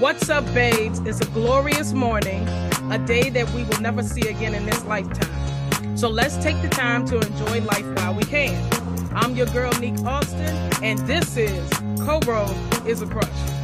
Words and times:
What's 0.00 0.30
up, 0.30 0.46
babes? 0.54 0.98
It's 1.00 1.20
a 1.20 1.26
glorious 1.26 1.92
morning, 1.92 2.48
a 2.90 2.96
day 2.96 3.28
that 3.28 3.50
we 3.50 3.64
will 3.64 3.82
never 3.82 4.02
see 4.02 4.26
again 4.30 4.54
in 4.54 4.64
this 4.64 4.82
lifetime. 4.86 5.94
So 5.94 6.08
let's 6.08 6.38
take 6.38 6.62
the 6.62 6.70
time 6.70 7.04
to 7.08 7.20
enjoy 7.20 7.60
life 7.60 7.84
while 7.98 8.14
we 8.14 8.22
can. 8.22 8.56
I'm 9.14 9.36
your 9.36 9.44
girl, 9.48 9.70
Neek 9.78 10.02
Austin, 10.06 10.56
and 10.82 10.98
this 11.00 11.36
is 11.36 11.70
Coro 12.00 12.46
is 12.86 13.02
a 13.02 13.06
Crush. 13.06 13.59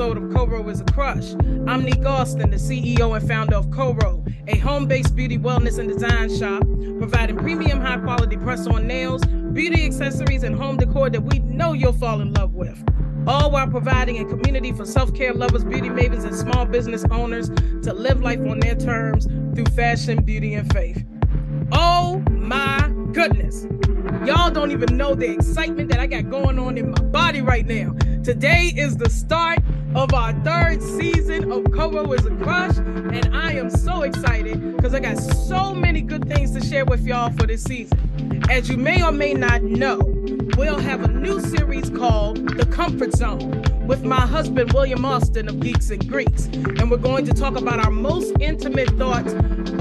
Episode 0.00 0.16
of 0.16 0.34
Coro 0.34 0.66
is 0.70 0.80
a 0.80 0.84
Crush. 0.84 1.34
I'm 1.66 1.84
Neek 1.84 2.06
Austin, 2.06 2.48
the 2.48 2.56
CEO 2.56 3.14
and 3.14 3.28
founder 3.28 3.56
of 3.56 3.70
Coro, 3.70 4.24
a 4.48 4.56
home 4.56 4.86
based 4.86 5.14
beauty, 5.14 5.36
wellness, 5.36 5.78
and 5.78 5.90
design 5.90 6.34
shop 6.34 6.62
providing 6.96 7.36
premium 7.36 7.82
high 7.82 7.98
quality 7.98 8.38
press 8.38 8.66
on 8.66 8.86
nails, 8.86 9.22
beauty 9.52 9.84
accessories, 9.84 10.42
and 10.42 10.56
home 10.56 10.78
decor 10.78 11.10
that 11.10 11.20
we 11.20 11.40
know 11.40 11.74
you'll 11.74 11.92
fall 11.92 12.22
in 12.22 12.32
love 12.32 12.54
with. 12.54 12.82
All 13.26 13.50
while 13.50 13.66
providing 13.66 14.24
a 14.24 14.24
community 14.24 14.72
for 14.72 14.86
self 14.86 15.14
care 15.14 15.34
lovers, 15.34 15.64
beauty 15.64 15.90
mavens, 15.90 16.24
and 16.24 16.34
small 16.34 16.64
business 16.64 17.04
owners 17.10 17.50
to 17.50 17.92
live 17.92 18.22
life 18.22 18.40
on 18.40 18.58
their 18.58 18.76
terms 18.76 19.26
through 19.54 19.66
fashion, 19.76 20.24
beauty, 20.24 20.54
and 20.54 20.72
faith. 20.72 21.04
Oh 21.72 22.24
my 22.30 22.90
goodness. 23.12 23.66
Y'all 24.24 24.50
don't 24.50 24.70
even 24.70 24.96
know 24.96 25.14
the 25.14 25.30
excitement 25.30 25.90
that 25.90 26.00
I 26.00 26.06
got 26.06 26.30
going 26.30 26.58
on 26.58 26.78
in 26.78 26.90
my 26.90 27.00
body 27.02 27.42
right 27.42 27.66
now. 27.66 27.94
Today 28.22 28.72
is 28.76 28.96
the 28.96 29.08
start 29.08 29.60
of 29.94 30.14
our 30.14 30.32
third 30.44 30.80
season 30.82 31.50
of 31.50 31.64
Coro 31.72 32.12
is 32.12 32.24
a 32.24 32.30
Crush, 32.36 32.76
and 32.78 33.34
I 33.34 33.52
am 33.54 33.70
so 33.70 34.02
excited 34.02 34.76
because 34.76 34.94
I 34.94 35.00
got 35.00 35.18
so 35.18 35.74
many 35.74 36.00
good 36.00 36.28
things 36.28 36.52
to 36.52 36.64
share 36.64 36.84
with 36.84 37.04
y'all 37.04 37.32
for 37.32 37.46
this 37.46 37.64
season. 37.64 38.44
As 38.48 38.68
you 38.70 38.76
may 38.76 39.02
or 39.02 39.10
may 39.10 39.34
not 39.34 39.62
know, 39.62 39.98
we'll 40.56 40.78
have 40.78 41.02
a 41.02 41.08
new 41.08 41.40
series 41.40 41.90
called 41.90 42.56
The 42.56 42.66
Comfort 42.66 43.14
Zone 43.14 43.62
with 43.86 44.04
my 44.04 44.20
husband, 44.20 44.72
William 44.72 45.04
Austin 45.04 45.48
of 45.48 45.58
Geeks 45.58 45.90
and 45.90 46.08
Greeks. 46.08 46.44
And 46.46 46.90
we're 46.90 46.96
going 46.96 47.26
to 47.26 47.32
talk 47.32 47.56
about 47.56 47.84
our 47.84 47.90
most 47.90 48.32
intimate 48.38 48.90
thoughts 48.90 49.32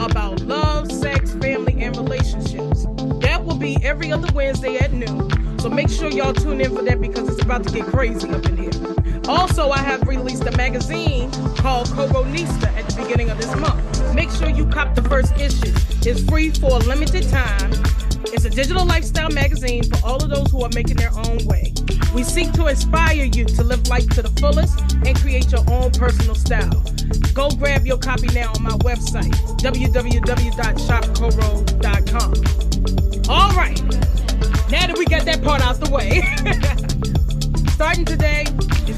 about 0.04 0.42
love, 0.42 0.92
sex, 0.92 1.34
family, 1.36 1.84
and 1.84 1.96
relationships. 1.96 2.86
That 3.22 3.44
will 3.46 3.58
be 3.58 3.78
every 3.84 4.12
other 4.12 4.32
Wednesday 4.34 4.78
at 4.78 4.92
noon. 4.92 5.60
So 5.60 5.70
make 5.70 5.90
sure 5.90 6.10
y'all 6.10 6.34
tune 6.34 6.62
in 6.62 6.76
for 6.76 6.82
that 6.82 7.00
because 7.00 7.30
it's 7.30 7.44
about 7.44 7.64
to 7.66 7.74
get 7.74 7.86
crazy 7.86 8.28
up 8.30 8.46
in 8.46 8.58
here. 8.58 8.99
Also, 9.30 9.70
I 9.70 9.78
have 9.78 10.06
released 10.08 10.48
a 10.48 10.52
magazine 10.58 11.30
called 11.56 11.86
Coronista 11.90 12.66
at 12.76 12.90
the 12.90 12.96
beginning 13.00 13.30
of 13.30 13.38
this 13.38 13.56
month. 13.58 14.16
Make 14.16 14.32
sure 14.32 14.50
you 14.50 14.66
cop 14.66 14.96
the 14.96 15.04
first 15.04 15.38
issue. 15.38 15.72
It's 16.02 16.28
free 16.28 16.50
for 16.50 16.72
a 16.72 16.80
limited 16.80 17.30
time. 17.30 17.72
It's 18.34 18.46
a 18.46 18.50
digital 18.50 18.88
lifestyle 18.88 19.30
magazine 19.30 19.84
for 19.84 20.04
all 20.04 20.16
of 20.16 20.32
those 20.32 20.50
who 20.50 20.64
are 20.64 20.72
making 20.74 20.98
their 20.98 21.12
own 21.14 21.46
way. 21.46 21.72
We 22.12 22.24
seek 22.24 22.54
to 22.54 22.66
inspire 22.66 23.24
you 23.24 23.46
to 23.46 23.64
live 23.64 23.88
life 23.88 24.10
to 24.16 24.24
the 24.24 24.32
fullest 24.42 24.82
and 25.06 25.16
create 25.16 25.52
your 25.52 25.64
own 25.70 25.92
personal 25.92 26.34
style. 26.34 26.84
Go 27.36 27.52
grab 27.52 27.86
your 27.86 28.00
copy 28.00 28.30
now 28.34 28.52
on 28.56 28.64
my 28.64 28.78
website, 28.82 29.36
www.shopcoro.com. 29.62 32.34
All 33.30 33.56
right, 33.56 33.80
now 34.72 34.88
that 34.88 34.98
we 34.98 35.06
got 35.06 35.26
that 35.26 35.44
part 35.44 35.62
out 35.62 35.80
the 35.80 35.92
way, 35.92 36.24
starting 37.74 38.06
today 38.06 38.46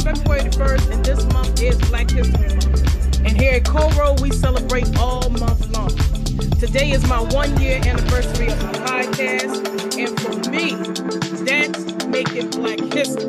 February 0.03 0.41
the 0.41 0.57
1st, 0.57 0.91
and 0.91 1.05
this 1.05 1.23
month 1.31 1.61
is 1.61 1.77
Black 1.89 2.09
History 2.09 2.47
Month. 2.47 3.19
And 3.19 3.39
here 3.39 3.53
at 3.53 3.65
Coro, 3.65 4.15
we 4.19 4.31
celebrate 4.31 4.97
all 4.97 5.29
month 5.29 5.69
long. 5.69 5.95
Today 6.57 6.91
is 6.91 7.05
my 7.07 7.21
one 7.21 7.59
year 7.61 7.79
anniversary 7.85 8.47
of 8.47 8.63
my 8.63 8.73
podcast, 8.73 9.61
and 9.99 10.19
for 10.19 10.49
me, 10.49 10.73
that's 11.45 12.05
making 12.07 12.49
Black 12.49 12.79
history 12.93 13.27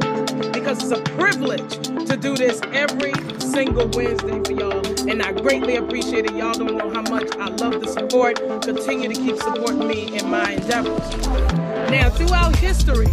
because 0.53 0.83
it's 0.83 0.93
a 0.93 1.03
privilege 1.17 1.89
to 2.07 2.17
do 2.17 2.35
this 2.37 2.61
every 2.73 3.13
single 3.39 3.89
Wednesday 3.89 4.41
for 4.43 4.53
y'all. 4.53 5.11
And 5.11 5.23
I 5.23 5.33
greatly 5.33 5.77
appreciate 5.77 6.25
it. 6.25 6.35
Y'all 6.35 6.55
don't 6.55 6.77
know 6.79 6.91
how 6.91 7.03
much 7.03 7.37
I 7.37 7.49
love 7.49 7.83
the 7.83 7.89
support. 7.89 8.37
Continue 8.63 9.13
to 9.13 9.15
keep 9.15 9.37
supporting 9.37 9.87
me 9.87 10.17
in 10.17 10.31
my 10.31 10.53
endeavors. 10.53 11.62
Now, 11.93 12.09
throughout 12.09 12.57
history, 12.57 13.09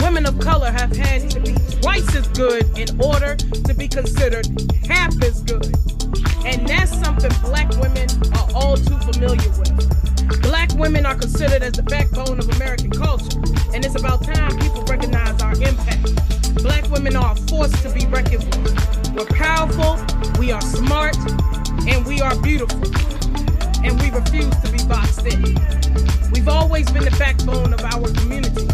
women 0.00 0.26
of 0.26 0.40
color 0.40 0.68
have 0.72 0.90
had 0.96 1.30
to 1.30 1.38
be 1.38 1.54
twice 1.80 2.16
as 2.16 2.26
good 2.30 2.66
in 2.76 3.00
order 3.00 3.36
to 3.36 3.74
be 3.74 3.86
considered 3.86 4.44
half 4.88 5.14
as 5.22 5.40
good. 5.42 5.72
And 6.44 6.66
that's 6.66 6.90
something 6.98 7.30
black 7.42 7.70
women 7.78 8.08
are 8.34 8.48
all 8.52 8.76
too 8.76 8.98
familiar 8.98 9.50
with. 9.50 10.42
Black 10.42 10.74
women 10.74 11.06
are 11.06 11.14
considered 11.14 11.62
as 11.62 11.74
the 11.74 11.84
backbone 11.84 12.40
of 12.40 12.50
American 12.56 12.90
culture, 12.90 13.38
and 13.72 13.84
it's 13.84 13.94
about 13.94 14.24
time 14.24 14.58
people 14.58 14.82
recognize 14.82 15.40
our 15.40 15.54
impact. 15.62 16.56
Black 16.56 16.90
women 16.90 17.14
are 17.14 17.34
a 17.34 17.36
force 17.46 17.70
to 17.82 17.90
be 17.94 18.04
reckoned 18.06 18.42
with. 18.64 19.14
We're 19.14 19.26
powerful, 19.26 19.96
we 20.40 20.50
are 20.50 20.60
smart, 20.60 21.16
and 21.86 22.04
we 22.04 22.20
are 22.20 22.34
beautiful. 22.42 22.82
And 23.84 24.00
we 24.00 24.10
refuse 24.10 24.54
to 24.62 24.72
be 24.72 24.82
boxed 24.88 25.26
in. 25.26 25.42
We've 26.32 26.48
always 26.48 26.90
been 26.90 27.04
the 27.04 27.14
backbone 27.18 27.72
of 27.74 27.80
our 27.84 28.10
communities. 28.12 28.72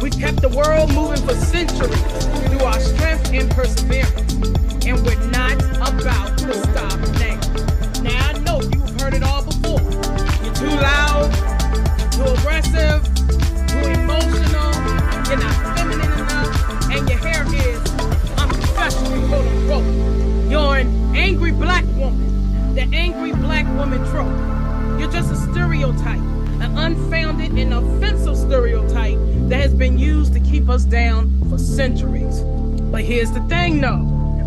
We've 0.00 0.18
kept 0.18 0.40
the 0.40 0.48
world 0.48 0.92
moving 0.94 1.20
for 1.26 1.34
centuries 1.34 2.02
through 2.48 2.64
our 2.64 2.80
strength 2.80 3.32
and 3.32 3.50
perseverance. 3.50 4.32
And 4.86 5.04
we're 5.04 5.22
not 5.30 5.62
about 5.86 6.38
to 6.38 6.54
stop 6.54 6.98
now. 7.20 7.38
Now, 8.02 8.28
I 8.28 8.38
know 8.40 8.60
you've 8.62 9.00
heard 9.00 9.14
it 9.14 9.22
all 9.22 9.44
before. 9.44 9.80
You're 10.42 10.54
too 10.54 10.74
loud, 10.80 11.30
too 12.12 12.24
aggressive, 12.24 13.04
too 13.68 13.84
emotional, 13.84 14.72
you're 15.28 15.36
not 15.44 15.76
feminine 15.76 16.12
enough, 16.12 16.90
and 16.90 17.08
your 17.08 17.18
hair 17.18 17.44
is 17.52 17.78
unprofessional, 18.38 19.28
quote 19.28 19.46
unquote. 19.46 20.50
You're 20.50 20.76
an 20.78 21.14
angry 21.14 21.52
black 21.52 21.84
woman, 21.96 22.37
the 22.78 22.96
angry 22.96 23.32
black 23.32 23.66
woman 23.76 23.98
trope. 24.10 25.00
You're 25.00 25.10
just 25.10 25.32
a 25.32 25.36
stereotype, 25.50 26.20
an 26.60 26.78
unfounded 26.78 27.50
and 27.58 27.74
offensive 27.74 28.36
stereotype 28.36 29.18
that 29.48 29.60
has 29.60 29.74
been 29.74 29.98
used 29.98 30.32
to 30.34 30.38
keep 30.38 30.68
us 30.68 30.84
down 30.84 31.42
for 31.50 31.58
centuries. 31.58 32.38
But 32.92 33.02
here's 33.02 33.32
the 33.32 33.40
thing 33.48 33.80
though 33.80 34.04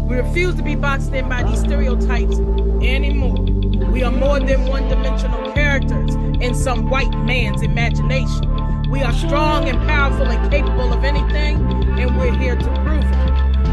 we 0.07 0.15
refuse 0.15 0.55
to 0.55 0.63
be 0.63 0.75
boxed 0.75 1.11
in 1.11 1.27
by 1.27 1.43
these 1.43 1.59
stereotypes 1.59 2.39
anymore. 2.81 3.43
We 3.91 4.01
are 4.03 4.11
more 4.11 4.39
than 4.39 4.65
one 4.65 4.87
dimensional 4.87 5.51
characters 5.51 6.15
in 6.41 6.55
some 6.55 6.89
white 6.89 7.11
man's 7.25 7.61
imagination. 7.61 8.89
We 8.89 9.01
are 9.03 9.13
strong 9.13 9.67
and 9.67 9.77
powerful 9.89 10.27
and 10.27 10.49
capable 10.49 10.93
of 10.93 11.03
anything, 11.03 11.57
and 11.99 12.17
we're 12.17 12.37
here 12.37 12.55
to. 12.55 12.80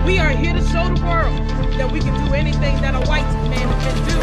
We 0.09 0.19
are 0.19 0.31
here 0.31 0.55
to 0.55 0.63
show 0.69 0.89
the 0.89 1.05
world 1.05 1.37
that 1.77 1.93
we 1.93 2.01
can 2.01 2.15
do 2.27 2.33
anything 2.33 2.81
that 2.81 2.95
a 2.95 3.07
white 3.07 3.31
man 3.51 3.69
can 3.85 3.97
do 4.09 4.19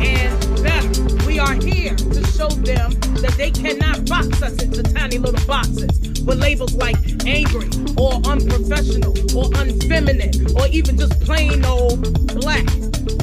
and 0.00 0.62
better. 0.62 1.26
We 1.26 1.38
are 1.38 1.52
here 1.52 1.94
to 1.94 2.26
show 2.28 2.48
them 2.48 2.92
that 3.20 3.34
they 3.36 3.50
cannot 3.50 4.08
box 4.08 4.40
us 4.40 4.62
into 4.62 4.82
tiny 4.82 5.18
little 5.18 5.46
boxes 5.46 6.22
with 6.22 6.40
labels 6.40 6.72
like 6.76 6.96
angry 7.26 7.68
or 7.98 8.14
unprofessional 8.24 9.12
or 9.36 9.52
unfeminine 9.60 10.56
or 10.58 10.68
even 10.68 10.96
just 10.96 11.20
plain 11.20 11.62
old 11.66 12.00
black. 12.40 12.64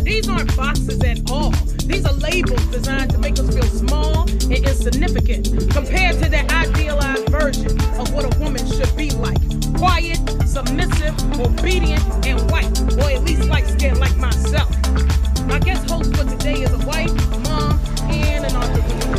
These 0.03 0.29
aren't 0.29 0.55
boxes 0.55 1.01
at 1.01 1.31
all. 1.31 1.49
These 1.89 2.05
are 2.05 2.13
labels 2.13 2.63
designed 2.67 3.09
to 3.09 3.17
make 3.17 3.39
us 3.39 3.51
feel 3.51 3.63
small 3.63 4.29
and 4.29 4.53
insignificant 4.53 5.49
compared 5.71 6.21
to 6.21 6.29
the 6.29 6.45
idealized 6.53 7.27
version 7.29 7.71
of 7.97 8.13
what 8.13 8.23
a 8.23 8.37
woman 8.37 8.63
should 8.67 8.95
be 8.95 9.09
like. 9.09 9.52
Quiet, 9.77 10.19
submissive, 10.47 11.15
obedient, 11.39 12.03
and 12.25 12.39
white, 12.51 12.79
or 12.97 13.09
at 13.11 13.23
least 13.23 13.45
light 13.45 13.67
skinned 13.67 13.99
like 13.99 14.15
myself. 14.17 14.69
My 15.47 15.59
guest 15.59 15.89
host 15.89 16.15
for 16.15 16.23
today 16.23 16.61
is 16.61 16.71
a 16.71 16.85
wife, 16.85 17.13
mom, 17.43 17.79
and 18.09 18.45
an 18.45 18.55
entrepreneur. 18.55 19.17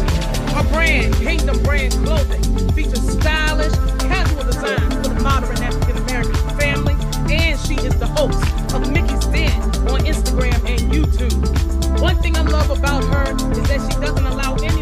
Her 0.54 0.72
brand, 0.72 1.14
Kingdom 1.16 1.62
Brand 1.62 1.92
Clothing, 2.04 2.68
features 2.72 3.08
stylish, 3.18 3.74
casual 4.00 4.44
designs 4.44 4.94
for 4.94 5.14
the 5.14 5.20
modern 5.22 5.62
African 5.62 5.98
American 5.98 6.34
family, 6.58 6.94
and 7.32 7.58
she 7.60 7.74
is 7.74 7.98
the 7.98 8.06
host 8.06 8.42
of 8.74 8.90
Mickey's 8.90 9.26
Den 9.26 9.60
on 9.90 10.00
Instagram 10.04 10.58
and 10.68 10.80
YouTube. 10.92 12.00
One 12.00 12.16
thing 12.22 12.36
I 12.36 12.42
love 12.42 12.70
about 12.70 13.04
her 13.04 13.32
is 13.52 13.62
that 13.68 13.92
she 13.92 14.00
doesn't 14.00 14.26
allow 14.26 14.54
anyone 14.56 14.74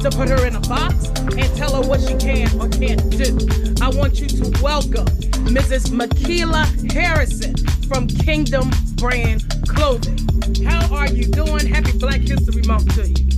to 0.00 0.10
put 0.10 0.28
her 0.28 0.46
in 0.46 0.54
a 0.54 0.60
box 0.60 1.08
and 1.08 1.56
tell 1.56 1.74
her 1.74 1.88
what 1.88 2.00
she 2.00 2.14
can 2.16 2.48
or 2.60 2.68
can't 2.68 3.10
do. 3.10 3.36
I 3.82 3.88
want 3.88 4.20
you 4.20 4.28
to 4.28 4.62
welcome 4.62 5.06
Mrs. 5.46 5.90
Mi'Keila 5.90 6.92
Harrison 6.92 7.56
from 7.88 8.06
Kingdom 8.06 8.70
Brand 8.94 9.44
Clothing. 9.66 10.18
How 10.64 10.94
are 10.94 11.08
you 11.08 11.24
doing? 11.24 11.66
Happy 11.66 11.98
Black 11.98 12.20
History 12.20 12.62
Month 12.62 12.94
to 12.94 13.08
you. 13.08 13.28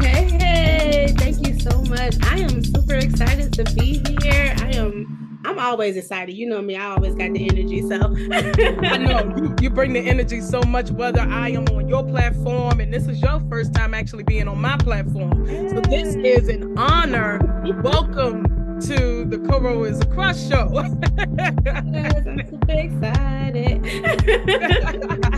Hey, 0.00 0.28
hey, 0.30 1.14
thank 1.18 1.46
you 1.46 1.58
so 1.60 1.82
much. 1.82 2.16
I 2.24 2.38
am 2.40 2.64
super 2.64 2.94
excited 2.94 3.52
to 3.52 3.64
be 3.74 4.02
here. 4.20 4.56
I 4.58 4.76
am 4.76 5.07
I'm 5.58 5.72
always 5.72 5.96
excited. 5.96 6.36
You 6.36 6.48
know 6.48 6.62
me, 6.62 6.76
I 6.76 6.92
always 6.92 7.16
got 7.16 7.32
the 7.32 7.48
energy. 7.50 7.82
So 7.82 7.96
I 8.86 8.96
know 8.96 9.34
you, 9.36 9.56
you 9.60 9.70
bring 9.70 9.92
the 9.92 9.98
energy 9.98 10.40
so 10.40 10.62
much, 10.62 10.92
whether 10.92 11.20
I 11.20 11.48
am 11.48 11.66
on 11.74 11.88
your 11.88 12.04
platform 12.04 12.78
and 12.78 12.94
this 12.94 13.08
is 13.08 13.20
your 13.20 13.40
first 13.50 13.74
time 13.74 13.92
actually 13.92 14.22
being 14.22 14.46
on 14.46 14.60
my 14.60 14.76
platform. 14.76 15.48
So 15.70 15.80
this 15.80 16.14
is 16.14 16.48
an 16.48 16.78
honor. 16.78 17.40
Welcome 17.82 18.44
to 18.82 19.24
the 19.24 19.38
Coro 19.48 19.82
is 19.82 20.00
a 20.00 20.06
Crush 20.06 20.48
show. 20.48 20.70
yes, 21.90 22.24
I'm 22.24 22.48
super 22.48 22.70
excited. 22.70 23.84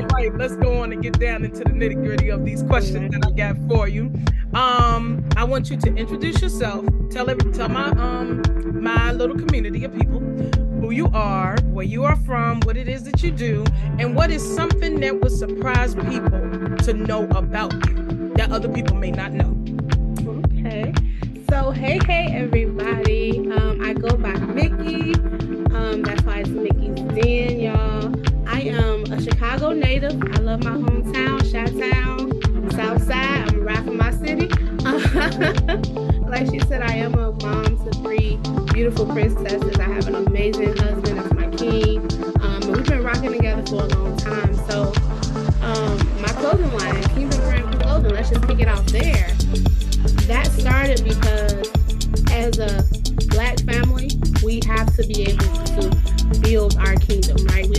All 0.00 0.06
right, 0.06 0.34
let's 0.34 0.56
go 0.56 0.80
on 0.80 0.92
and 0.92 1.02
get 1.02 1.20
down 1.20 1.44
into 1.44 1.58
the 1.58 1.70
nitty 1.70 2.02
gritty 2.02 2.30
of 2.30 2.42
these 2.42 2.62
questions 2.62 3.12
that 3.12 3.26
I 3.26 3.30
got 3.32 3.56
for 3.68 3.86
you. 3.86 4.10
Um, 4.54 5.28
I 5.36 5.44
want 5.44 5.68
you 5.68 5.76
to 5.76 5.94
introduce 5.94 6.40
yourself. 6.40 6.86
Tell 7.10 7.28
every 7.28 7.52
tell 7.52 7.68
my 7.68 7.88
um 7.90 8.40
my 8.82 9.12
little 9.12 9.36
community 9.36 9.84
of 9.84 9.94
people 9.94 10.20
who 10.80 10.90
you 10.90 11.10
are, 11.12 11.58
where 11.64 11.84
you 11.84 12.04
are 12.04 12.16
from, 12.16 12.60
what 12.60 12.78
it 12.78 12.88
is 12.88 13.04
that 13.04 13.22
you 13.22 13.30
do, 13.30 13.62
and 13.98 14.16
what 14.16 14.30
is 14.30 14.42
something 14.42 15.00
that 15.00 15.20
would 15.20 15.32
surprise 15.32 15.94
people 15.94 16.76
to 16.78 16.94
know 16.94 17.28
about 17.28 17.74
you 17.86 18.32
that 18.36 18.50
other 18.50 18.70
people 18.70 18.96
may 18.96 19.10
not 19.10 19.32
know. 19.32 19.54
Okay. 20.48 20.94
So 21.50 21.72
hey 21.72 21.98
hey 22.06 22.28
everybody. 22.32 23.38
Um, 23.52 23.82
I 23.84 23.92
go 23.92 24.16
by 24.16 24.32
Mickey. 24.32 25.14
Um, 25.74 26.00
that's 26.02 26.22
why 26.22 26.38
it's 26.38 26.48
Mickey's 26.48 26.94
Den, 27.22 27.60
y'all. 27.60 28.14
I 28.48 28.62
am 28.62 28.99
Chicago 29.20 29.72
native. 29.72 30.22
I 30.32 30.38
love 30.38 30.64
my 30.64 30.70
hometown, 30.70 31.40
Chi-Town, 31.52 32.70
South 32.70 33.02
Side. 33.02 33.52
I'm 33.52 33.60
rap 33.60 33.84
my 33.84 34.10
city. 34.12 34.48
like 36.30 36.46
she 36.50 36.58
said, 36.60 36.80
I 36.80 36.94
am 36.94 37.14
a 37.14 37.32
mom 37.32 37.76
to 37.84 37.90
three 37.98 38.38
beautiful 38.72 39.04
princesses. 39.06 39.78
I 39.78 39.82
have 39.82 40.08
an 40.08 40.14
amazing 40.14 40.74
husband 40.76 41.18
that's 41.18 41.34
my 41.34 41.48
king. 41.48 41.98
Um, 42.40 42.60
we've 42.72 42.86
been 42.86 43.02
rocking 43.02 43.32
together 43.32 43.64
for 43.66 43.84
a 43.84 43.88
long 43.88 44.16
time. 44.16 44.54
So 44.68 44.92
um, 45.60 46.22
my 46.22 46.28
clothing 46.38 46.72
line, 46.78 47.02
Kingdom 47.10 47.40
Brand 47.40 47.80
Clothing, 47.80 48.14
let's 48.14 48.30
just 48.30 48.46
kick 48.48 48.60
it 48.60 48.68
off 48.68 48.86
there. 48.86 49.28
That 50.28 50.46
started 50.46 51.04
because 51.04 51.68
as 52.32 52.58
a 52.58 52.84
black 53.28 53.58
family, 53.60 54.10
we 54.42 54.60
have 54.66 54.94
to 54.96 55.06
be 55.06 55.24
able 55.24 55.44
to 55.44 56.40
build 56.40 56.76
our 56.78 56.94
kingdom, 56.96 57.36
right? 57.46 57.69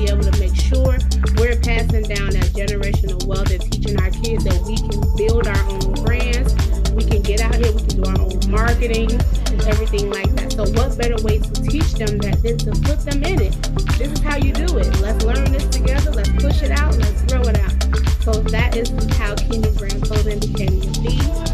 Be 0.00 0.08
able 0.08 0.24
to 0.24 0.40
make 0.40 0.56
sure 0.56 0.96
we're 1.36 1.60
passing 1.60 2.08
down 2.08 2.32
that 2.32 2.48
generational 2.56 3.22
wealth 3.26 3.50
and 3.50 3.60
teaching 3.60 4.00
our 4.00 4.08
kids 4.08 4.44
that 4.44 4.56
we 4.64 4.80
can 4.80 4.96
build 5.14 5.46
our 5.46 5.60
own 5.68 5.92
brands. 6.00 6.56
We 6.96 7.04
can 7.04 7.20
get 7.20 7.42
out 7.42 7.54
here, 7.56 7.70
we 7.70 7.84
can 7.84 8.00
do 8.00 8.04
our 8.08 8.18
own 8.18 8.40
marketing 8.50 9.12
and 9.12 9.60
everything 9.68 10.08
like 10.08 10.32
that. 10.36 10.54
So, 10.54 10.64
what 10.72 10.96
better 10.96 11.20
way 11.22 11.36
to 11.36 11.52
teach 11.68 11.92
them 12.00 12.16
that 12.24 12.40
than 12.40 12.56
to 12.64 12.72
put 12.80 13.04
them 13.04 13.22
in 13.24 13.42
it? 13.42 13.52
This 14.00 14.12
is 14.12 14.20
how 14.20 14.38
you 14.38 14.54
do 14.54 14.78
it. 14.78 14.88
Let's 15.04 15.22
learn 15.22 15.52
this 15.52 15.68
together, 15.68 16.12
let's 16.12 16.32
push 16.32 16.62
it 16.62 16.70
out, 16.70 16.96
let's 16.96 17.20
throw 17.28 17.42
it 17.42 17.60
out. 17.60 17.76
So, 18.24 18.32
that 18.56 18.78
is 18.78 18.88
how 19.18 19.34
Kingdom 19.34 19.74
Brand 19.74 20.00
Clothing 20.00 20.40
became 20.40 20.80
the 20.80 21.49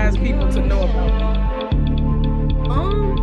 that 0.00 0.14
people 0.18 0.50
to 0.50 0.60
know 0.66 0.82
about? 0.84 1.10
Um, 2.70 3.18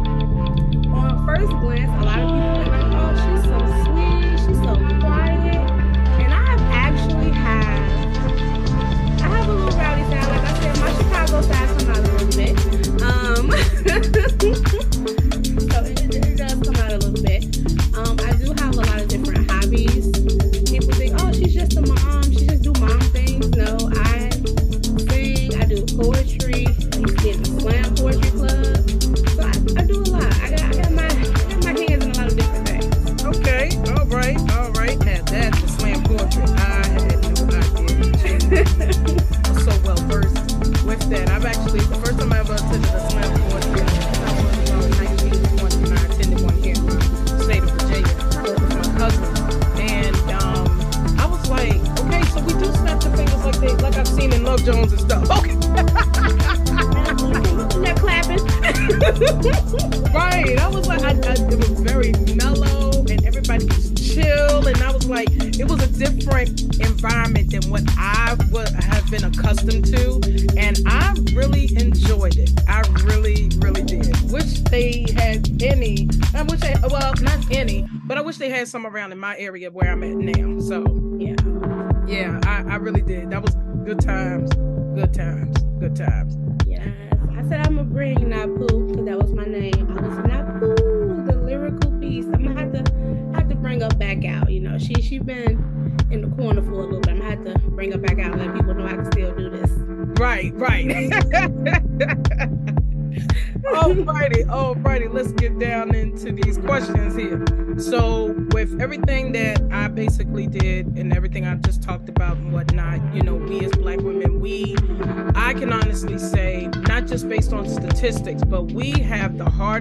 on 0.94 1.26
first 1.26 1.52
glance, 1.60 1.90
a 1.90 2.06
lot 2.06 2.20
of 2.20 2.28
people 2.30 2.58
are 2.62 2.70
like, 2.70 2.88
"Oh, 2.94 3.12
she's 3.24 3.44
so 3.50 3.58
sweet, 3.84 4.38
she's 4.44 4.60
so 4.62 4.74
quiet," 5.00 5.62
and 6.22 6.32
I 6.32 6.44
have 6.52 6.62
actually 6.86 7.32
had, 7.32 7.82
I 9.22 9.28
have 9.28 9.50
a 9.50 9.54
little 9.54 9.80
rowdy 9.80 10.04
side. 10.04 10.28
Like 10.30 10.46
I 10.46 10.54
said, 10.60 10.74
my 10.80 10.92
Chicago 10.98 11.42
side 11.42 11.68
come 11.80 11.90
out 11.90 11.98
a 11.98 12.02
little 12.12 12.32
bit. 12.38 12.54
Um, 13.02 14.24
Right. 59.20 60.60
I 60.60 60.68
was 60.68 60.88
like, 60.88 61.02
I, 61.02 61.10
I, 61.10 61.34
it 61.34 61.58
was 61.58 61.80
very 61.80 62.12
mellow 62.36 62.92
and 63.10 63.26
everybody 63.26 63.66
was 63.66 63.92
chill. 63.94 64.68
And 64.68 64.78
I 64.78 64.92
was 64.92 65.08
like, 65.08 65.30
it 65.32 65.68
was 65.68 65.82
a 65.82 65.88
different 65.88 66.80
environment 66.80 67.52
than 67.52 67.70
what 67.72 67.84
I 67.98 68.36
would 68.52 68.70
have 68.70 69.10
been 69.10 69.24
accustomed 69.24 69.86
to. 69.86 70.22
And 70.56 70.80
I 70.86 71.16
really 71.34 71.76
enjoyed 71.78 72.38
it. 72.38 72.52
I 72.68 72.82
really, 73.06 73.50
really 73.58 73.84
did. 73.84 74.16
Wish 74.32 74.60
they 74.62 75.06
had 75.16 75.64
any, 75.64 76.10
I 76.36 76.44
wish 76.44 76.60
they, 76.60 76.76
well, 76.90 77.14
not 77.22 77.52
any, 77.52 77.88
but 78.06 78.18
I 78.18 78.22
wish 78.22 78.38
they 78.38 78.50
had 78.50 78.68
some 78.68 78.86
around 78.86 79.14
in 79.14 79.18
my 79.20 79.36
area 79.38 79.72
where 79.72 79.92
I'm 79.92 80.04
at 80.04 80.16
now. 80.16 80.60
So, 80.60 80.84
yeah. 81.18 81.36
yeah, 82.08 82.40
I, 82.44 82.74
I 82.74 82.76
really 82.76 83.02
did. 83.02 83.32
That 83.32 83.42
was 83.42 83.56
good 83.84 84.00
times, 84.00 84.54
good 84.94 85.14
times, 85.14 85.58
good 85.80 85.96
times. 85.96 86.47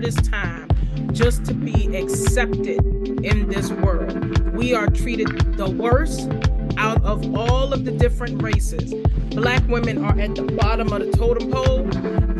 Hardest 0.06 0.30
time 0.30 0.68
just 1.12 1.44
to 1.44 1.52
be 1.52 1.96
accepted 1.96 2.78
in 3.24 3.48
this 3.48 3.72
world. 3.72 4.38
We 4.54 4.72
are 4.72 4.86
treated 4.86 5.28
the 5.56 5.68
worst 5.68 6.30
out 6.78 7.02
of 7.04 7.36
all 7.36 7.72
of 7.72 7.84
the 7.84 7.90
different 7.90 8.40
races. 8.40 8.94
Black 9.34 9.66
women 9.66 10.04
are 10.04 10.16
at 10.16 10.36
the 10.36 10.42
bottom 10.42 10.92
of 10.92 11.00
the 11.00 11.10
totem 11.10 11.50
pole, 11.50 11.88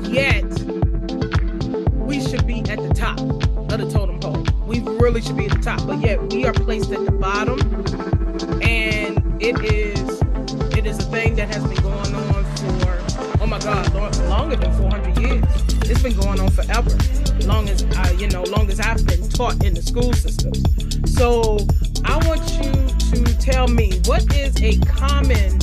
yet 0.09 0.45
we 1.97 2.21
should 2.21 2.47
be 2.47 2.61
at 2.71 2.79
the 2.79 2.95
top 2.95 3.19
of 3.19 3.79
the 3.81 3.91
totem 3.91 4.21
pole. 4.21 4.47
We 4.65 4.79
really 4.81 5.21
should 5.21 5.37
be 5.37 5.47
at 5.47 5.53
the 5.53 5.59
top, 5.59 5.85
but 5.89 5.99
yet 5.99 6.33
we 6.33 6.45
are 6.45 6.53
placed 6.53 6.93
at 6.93 7.05
the 7.05 7.11
bottom. 7.11 7.59
And 8.63 9.43
it 9.43 9.59
is 9.65 10.21
it 10.79 10.87
is 10.87 11.01
a 11.01 11.11
thing 11.11 11.35
that 11.35 11.49
has 11.49 11.65
been 11.67 11.83
going 11.83 12.15
on 12.15 12.45
for 12.45 13.43
oh 13.43 13.47
my 13.49 13.59
god, 13.59 13.93
long, 13.93 14.29
longer 14.29 14.55
than 14.55 14.73
400 14.75 15.19
years. 15.19 15.45
It's 15.89 16.03
been 16.03 16.17
going 16.17 16.41
on 16.41 16.51
forever. 16.51 17.26
Long 17.45 17.69
as 17.69 17.85
I, 17.97 18.13
you 18.13 18.29
know, 18.29 18.43
long 18.45 18.71
as 18.71 18.81
I've 18.81 19.07
been 19.07 19.29
taught 19.29 19.65
in 19.65 19.75
the 19.75 19.83
school 19.83 20.13
systems. 20.13 20.63
So 21.15 21.59
I 22.05 22.17
want 22.27 22.43
you 22.59 22.73
to 23.11 23.39
tell 23.39 23.69
me 23.69 24.01
what 24.07 24.35
is 24.35 24.61
a 24.63 24.79
common 24.87 25.59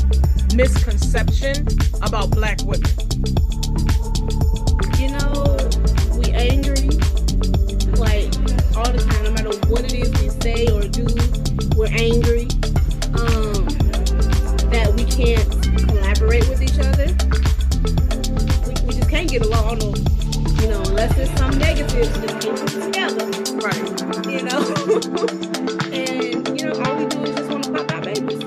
misconception 0.56 1.68
about 2.02 2.32
black 2.32 2.62
women? 2.64 2.90
You 5.00 5.10
know, 5.18 5.58
we 6.18 6.32
angry 6.32 6.90
like 7.98 8.34
all 8.76 8.92
the 8.92 9.04
time, 9.10 9.24
no 9.24 9.32
matter 9.32 9.56
what 9.68 9.86
it 9.86 9.94
is 9.94 10.12
we 10.22 10.30
say 10.42 10.68
or 10.68 10.88
do, 10.88 11.06
we're 11.76 11.88
angry. 11.88 12.48
Um, 13.14 13.68
that 14.74 14.92
we 14.96 15.06
can't 15.06 15.48
collaborate 15.88 16.48
with 16.50 16.62
each 16.62 16.80
other. 16.80 17.08
We, 18.68 18.74
we 18.88 18.94
just 18.96 19.10
can't 19.10 19.30
get 19.30 19.46
along. 19.46 20.13
No, 20.94 21.02
you 21.02 21.06
know, 21.06 21.10
unless 21.10 21.16
there's 21.16 21.38
some 21.38 21.58
negatives 21.58 22.20
that 22.22 22.42
keep 22.42 22.54
us 22.54 22.74
together. 22.74 23.26
Right. 23.58 23.86
You 24.32 24.44
know, 24.44 24.62
and 25.92 26.60
you 26.60 26.66
know, 26.68 26.74
all 26.84 26.96
we 26.98 27.06
do 27.08 27.24
is 27.24 27.36
just 27.36 27.50
want 27.50 27.64
to 27.64 27.72
pop 27.72 27.92
our 27.94 28.02
babies. 28.02 28.44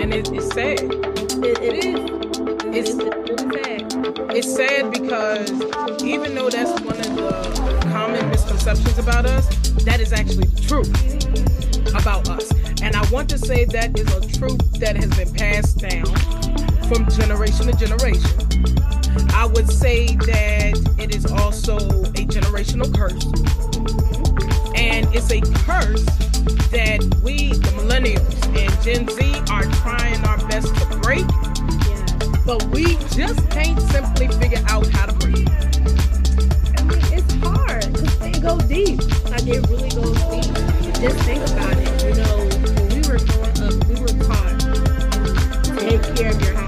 And 0.00 0.12
it, 0.14 0.30
it's 0.32 0.52
sad. 0.54 0.80
It, 1.44 1.58
it 1.62 1.84
is. 1.84 2.00
It's- 2.00 2.12
It's, 2.74 2.90
it's 3.30 3.42
sad. 3.52 3.82
It's 4.36 4.56
sad 4.56 4.90
because 4.90 6.02
even 6.02 6.34
though 6.34 6.48
that's 6.50 6.80
one 6.80 6.96
of 6.98 7.14
the 7.16 7.88
common 7.92 8.28
misconceptions 8.30 8.98
about 8.98 9.26
us, 9.26 9.46
that 9.84 10.00
is 10.00 10.12
actually 10.12 10.46
the 10.46 10.60
truth 10.62 11.94
about 11.94 12.28
us. 12.30 12.50
And 12.82 12.96
I 12.96 13.08
want 13.10 13.28
to 13.30 13.38
say 13.38 13.64
that 13.66 13.98
is 13.98 14.08
a 14.14 14.20
truth 14.38 14.72
that 14.80 14.96
has 14.96 15.10
been 15.16 15.32
passed 15.34 15.78
down 15.78 16.06
from 16.88 17.08
generation 17.10 17.66
to 17.66 17.76
generation. 17.76 18.41
I 19.42 19.46
would 19.46 19.68
say 19.68 20.14
that 20.14 20.94
it 21.00 21.16
is 21.16 21.26
also 21.26 21.76
a 21.76 22.22
generational 22.30 22.94
curse. 22.94 23.26
And 24.76 25.12
it's 25.12 25.32
a 25.32 25.40
curse 25.66 26.04
that 26.70 27.02
we, 27.24 27.48
the 27.48 27.72
millennials 27.74 28.38
and 28.56 28.70
Gen 28.84 29.08
Z, 29.08 29.42
are 29.50 29.64
trying 29.82 30.24
our 30.26 30.38
best 30.46 30.72
to 30.76 30.96
break 30.98 31.26
but 32.46 32.62
we 32.70 32.94
just 33.16 33.50
can't 33.50 33.80
simply 33.90 34.28
figure 34.38 34.62
out 34.68 34.86
how 34.90 35.06
to 35.06 35.12
break. 35.14 35.48
It's 37.10 37.34
hard 37.42 37.92
because 37.92 38.38
go 38.38 38.58
deep. 38.68 39.00
Like 39.28 39.48
it 39.48 39.66
really 39.66 39.90
goes 39.90 40.22
deep. 40.30 40.54
Just 41.02 41.18
think 41.26 41.42
about 41.50 41.76
it. 41.78 42.04
You 42.04 42.14
know, 42.14 42.46
when 42.76 42.88
we 42.94 43.08
were 43.10 43.18
growing 43.18 43.58
up, 43.58 43.74
we 43.88 43.98
were 43.98 44.14
taught 44.22 44.62
take 45.80 46.14
care 46.14 46.30
of 46.30 46.40
your 46.42 46.61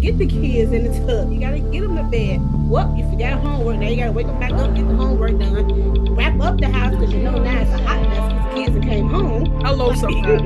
get 0.00 0.18
the 0.18 0.26
kids 0.26 0.72
in 0.72 0.84
the 0.84 1.06
tub. 1.06 1.30
You 1.32 1.40
gotta 1.40 1.58
get 1.60 1.82
them 1.82 1.96
to 1.96 2.02
bed. 2.04 2.40
Well, 2.68 2.94
you 2.96 3.08
forgot 3.10 3.40
homework. 3.40 3.78
Now 3.78 3.88
you 3.88 3.96
gotta 3.96 4.12
wake 4.12 4.26
them 4.26 4.38
back 4.40 4.52
up, 4.52 4.74
get 4.74 4.86
the 4.88 4.94
homework 4.94 5.38
done, 5.38 6.14
wrap 6.14 6.40
up 6.40 6.58
the 6.60 6.68
house 6.68 6.94
because 6.94 7.12
you 7.12 7.22
know 7.22 7.38
now 7.42 7.60
it's 7.60 7.70
a 7.70 7.78
hot 7.82 8.00
mess 8.08 8.32
because 8.32 8.54
kids 8.54 8.74
have 8.76 8.84
came 8.84 9.08
home, 9.08 9.46
Hello, 9.62 9.92
somebody. 10.02 10.42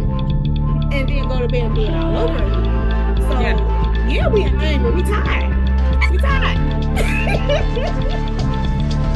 and 0.97 1.09
then 1.09 1.29
go 1.29 1.39
to 1.41 1.49
bed 1.49 1.65
and 1.65 1.75
do 1.75 1.83
it 1.83 1.91
all 1.95 2.17
over 2.29 2.37
again. 2.37 3.17
So 3.23 3.41
Yeah. 3.41 4.09
yeah, 4.09 4.29
we 4.29 4.43
angry. 4.45 4.91
We 4.93 5.03
tired. 5.03 6.11
We 6.11 6.19
tired. 6.19 6.59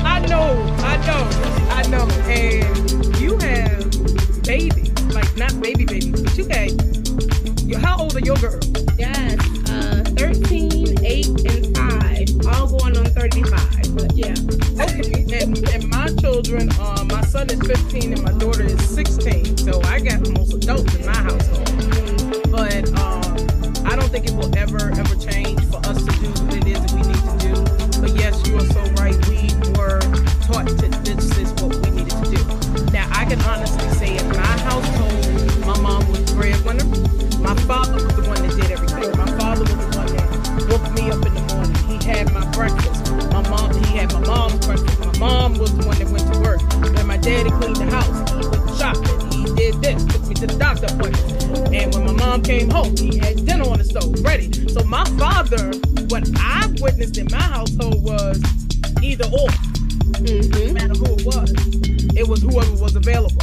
I 0.05 0.21
know, 0.27 0.53
I 0.79 0.97
know, 1.07 1.29
I 1.71 1.83
know. 1.89 2.09
And 2.29 3.19
you 3.19 3.39
have 3.39 4.43
babies, 4.43 4.93
like 5.15 5.37
not 5.37 5.61
baby 5.61 5.85
babies, 5.85 6.23
but 6.23 6.37
you 6.37 6.45
you- 7.67 7.79
How 7.79 7.99
old 7.99 8.17
are 8.17 8.21
your 8.21 8.37
girls? 8.37 8.67
Yes, 8.99 9.37
13, 10.19 11.05
8, 11.05 11.27
and 11.47 11.77
5. 11.77 12.47
All 12.49 12.67
going 12.67 12.97
on 12.97 13.05
35. 13.07 13.95
But 13.95 14.17
yeah. 14.17 14.35
Okay, 14.83 15.25
and, 15.39 15.57
and 15.69 15.89
my 15.89 16.09
children, 16.21 16.69
uh, 16.81 17.05
my 17.05 17.21
son 17.23 17.49
is 17.51 17.61
15 17.61 18.15
and 18.15 18.23
my 18.25 18.33
daughter 18.33 18.65
is 18.65 18.81
16. 18.89 19.59
So 19.59 19.81
I 19.83 20.01
got 20.01 20.27
almost 20.27 20.55
adults 20.55 20.93
in 20.97 21.07
my 21.07 21.17
household. 21.17 21.67
But 22.51 22.89
um, 22.99 23.87
I 23.87 23.95
don't 23.95 24.11
think 24.11 24.27
it 24.27 24.35
will 24.35 24.51
ever, 24.59 24.91
ever 24.91 25.15
change 25.15 25.65
for 25.67 25.79
us 25.87 26.05
to 26.05 26.11
do 26.19 26.31
what 26.45 26.55
it 26.57 26.67
is 26.67 26.81
that 26.83 26.93
we 26.93 27.03
need 27.03 27.23
to 27.23 27.39
do. 27.39 28.01
But 28.01 28.11
yes, 28.19 28.45
you 28.49 28.57
are 28.57 28.67
so 28.75 28.83
right. 29.01 29.15
We 29.29 29.55
were 29.79 30.01
taught 30.43 30.67
that 30.83 31.01
this 31.05 31.39
is 31.39 31.53
what 31.63 31.77
we 31.77 31.91
needed 31.91 32.11
to 32.11 32.31
do. 32.35 32.93
Now, 32.93 33.09
I 33.13 33.25
can 33.25 33.41
honestly 33.43 33.68
mom 52.29 52.43
came 52.43 52.69
home, 52.69 52.95
he 52.95 53.17
had 53.17 53.47
dinner 53.47 53.65
on 53.65 53.79
the 53.79 53.85
stove 53.85 54.23
ready. 54.23 54.53
So 54.69 54.85
my 54.85 55.05
father, 55.19 55.71
what 56.09 56.29
I 56.37 56.67
witnessed 56.79 57.17
in 57.17 57.27
my 57.31 57.41
household 57.41 58.05
was 58.05 58.39
either 59.03 59.25
or 59.25 59.49
no 59.49 60.19
Mm-hmm. 60.19 60.75
matter 60.75 60.95
who 60.95 61.15
it 61.15 61.25
was. 61.25 61.51
It 62.15 62.29
was 62.29 62.43
whoever 62.43 62.75
was 62.83 62.97
available. 62.97 63.41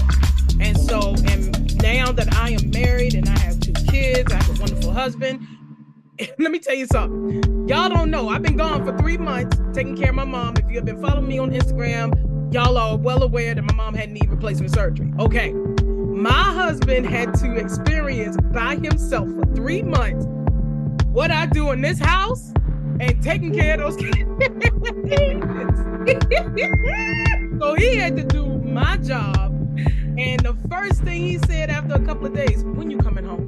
And 0.59 0.77
so, 0.77 1.15
and 1.25 1.81
now 1.81 2.11
that 2.11 2.31
I 2.35 2.51
am 2.51 2.69
married 2.69 3.15
and 3.15 3.27
I 3.27 3.39
have 3.39 3.59
two 3.59 3.73
kids, 3.89 4.31
I 4.31 4.35
have 4.35 4.55
a 4.55 4.61
wonderful 4.61 4.91
husband. 4.91 5.47
Let 6.37 6.51
me 6.51 6.59
tell 6.59 6.75
you 6.75 6.85
something. 6.85 7.67
Y'all 7.67 7.89
don't 7.89 8.11
know. 8.11 8.29
I've 8.29 8.43
been 8.43 8.57
gone 8.57 8.85
for 8.85 8.95
three 8.99 9.17
months 9.17 9.57
taking 9.73 9.97
care 9.97 10.09
of 10.09 10.15
my 10.15 10.25
mom. 10.25 10.57
If 10.57 10.69
you 10.69 10.75
have 10.75 10.85
been 10.85 11.01
following 11.01 11.27
me 11.27 11.39
on 11.39 11.51
Instagram, 11.51 12.53
y'all 12.53 12.77
are 12.77 12.97
well 12.97 13.23
aware 13.23 13.55
that 13.55 13.63
my 13.63 13.73
mom 13.73 13.95
had 13.95 14.11
knee 14.11 14.27
replacement 14.27 14.73
surgery. 14.73 15.11
Okay. 15.19 15.55
My 16.25 16.31
husband 16.31 17.05
had 17.05 17.35
to 17.35 17.55
experience 17.55 18.35
by 18.51 18.77
himself 18.77 19.29
for 19.29 19.45
three 19.53 19.83
months 19.83 20.25
what 21.11 21.29
I 21.29 21.45
do 21.45 21.69
in 21.69 21.81
this 21.81 21.99
house 21.99 22.51
and 22.99 23.21
taking 23.21 23.53
care 23.53 23.79
of 23.79 23.81
those 23.81 23.95
kids. 23.97 24.23
so 27.59 27.75
he 27.75 27.97
had 27.97 28.17
to 28.17 28.23
do 28.23 28.47
my 28.47 28.97
job. 28.97 29.51
And 30.17 30.39
the 30.39 30.57
first 30.67 31.03
thing 31.03 31.21
he 31.21 31.37
said 31.45 31.69
after 31.69 31.93
a 31.93 32.03
couple 32.03 32.25
of 32.25 32.33
days, 32.33 32.63
when 32.63 32.89
you 32.89 32.97
coming 32.97 33.25
home? 33.25 33.47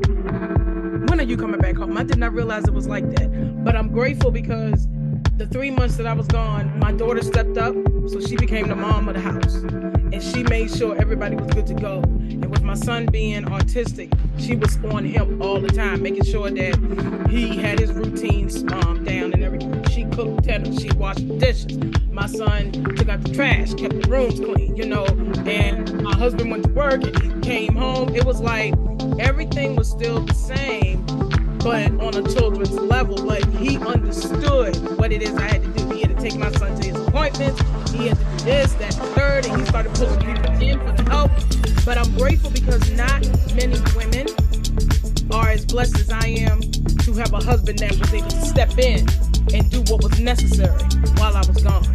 When 1.07 1.19
are 1.19 1.24
you 1.24 1.36
coming 1.36 1.60
back 1.60 1.77
home? 1.77 1.98
I 1.98 2.03
did 2.03 2.19
not 2.19 2.31
realize 2.31 2.65
it 2.65 2.75
was 2.75 2.88
like 2.88 3.10
that. 3.15 3.63
But 3.65 3.75
I'm 3.75 3.91
grateful 3.91 4.29
because 4.29 4.88
the 5.38 5.48
three 5.48 5.72
months 5.72 5.98
that 5.98 6.05
I 6.05 6.13
was 6.13 6.27
gone, 6.27 6.77
my 6.77 6.91
daughter 6.91 7.24
stepped 7.24 7.57
up, 7.57 7.74
so 8.05 8.22
she 8.22 8.36
became 8.36 8.67
the 8.67 8.75
mom 8.75 9.10
of 9.10 9.15
the 9.15 9.22
house. 9.22 9.87
And 10.17 10.25
she 10.36 10.41
made 10.41 10.75
sure 10.75 11.00
everybody 11.00 11.36
was 11.36 11.45
good 11.53 11.67
to 11.67 11.75
go. 11.75 12.00
And 12.01 12.50
with 12.50 12.63
my 12.63 12.74
son 12.74 13.05
being 13.05 13.43
autistic, 13.43 14.12
she 14.39 14.55
was 14.55 14.75
on 14.86 15.05
him 15.05 15.39
all 15.43 15.62
the 15.62 15.67
time, 15.67 16.01
making 16.01 16.24
sure 16.24 16.50
that 16.50 17.27
he 17.29 17.55
had 17.55 17.77
his 17.77 17.91
routines 17.91 18.63
um, 18.74 19.03
down 19.03 19.31
and 19.33 19.43
everything. 19.43 19.88
She 19.89 20.05
cooked 20.05 20.41
dinner, 20.41 20.74
she 20.74 20.89
washed 20.93 21.27
the 21.27 21.38
dishes. 21.38 21.77
My 22.09 22.25
son 22.25 22.71
took 22.71 23.09
out 23.09 23.21
the 23.21 23.31
trash, 23.31 23.75
kept 23.75 24.01
the 24.01 24.09
rooms 24.09 24.39
clean, 24.39 24.75
you 24.75 24.88
know. 24.88 25.05
And 25.45 26.01
my 26.01 26.15
husband 26.15 26.50
went 26.50 26.63
to 26.63 26.71
work 26.71 27.03
and 27.03 27.21
he 27.21 27.39
came 27.41 27.75
home. 27.75 28.15
It 28.15 28.25
was 28.25 28.41
like 28.41 28.74
everything 29.19 29.75
was 29.75 29.88
still 29.88 30.21
the 30.21 30.33
same, 30.33 31.05
but 31.59 31.91
on 32.01 32.15
a 32.15 32.24
children's 32.33 32.71
level. 32.71 33.24
But 33.24 33.45
he 33.50 33.77
understood 33.77 34.97
what 34.97 35.12
it 35.12 35.21
is 35.21 35.36
I 35.36 35.43
had 35.43 35.62
to 35.62 35.69
do. 35.74 35.93
He 35.93 36.01
had 36.01 36.17
to 36.17 36.19
take 36.19 36.38
my 36.38 36.51
son 36.53 36.75
to 36.81 36.88
his 36.88 36.95
appointments. 37.07 37.62
He 37.91 38.08
had 38.08 38.17
to 38.17 38.24
do 38.24 38.44
this, 38.44 38.74
that, 38.74 38.94
third, 39.15 39.46
and 39.46 39.60
he 39.60 39.65
started 39.65 39.94
pulling 39.96 40.20
people 40.20 40.51
in 40.62 40.79
for 40.79 41.03
the 41.03 41.10
help. 41.10 41.32
But 41.86 41.98
I'm 41.98 42.15
grateful 42.17 42.51
because 42.51 42.91
not 42.91 43.22
many 43.56 43.77
women 43.96 44.27
are 45.32 45.50
as 45.50 45.65
blessed 45.65 45.98
as 46.00 46.10
I 46.12 46.27
am 46.27 46.62
to 46.62 47.13
have 47.13 47.34
a 47.34 47.39
husband 47.39 47.79
that 47.79 47.98
was 47.98 48.13
able 48.13 48.29
to 48.29 48.46
step 48.46 48.77
in 48.77 49.08
and 49.53 49.70
do 49.72 49.82
what 49.91 50.03
was 50.03 50.20
necessary 50.20 50.82
while 51.17 51.36
I 51.36 51.44
was 51.48 51.63
gone. 51.63 51.88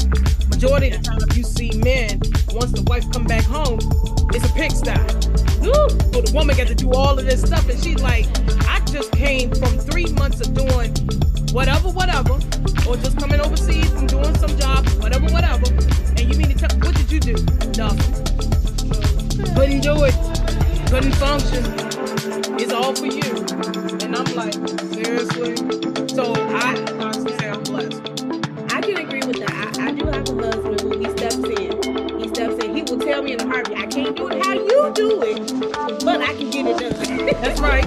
Majority 0.48 0.90
of 0.90 1.02
the 1.02 1.04
time, 1.04 1.20
you 1.36 1.42
see 1.42 1.70
men, 1.78 2.20
once 2.54 2.72
the 2.72 2.84
wife 2.86 3.04
come 3.12 3.24
back 3.24 3.44
home, 3.44 3.78
it's 4.32 4.48
a 4.48 4.52
pigsty. 4.54 4.96
Woo! 5.60 5.72
So 6.12 6.20
the 6.20 6.32
woman 6.34 6.56
got 6.56 6.68
to 6.68 6.74
do 6.74 6.92
all 6.92 7.18
of 7.18 7.24
this 7.24 7.42
stuff, 7.42 7.68
and 7.68 7.82
she's 7.82 8.00
like, 8.00 8.26
I 8.66 8.80
just 8.86 9.12
came 9.12 9.50
from 9.50 9.78
three 9.78 10.06
months 10.12 10.40
of 10.40 10.54
doing 10.54 10.94
whatever, 11.52 11.90
whatever, 11.90 12.34
or 12.88 12.96
just 12.96 13.18
coming 13.18 13.40
overseas 13.40 13.92
and 13.92 14.08
doing 14.08 14.34
some 14.36 14.56
job, 14.58 14.88
whatever, 15.00 15.26
whatever. 15.26 15.66
And 16.16 16.20
you 16.20 16.36
mean 16.38 16.48
to 16.48 16.54
tell 16.54 16.78
what 16.78 16.96
did 16.96 17.12
you 17.12 17.20
do? 17.20 17.34
Nothing. 17.76 18.24
Couldn't 19.54 19.80
do 19.80 20.04
it. 20.04 20.14
Couldn't 20.88 21.14
function. 21.16 21.64
It's 22.58 22.72
all 22.72 22.94
for 22.94 23.06
you. 23.06 23.32
And 24.02 24.16
I'm 24.16 24.34
like, 24.34 24.54
seriously? 24.94 25.56
So 26.08 26.32
I 26.34 26.74
honestly 27.00 27.36
say 27.38 27.50
I'm 27.50 27.62
blessed. 27.64 28.00
I 28.72 28.80
can 28.80 28.96
agree 28.98 29.22
with 29.26 29.38
that. 29.40 29.78
I, 29.78 29.88
I 29.88 29.92
do 29.92 30.06
have 30.06 30.28
a 30.28 30.34
husband 30.34 30.82
when 30.82 31.04
he 31.04 31.10
steps 31.10 31.36
in. 31.36 32.20
He 32.20 32.28
steps 32.28 32.64
in. 32.64 32.76
He 32.76 32.82
will 32.82 32.98
tell 32.98 33.22
me 33.22 33.32
in 33.34 33.40
a 33.40 33.46
heartbeat, 33.46 33.78
I 33.78 33.86
can't 33.86 34.16
do 34.16 34.28
it 34.28 34.44
how 34.44 34.54
you 34.54 34.92
do 34.94 35.22
it, 35.22 36.04
but 36.04 36.20
I 36.20 36.34
can 36.34 36.50
get 36.50 36.66
it 36.66 36.78
done. 36.78 37.26
That's 37.42 37.60
right. 37.60 37.84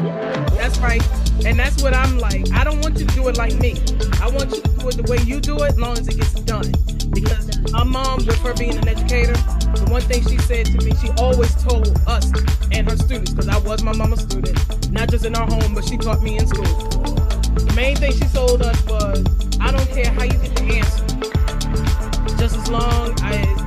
That's 0.55 0.77
right. 0.79 1.24
And 1.43 1.59
that's 1.59 1.81
what 1.83 1.93
I'm 1.93 2.17
like. 2.17 2.51
I 2.53 2.63
don't 2.63 2.81
want 2.81 2.99
you 2.99 3.05
to 3.05 3.15
do 3.15 3.27
it 3.27 3.37
like 3.37 3.55
me. 3.55 3.75
I 4.21 4.29
want 4.29 4.51
you 4.55 4.61
to 4.61 4.69
do 4.79 4.89
it 4.89 4.95
the 4.97 5.05
way 5.09 5.17
you 5.25 5.39
do 5.39 5.55
it, 5.63 5.69
as 5.71 5.79
long 5.79 5.97
as 5.97 6.07
it 6.07 6.17
gets 6.17 6.33
done. 6.41 6.71
Because 7.11 7.71
my 7.71 7.83
mom, 7.83 8.25
with 8.25 8.37
her 8.39 8.53
being 8.53 8.77
an 8.77 8.87
educator, 8.87 9.33
the 9.33 9.87
one 9.89 10.01
thing 10.01 10.23
she 10.27 10.37
said 10.39 10.65
to 10.67 10.77
me, 10.85 10.93
she 11.01 11.09
always 11.17 11.53
told 11.63 11.99
us 12.07 12.31
and 12.71 12.89
her 12.89 12.97
students, 12.97 13.33
because 13.33 13.47
I 13.47 13.57
was 13.59 13.83
my 13.83 13.93
mama's 13.93 14.21
student, 14.21 14.57
not 14.91 15.09
just 15.09 15.25
in 15.25 15.35
our 15.35 15.45
home, 15.45 15.73
but 15.73 15.85
she 15.85 15.97
taught 15.97 16.21
me 16.21 16.37
in 16.37 16.47
school. 16.47 16.65
The 16.65 17.73
main 17.75 17.95
thing 17.95 18.11
she 18.13 18.25
told 18.33 18.61
us 18.61 18.83
was, 18.85 19.23
I 19.59 19.71
don't 19.71 19.89
care 19.89 20.11
how 20.11 20.23
you 20.23 20.37
get 20.37 20.55
the 20.55 20.63
answer. 20.79 21.05
Just 22.37 22.57
as 22.57 22.69
long 22.69 23.13
I, 23.21 23.64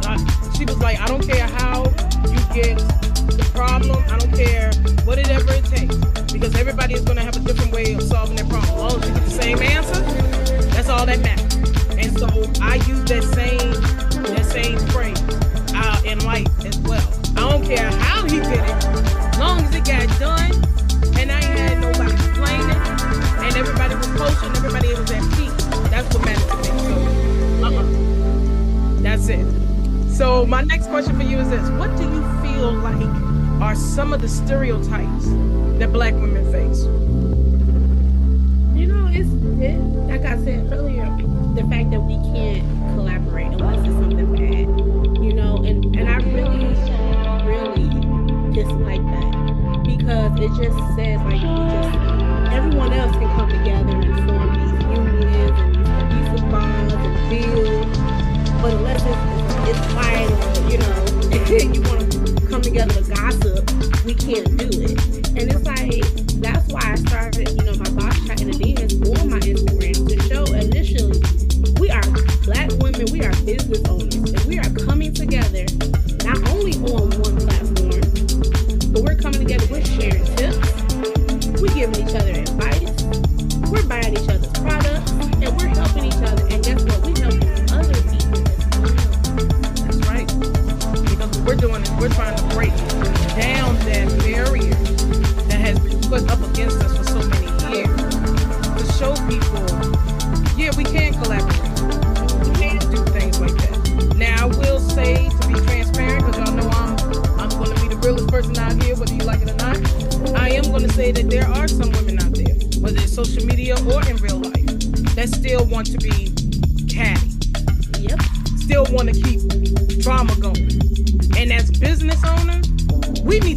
all 10.98 11.06
that 11.06 11.20
matters. 11.20 11.54
And 11.96 12.18
so 12.18 12.26
I 12.60 12.74
use 12.86 13.04
that 13.04 13.22
same 13.22 13.72
that 14.34 14.44
same 14.44 14.78
phrase 14.90 15.20
uh, 15.72 16.02
in 16.04 16.18
life 16.24 16.48
as 16.66 16.76
well. 16.78 17.06
I 17.36 17.48
don't 17.48 17.64
care 17.64 17.90
how 17.90 18.24
he 18.24 18.40
did 18.40 18.58
it, 18.58 19.38
long 19.38 19.60
as 19.62 19.74
it 19.74 19.84
got 19.84 20.08
done, 20.18 20.50
and 21.16 21.30
I 21.30 21.36
ain't 21.36 21.58
had 21.58 21.80
nobody 21.80 22.10
complaining, 22.10 22.82
and 23.44 23.56
everybody 23.56 23.94
was 23.94 24.42
and 24.42 24.56
everybody 24.56 24.88
was 24.88 25.10
at 25.12 25.22
peace. 25.36 25.64
That's 25.88 26.12
what 26.14 26.24
matters 26.24 26.44
to 26.44 26.56
me. 26.56 26.80
So, 27.60 27.76
uh-uh. 27.76 29.02
that's 29.02 29.28
it. 29.28 29.46
So 30.10 30.46
my 30.46 30.62
next 30.62 30.88
question 30.88 31.16
for 31.16 31.22
you 31.22 31.38
is 31.38 31.48
this: 31.48 31.68
What 31.78 31.96
do 31.96 32.02
you 32.02 32.22
feel 32.42 32.72
like 32.72 33.06
are 33.62 33.76
some 33.76 34.12
of 34.12 34.20
the 34.20 34.28
stereotypes 34.28 35.26
that 35.78 35.92
Black 35.92 36.14
women 36.14 36.44
face? 36.50 36.82
You 38.76 38.86
know, 38.86 39.08
it's 39.12 39.28
it, 39.62 39.87
like 40.08 40.24
I 40.24 40.42
said 40.42 40.72
earlier, 40.72 41.04
the 41.54 41.66
fact 41.68 41.90
that 41.90 42.00
we 42.00 42.16
can't 42.32 42.64
collaborate 42.94 43.52
unless 43.52 43.78
it's 43.86 43.94
something 44.00 44.32
bad. 44.32 45.22
You 45.22 45.34
know, 45.34 45.56
and 45.58 45.84
and 45.96 46.08
I 46.08 46.16
really, 46.32 46.64
really 47.44 47.88
dislike 48.54 49.04
that 49.04 49.84
because 49.84 50.32
it 50.40 50.48
just 50.56 50.78
says 50.96 51.20
like 51.28 51.42
we 51.44 51.60
just 51.68 51.92
everyone 52.52 52.92
else 52.94 53.12
can 53.16 53.28
come 53.36 53.50
together 53.50 54.00
and 54.00 54.16
form 54.24 54.48
these 54.56 54.72
unions 54.80 55.60
and 55.60 55.74
these 55.76 56.28
cohesive 56.28 56.50
bonds 56.50 56.94
and 56.94 57.14
build, 57.28 57.92
but 58.62 58.72
unless 58.72 59.04
it's 59.04 59.38
it's 59.68 59.92
fight 59.92 60.30
or 60.32 60.70
you 60.70 60.78
know 60.78 61.08
you 61.74 61.82
want 61.82 62.10
to 62.10 62.46
come 62.48 62.62
together 62.62 62.94
to 62.94 63.10
gossip, 63.10 64.04
we 64.04 64.14
can't 64.14 64.56
do 64.56 64.68
it. 64.80 65.28
And 65.36 65.52
it's 65.52 65.64
like 65.64 66.02
that's 66.40 66.66
why 66.72 66.80
I 66.82 66.94
started, 66.96 67.57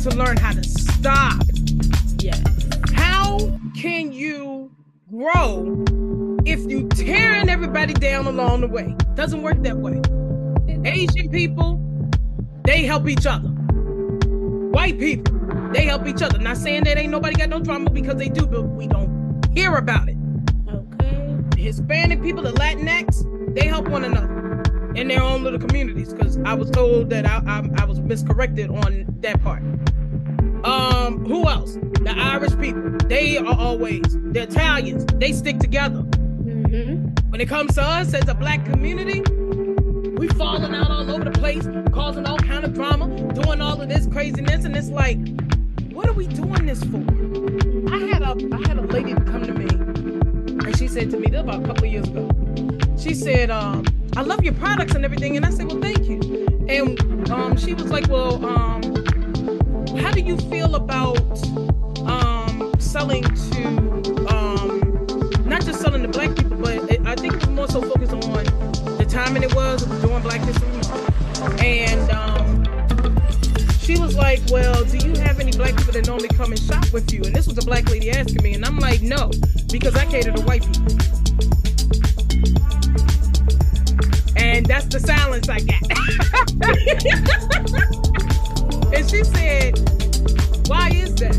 need 0.04 0.12
to 0.12 0.18
learn 0.18 0.38
how 0.38 0.52
to 0.52 0.64
stop. 0.64 1.44
Yes. 2.18 2.42
How 2.94 3.38
can 3.76 4.12
you 4.12 4.72
grow 5.12 5.84
if 6.46 6.60
you 6.70 6.88
tearing 6.90 7.50
everybody 7.50 7.94
down 7.94 8.28
along 8.28 8.62
the 8.62 8.68
way? 8.68 8.96
Doesn't 9.16 9.44
work 9.44 9.62
that 9.64 9.78
way. 9.78 10.02
Asian 10.86 11.30
people, 11.30 11.80
they 12.64 12.84
help 12.84 13.08
each 13.08 13.26
other. 13.26 13.50
White 13.50 14.98
people, 14.98 15.38
they 15.74 15.86
help 15.86 16.08
each 16.08 16.22
other. 16.22 16.40
Not 16.40 16.58
saying 16.58 16.86
that 16.86 16.98
ain't 16.98 17.12
nobody 17.12 17.36
got 17.36 17.50
no 17.50 17.60
drama 17.60 17.90
because 17.90 18.16
they 18.16 18.30
do, 18.30 18.48
but 18.48 18.64
we 18.64 18.88
don't 18.88 19.46
hear 19.54 19.76
about 19.76 20.10
it. 20.10 20.18
Okay. 20.68 21.62
Hispanic 21.62 22.22
people, 22.22 22.42
the 22.42 22.54
Latinx, 22.54 23.56
they 23.56 23.68
help 23.68 23.88
one 23.88 24.04
another 24.04 24.41
in 24.96 25.08
their 25.08 25.22
own 25.22 25.44
little 25.44 25.60
communities. 25.60 26.14
Because 26.14 26.38
I 26.46 26.54
was 26.54 26.70
told 26.72 27.10
that 27.10 27.26
I, 27.26 27.42
I, 27.46 27.82
I 27.82 27.86
was 27.86 28.00
miscorrected 28.00 28.70
on 28.70 29.06
that 29.22 29.42
part. 29.42 29.64
Um, 30.64 31.26
who 31.26 31.48
else? 31.48 31.76
The 32.02 32.14
Irish 32.16 32.58
people, 32.58 32.98
they 33.08 33.38
are 33.38 33.58
always 33.58 34.02
the 34.04 34.44
Italians. 34.44 35.06
They 35.16 35.34
stick 35.34 35.60
together. 35.60 36.02
Mm-hmm. 36.02 37.30
When 37.30 37.42
it 37.42 37.48
comes 37.48 37.76
to 37.76 37.82
us 37.82 38.14
as 38.14 38.28
a 38.28 38.34
black 38.34 38.66
community, 38.66 39.22
we 40.18 40.28
falling 40.30 40.76
out 40.76 40.92
all 40.92 41.10
over 41.10 41.24
the 41.24 41.32
place, 41.32 41.68
causing 41.92 42.26
all 42.26 42.38
kind 42.38 42.64
of 42.64 42.74
drama, 42.74 43.08
doing 43.34 43.62
all 43.62 43.82
of 43.82 43.90
this 43.90 44.06
craziness, 44.08 44.66
and 44.66 44.76
it's 44.76 44.90
like, 44.90 45.18
what 45.92 46.08
are 46.08 46.14
we 46.14 46.28
doing 46.28 46.66
this 46.66 46.84
for? 46.84 46.98
I 47.92 47.98
had 48.08 48.22
a 48.22 48.36
I 48.54 48.68
had 48.68 48.78
a 48.78 48.86
lady 48.88 49.14
come 49.14 49.44
to 49.44 49.54
me, 49.54 49.66
and 49.66 50.78
she 50.78 50.88
said 50.88 51.10
to 51.12 51.18
me 51.18 51.28
this 51.28 51.42
about 51.42 51.64
a 51.64 51.66
couple 51.66 51.86
years 51.88 52.08
ago. 52.08 52.30
She 52.98 53.16
said, 53.16 53.50
um, 53.50 53.84
I 54.16 54.22
love 54.24 54.44
your 54.44 54.54
products 54.54 54.94
and 54.94 55.06
everything. 55.06 55.38
And 55.38 55.46
I 55.46 55.50
said, 55.50 55.68
well, 55.68 55.82
thank 55.82 56.08
you. 56.08 56.20
And 56.68 57.30
um, 57.32 57.58
she 57.58 57.74
was 57.74 57.90
like, 57.90 58.08
well, 58.10 58.46
um, 58.46 58.82
how 59.98 60.12
do 60.12 60.22
you 60.22 60.38
feel 60.38 60.76
about 60.76 61.18
um, 62.08 62.74
selling 62.80 63.24
to 63.24 64.28
um, 64.30 65.06
not 65.46 65.66
just 65.66 65.82
selling 65.82 66.02
to 66.02 66.08
black 66.08 66.36
people, 66.36 66.58
but 66.58 66.92
it, 66.92 67.02
I 67.06 67.16
think 67.16 67.50
more 67.50 67.68
so 67.68 67.82
focused 67.82 68.14
on 68.14 68.44
the 68.98 69.06
timing 69.08 69.44
it 69.44 69.56
was 69.56 69.84
doing 70.02 70.22
Black 70.22 70.42
History 70.42 70.68
Month. 70.70 71.62
And 71.62 72.12
um, 72.12 72.64
she 73.80 73.98
was 73.98 74.16
like, 74.16 74.42
well, 74.52 74.84
do 74.86 74.98
you 74.98 75.20
have 75.22 75.40
any 75.40 75.52
black 75.52 75.76
people 75.76 75.94
that 75.94 76.06
normally 76.06 76.30
come 76.30 76.52
and 76.52 76.60
shop 76.60 76.92
with 76.94 77.12
you? 77.14 77.22
And 77.24 77.36
this 77.36 77.48
was 77.48 77.58
a 77.58 77.62
black 77.62 77.90
lady 77.90 78.12
asking 78.12 78.44
me, 78.44 78.54
and 78.54 78.66
I'm 78.66 78.78
like, 78.78 79.02
no, 79.02 79.32
because 79.72 79.96
I 79.96 80.06
cater 80.06 80.32
to 80.32 80.42
white 80.44 80.66
people. 80.66 81.31
And 84.52 84.66
that's 84.66 84.86
the 84.88 85.00
silence 85.00 85.48
I 85.48 85.62
got. 85.62 85.82
and 88.94 89.10
she 89.10 89.24
said, 89.24 89.80
why 90.68 90.90
is 90.90 91.16
that? 91.16 91.38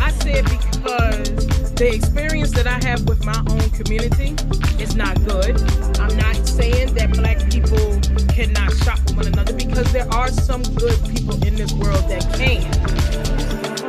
I 0.00 0.10
said, 0.10 0.44
because 0.46 1.74
the 1.74 1.94
experience 1.94 2.50
that 2.50 2.66
I 2.66 2.84
have 2.88 3.08
with 3.08 3.24
my 3.24 3.38
own 3.48 3.70
community 3.70 4.34
is 4.82 4.96
not 4.96 5.14
good. 5.26 5.62
I'm 6.00 6.16
not 6.16 6.44
saying 6.44 6.92
that 6.94 7.12
black 7.12 7.38
people 7.52 8.00
cannot 8.34 8.72
shop 8.82 8.98
with 9.06 9.16
one 9.16 9.26
another 9.28 9.52
because 9.52 9.92
there 9.92 10.12
are 10.12 10.28
some 10.28 10.64
good 10.74 10.98
people 11.06 11.40
in 11.46 11.54
this 11.54 11.72
world 11.74 12.02
that 12.10 12.26
can. 12.34 12.66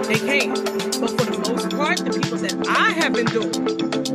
They 0.04 0.20
can. 0.20 0.54
But 1.02 1.10
for 1.18 1.26
the 1.26 1.38
most 1.50 1.72
part, 1.76 1.98
the 1.98 2.12
people 2.14 2.38
that 2.38 2.68
I 2.70 2.92
have 2.92 3.14
been 3.14 3.26
doing, 3.26 4.11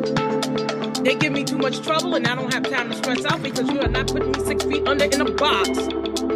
they 1.06 1.14
give 1.14 1.32
me 1.32 1.44
too 1.44 1.56
much 1.56 1.80
trouble 1.82 2.16
and 2.16 2.26
I 2.26 2.34
don't 2.34 2.52
have 2.52 2.68
time 2.68 2.90
to 2.90 2.96
stress 2.96 3.24
out 3.26 3.40
because 3.40 3.70
you 3.70 3.78
are 3.80 3.86
not 3.86 4.08
putting 4.08 4.32
me 4.32 4.44
six 4.44 4.64
feet 4.64 4.88
under 4.88 5.04
in 5.04 5.20
a 5.20 5.30
box 5.30 5.68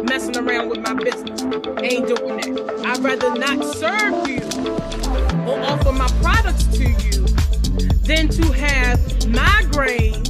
messing 0.03 0.37
around 0.37 0.69
with 0.69 0.79
my 0.79 0.93
business. 0.93 1.41
Ain't 1.83 2.07
doing 2.07 2.37
that. 2.37 2.81
I'd 2.85 2.99
rather 2.99 3.35
not 3.35 3.65
serve 3.75 4.25
you 4.29 4.39
or 5.45 5.59
offer 5.59 5.91
my 5.91 6.07
products 6.21 6.63
to 6.77 6.89
you 6.89 7.25
than 8.07 8.29
to 8.29 8.53
have 8.53 9.27
migraine 9.27 10.23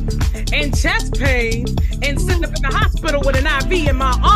and 0.52 0.76
chest 0.76 1.14
pain 1.20 1.68
and 2.02 2.20
sitting 2.20 2.44
up 2.44 2.56
in 2.56 2.64
the 2.64 2.72
hospital 2.72 3.22
with 3.24 3.36
an 3.36 3.46
IV 3.46 3.90
in 3.90 3.96
my 3.96 4.20
arm 4.24 4.31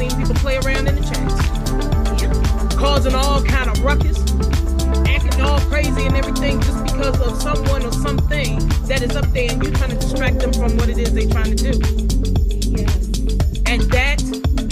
seen 0.00 0.18
people 0.18 0.34
play 0.36 0.56
around 0.56 0.88
in 0.88 0.94
the 0.94 1.02
chats 1.02 2.74
causing 2.74 3.14
all 3.14 3.42
kind 3.42 3.68
of 3.68 3.84
ruckus, 3.84 4.18
acting 5.06 5.38
all 5.42 5.60
crazy 5.68 6.06
and 6.06 6.16
everything 6.16 6.58
just 6.62 6.82
because 6.84 7.20
of 7.20 7.42
someone 7.42 7.84
or 7.84 7.92
something 7.92 8.58
that 8.88 9.02
is 9.02 9.14
up 9.14 9.26
there 9.34 9.50
and 9.50 9.62
you're 9.62 9.74
trying 9.74 9.90
to 9.90 9.96
distract 9.96 10.38
them 10.38 10.54
from 10.54 10.74
what 10.78 10.88
it 10.88 10.96
is 10.96 11.12
they're 11.12 11.28
trying 11.28 11.54
to 11.54 11.72
do. 11.72 11.78
yes. 12.70 12.96
And 13.66 13.82
that 13.92 14.22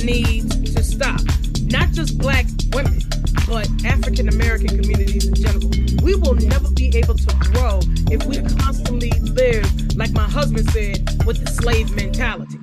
needs 0.02 0.74
to 0.74 0.82
stop. 0.82 1.20
Not 1.64 1.90
just 1.90 2.16
black 2.16 2.46
women, 2.72 2.98
but 3.46 3.68
African 3.84 4.30
American 4.30 4.80
communities 4.80 5.26
in 5.26 5.34
general. 5.34 5.68
We 6.02 6.14
will 6.14 6.36
never 6.36 6.70
be 6.70 6.88
able 6.96 7.16
to 7.16 7.36
grow 7.52 7.80
if 8.10 8.24
we 8.24 8.40
constantly 8.64 9.10
live, 9.20 9.68
like 9.94 10.12
my 10.12 10.28
husband 10.28 10.70
said, 10.70 11.04
with 11.26 11.44
the 11.44 11.50
slave 11.52 11.94
mentality. 11.94 12.57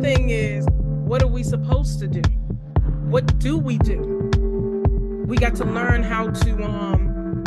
Thing 0.00 0.30
is, 0.30 0.66
what 0.70 1.22
are 1.22 1.26
we 1.28 1.42
supposed 1.42 1.98
to 2.00 2.08
do? 2.08 2.22
What 3.08 3.38
do 3.38 3.58
we 3.58 3.78
do? 3.78 5.22
We 5.26 5.36
got 5.36 5.54
to 5.56 5.64
learn 5.64 6.02
how 6.02 6.30
to 6.30 6.62
um 6.64 7.42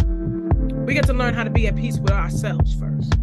we 0.86 0.94
got 0.94 1.06
to 1.06 1.14
learn 1.14 1.34
how 1.34 1.44
to 1.44 1.50
be 1.50 1.68
at 1.68 1.76
peace 1.76 1.98
with 1.98 2.12
ourselves 2.12 2.76
first. 2.76 3.14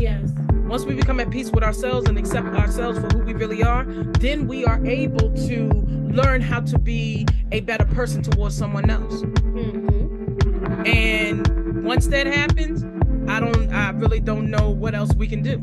Yes. 0.00 0.32
Once 0.66 0.84
we 0.84 0.94
become 0.94 1.20
at 1.20 1.30
peace 1.30 1.50
with 1.50 1.62
ourselves 1.62 2.08
and 2.08 2.18
accept 2.18 2.48
ourselves 2.48 2.98
for 2.98 3.06
who 3.08 3.18
we 3.24 3.34
really 3.34 3.62
are, 3.62 3.84
then 4.18 4.48
we 4.48 4.64
are 4.64 4.84
able 4.86 5.32
to 5.46 5.68
learn 6.10 6.40
how 6.40 6.60
to 6.60 6.78
be 6.78 7.26
a 7.52 7.60
better 7.60 7.84
person 7.84 8.22
towards 8.22 8.56
someone 8.56 8.88
else. 8.90 9.22
Mm-hmm. 9.22 10.86
And 10.86 11.84
once 11.84 12.06
that 12.08 12.26
happens, 12.26 12.82
I 13.30 13.40
don't 13.40 13.72
I 13.72 13.90
really 13.90 14.20
don't 14.20 14.50
know 14.50 14.70
what 14.70 14.94
else 14.94 15.14
we 15.14 15.28
can 15.28 15.42
do. 15.42 15.60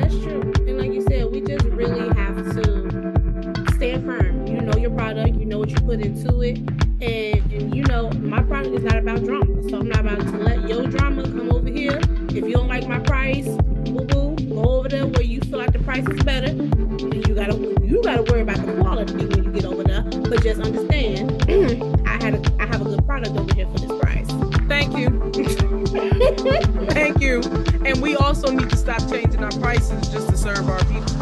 That's 0.00 0.14
true. 0.20 0.52
And 0.66 0.78
like 0.78 0.92
you 0.92 1.02
said, 1.02 1.28
we 1.30 1.40
just 1.40 1.64
really 1.66 2.14
have 2.16 2.36
to 2.36 3.72
stand 3.74 4.04
firm. 4.04 4.46
You 4.46 4.60
know 4.60 4.76
your 4.78 4.90
product, 4.90 5.34
you 5.34 5.44
know 5.44 5.58
what 5.58 5.70
you 5.70 5.76
put 5.76 6.00
into 6.00 6.40
it. 6.42 6.58
And, 7.00 7.52
and 7.52 7.74
you 7.74 7.82
know, 7.82 8.10
my 8.12 8.42
product 8.42 8.76
is 8.76 8.84
not 8.84 8.96
about 8.96 9.24
drama. 9.24 9.68
So 9.68 9.80
I'm 9.80 9.88
not 9.88 10.00
about 10.00 10.20
to 10.20 10.38
let 10.38 10.68
your 10.68 10.86
drama 10.86 11.22
come 11.24 11.50
over 11.50 11.68
here. 11.68 11.98
If 12.28 12.44
you 12.44 12.52
don't 12.52 12.68
like 12.68 12.86
my 12.86 13.00
price, 13.00 13.48
boo 13.48 14.04
boo, 14.04 14.36
go 14.48 14.78
over 14.78 14.88
there 14.88 15.06
where 15.06 15.22
you 15.22 15.40
feel 15.40 15.58
like 15.58 15.72
the 15.72 15.80
price 15.80 16.06
is 16.06 16.22
better. 16.22 16.52
You 16.52 17.34
gotta 17.34 17.56
you 17.84 18.00
gotta 18.02 18.22
worry 18.30 18.42
about 18.42 18.64
the 18.64 18.74
quality 18.80 19.14
when 19.14 19.44
you 19.44 19.50
get 19.50 19.64
over 19.64 19.82
there. 19.82 20.02
But 20.02 20.44
just 20.44 20.60
understand, 20.60 21.42
I 22.06 22.22
had 22.22 22.34
a 22.34 22.62
I 22.62 22.66
have 22.66 22.82
a 22.82 22.84
good 22.84 23.04
product 23.04 23.36
over 23.36 23.52
here 23.52 23.66
for 23.66 23.78
this 23.78 24.00
price. 24.00 24.37
Thank 24.78 24.96
you. 24.96 25.10
Thank 26.92 27.20
you. 27.20 27.40
And 27.84 28.00
we 28.00 28.14
also 28.14 28.52
need 28.52 28.70
to 28.70 28.76
stop 28.76 29.00
changing 29.10 29.42
our 29.42 29.50
prices 29.58 30.06
just 30.08 30.28
to 30.28 30.36
serve 30.36 30.68
our 30.68 30.78
people. 30.84 31.16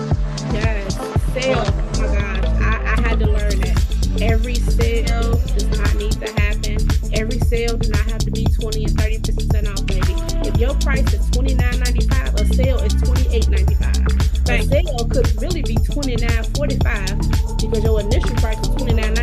Yes. 0.52 0.94
Sales. 1.32 1.66
Oh 1.66 2.00
my 2.02 2.06
God. 2.06 2.44
I, 2.60 2.92
I 2.92 3.00
had 3.08 3.18
to 3.20 3.26
learn 3.26 3.58
that. 3.60 4.18
Every 4.20 4.56
sale 4.56 5.32
does 5.56 5.78
not 5.78 5.94
need 5.94 6.12
to 6.20 6.30
happen. 6.42 6.76
Every 7.14 7.38
sale 7.48 7.78
does 7.78 7.88
not 7.88 8.04
have 8.10 8.18
to 8.28 8.30
be 8.30 8.44
20 8.44 8.84
and 8.84 8.92
30% 8.92 9.72
off, 9.72 9.86
baby. 9.86 10.12
If 10.46 10.60
your 10.60 10.74
price 10.74 11.10
is 11.14 11.30
twenty 11.30 11.54
nine 11.54 11.78
ninety 11.80 12.06
five, 12.08 12.34
a 12.34 12.44
sale 12.54 12.78
is 12.80 12.92
twenty 12.92 13.34
eight 13.34 13.48
ninety 13.48 13.74
five. 13.74 14.04
Back 14.44 14.60
A 14.60 14.64
sale 14.64 15.08
could 15.08 15.42
really 15.42 15.62
be 15.62 15.76
twenty 15.76 16.16
nine 16.16 16.44
forty 16.54 16.76
five 16.84 17.18
because 17.56 17.82
your 17.82 18.00
initial 18.00 18.36
price 18.36 18.60
is 18.60 18.68
twenty 18.68 18.92
nine. 18.92 19.15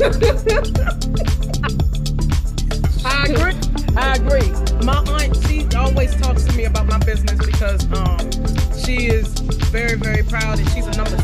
I 0.00 0.06
agree. 3.28 3.52
I 3.98 4.14
agree. 4.14 4.48
My 4.82 5.04
aunt, 5.08 5.36
she 5.46 5.66
always 5.76 6.14
talks 6.16 6.44
to 6.44 6.52
me 6.56 6.64
about 6.64 6.86
my 6.86 6.96
business 7.00 7.38
because 7.44 7.84
um 7.92 8.30
she 8.82 9.08
is 9.08 9.28
very, 9.68 9.96
very 9.96 10.22
proud 10.22 10.58
and 10.58 10.66
she's 10.70 10.86
a 10.86 10.92
numbers. 10.92 11.20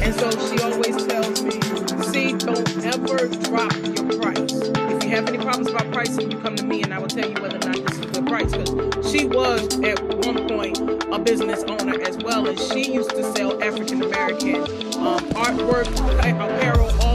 And 0.00 0.14
so 0.14 0.30
she 0.46 0.62
always 0.62 0.96
tells 1.06 1.42
me, 1.42 1.60
see, 2.04 2.34
don't 2.34 2.84
ever 2.84 3.26
drop 3.50 3.74
your 3.74 4.06
price. 4.20 4.52
If 4.94 5.02
you 5.02 5.10
have 5.10 5.26
any 5.26 5.38
problems 5.38 5.68
about 5.68 5.90
pricing, 5.92 6.30
you 6.30 6.38
come 6.38 6.54
to 6.54 6.64
me 6.64 6.84
and 6.84 6.94
I 6.94 7.00
will 7.00 7.08
tell 7.08 7.28
you 7.28 7.34
whether 7.42 7.56
or 7.56 7.68
not 7.68 7.84
this 7.84 7.98
is 7.98 8.04
a 8.04 8.08
good 8.08 8.26
price. 8.28 8.52
Because 8.52 9.10
she 9.10 9.26
was 9.26 9.80
at 9.82 10.00
one 10.24 10.46
point 10.46 10.78
a 11.12 11.18
business 11.18 11.64
owner 11.64 12.00
as 12.02 12.16
well, 12.18 12.46
and 12.46 12.58
she 12.58 12.92
used 12.92 13.10
to 13.10 13.24
sell 13.34 13.60
African 13.62 14.02
American 14.02 14.56
um, 15.02 15.18
artwork, 15.34 15.88
apparel, 16.20 16.88
all 17.02 17.11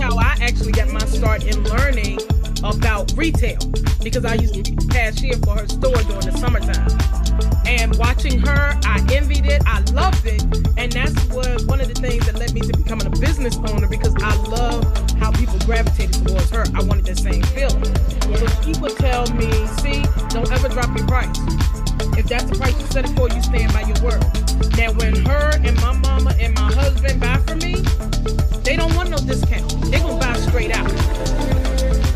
how 0.00 0.16
I 0.16 0.36
actually 0.40 0.72
got 0.72 0.88
my 0.88 1.04
start 1.06 1.44
in 1.44 1.62
learning 1.64 2.18
about 2.64 3.12
retail 3.16 3.58
because 4.02 4.24
I 4.24 4.34
used 4.34 4.54
to 4.54 4.62
be 4.62 4.76
cashier 4.88 5.36
for 5.44 5.58
her 5.58 5.68
store 5.68 5.96
during 6.08 6.26
the 6.26 6.32
summertime. 6.38 6.88
And 7.66 7.96
watching 7.96 8.40
her, 8.40 8.78
I 8.84 9.04
envied 9.12 9.46
it, 9.46 9.62
I 9.66 9.80
loved 9.92 10.26
it, 10.26 10.42
and 10.76 10.90
that's 10.92 11.14
what 11.26 11.64
one 11.66 11.80
of 11.80 11.88
the 11.88 11.94
things 11.94 12.26
that 12.26 12.38
led 12.38 12.52
me 12.54 12.60
to 12.60 12.76
becoming 12.76 13.06
a 13.06 13.10
business 13.10 13.56
owner 13.68 13.88
because 13.88 14.14
I 14.22 14.34
love 14.48 14.84
how 15.18 15.30
people 15.32 15.58
gravitated 15.60 16.26
towards 16.26 16.50
her. 16.50 16.64
I 16.74 16.82
wanted 16.82 17.04
the 17.04 17.16
same 17.16 17.42
feeling. 17.54 17.84
So 18.38 18.46
she 18.62 18.78
would 18.80 18.96
tell 18.96 19.26
me, 19.34 19.50
see, 19.78 20.02
don't 20.30 20.50
ever 20.50 20.68
drop 20.68 20.96
your 20.96 21.06
price. 21.06 21.36
If 22.16 22.26
that's 22.26 22.44
the 22.44 22.56
price 22.58 22.78
you 22.80 22.86
set 22.86 23.04
it 23.04 23.16
for, 23.16 23.28
you 23.28 23.42
stand 23.42 23.72
by 23.72 23.82
your 23.82 24.00
word. 24.02 24.49
Now, 24.76 24.92
when 24.92 25.14
her 25.26 25.50
and 25.64 25.76
my 25.80 25.92
mama 25.92 26.34
and 26.38 26.54
my 26.54 26.72
husband 26.72 27.20
buy 27.20 27.38
for 27.46 27.56
me, 27.56 27.76
they 28.62 28.76
don't 28.76 28.94
want 28.94 29.10
no 29.10 29.16
discount. 29.18 29.68
They're 29.90 30.00
gonna 30.00 30.18
buy 30.18 30.34
straight 30.36 30.70
out 30.76 30.90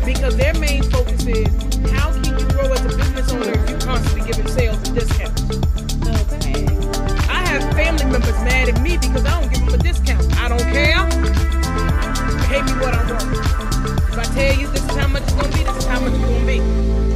because 0.05 0.37
their 0.37 0.53
main 0.55 0.83
focus 0.83 1.25
is 1.25 1.47
how 1.91 2.11
can 2.11 2.39
you 2.39 2.47
grow 2.49 2.71
as 2.71 2.85
a 2.85 2.89
business 2.89 3.31
owner 3.31 3.51
if 3.51 3.69
you 3.69 3.77
constantly 3.77 4.31
giving 4.31 4.47
sales 4.47 4.77
and 4.87 4.95
discounts. 4.95 5.41
Okay. 5.43 6.65
I 7.29 7.41
have 7.49 7.73
family 7.73 8.05
members 8.05 8.39
mad 8.45 8.69
at 8.69 8.81
me 8.81 8.97
because 8.97 9.25
I 9.25 9.41
don't 9.41 9.51
give 9.51 9.65
them 9.65 9.73
a 9.73 9.77
discount. 9.77 10.23
I 10.37 10.49
don't 10.49 10.59
care. 10.59 11.01
Pay 12.47 12.61
me 12.61 12.73
what 12.79 12.93
I 12.93 13.11
want. 13.11 14.03
If 14.09 14.19
I 14.19 14.23
tell 14.35 14.59
you 14.59 14.67
this 14.67 14.83
is 14.83 14.95
how 14.95 15.07
much 15.07 15.23
it's 15.23 15.33
gonna 15.33 15.47
be, 15.49 15.63
this 15.63 15.77
is 15.77 15.85
how 15.85 15.99
much 15.99 16.13
it's 16.13 16.23
gonna 16.23 16.45
be. 16.45 16.59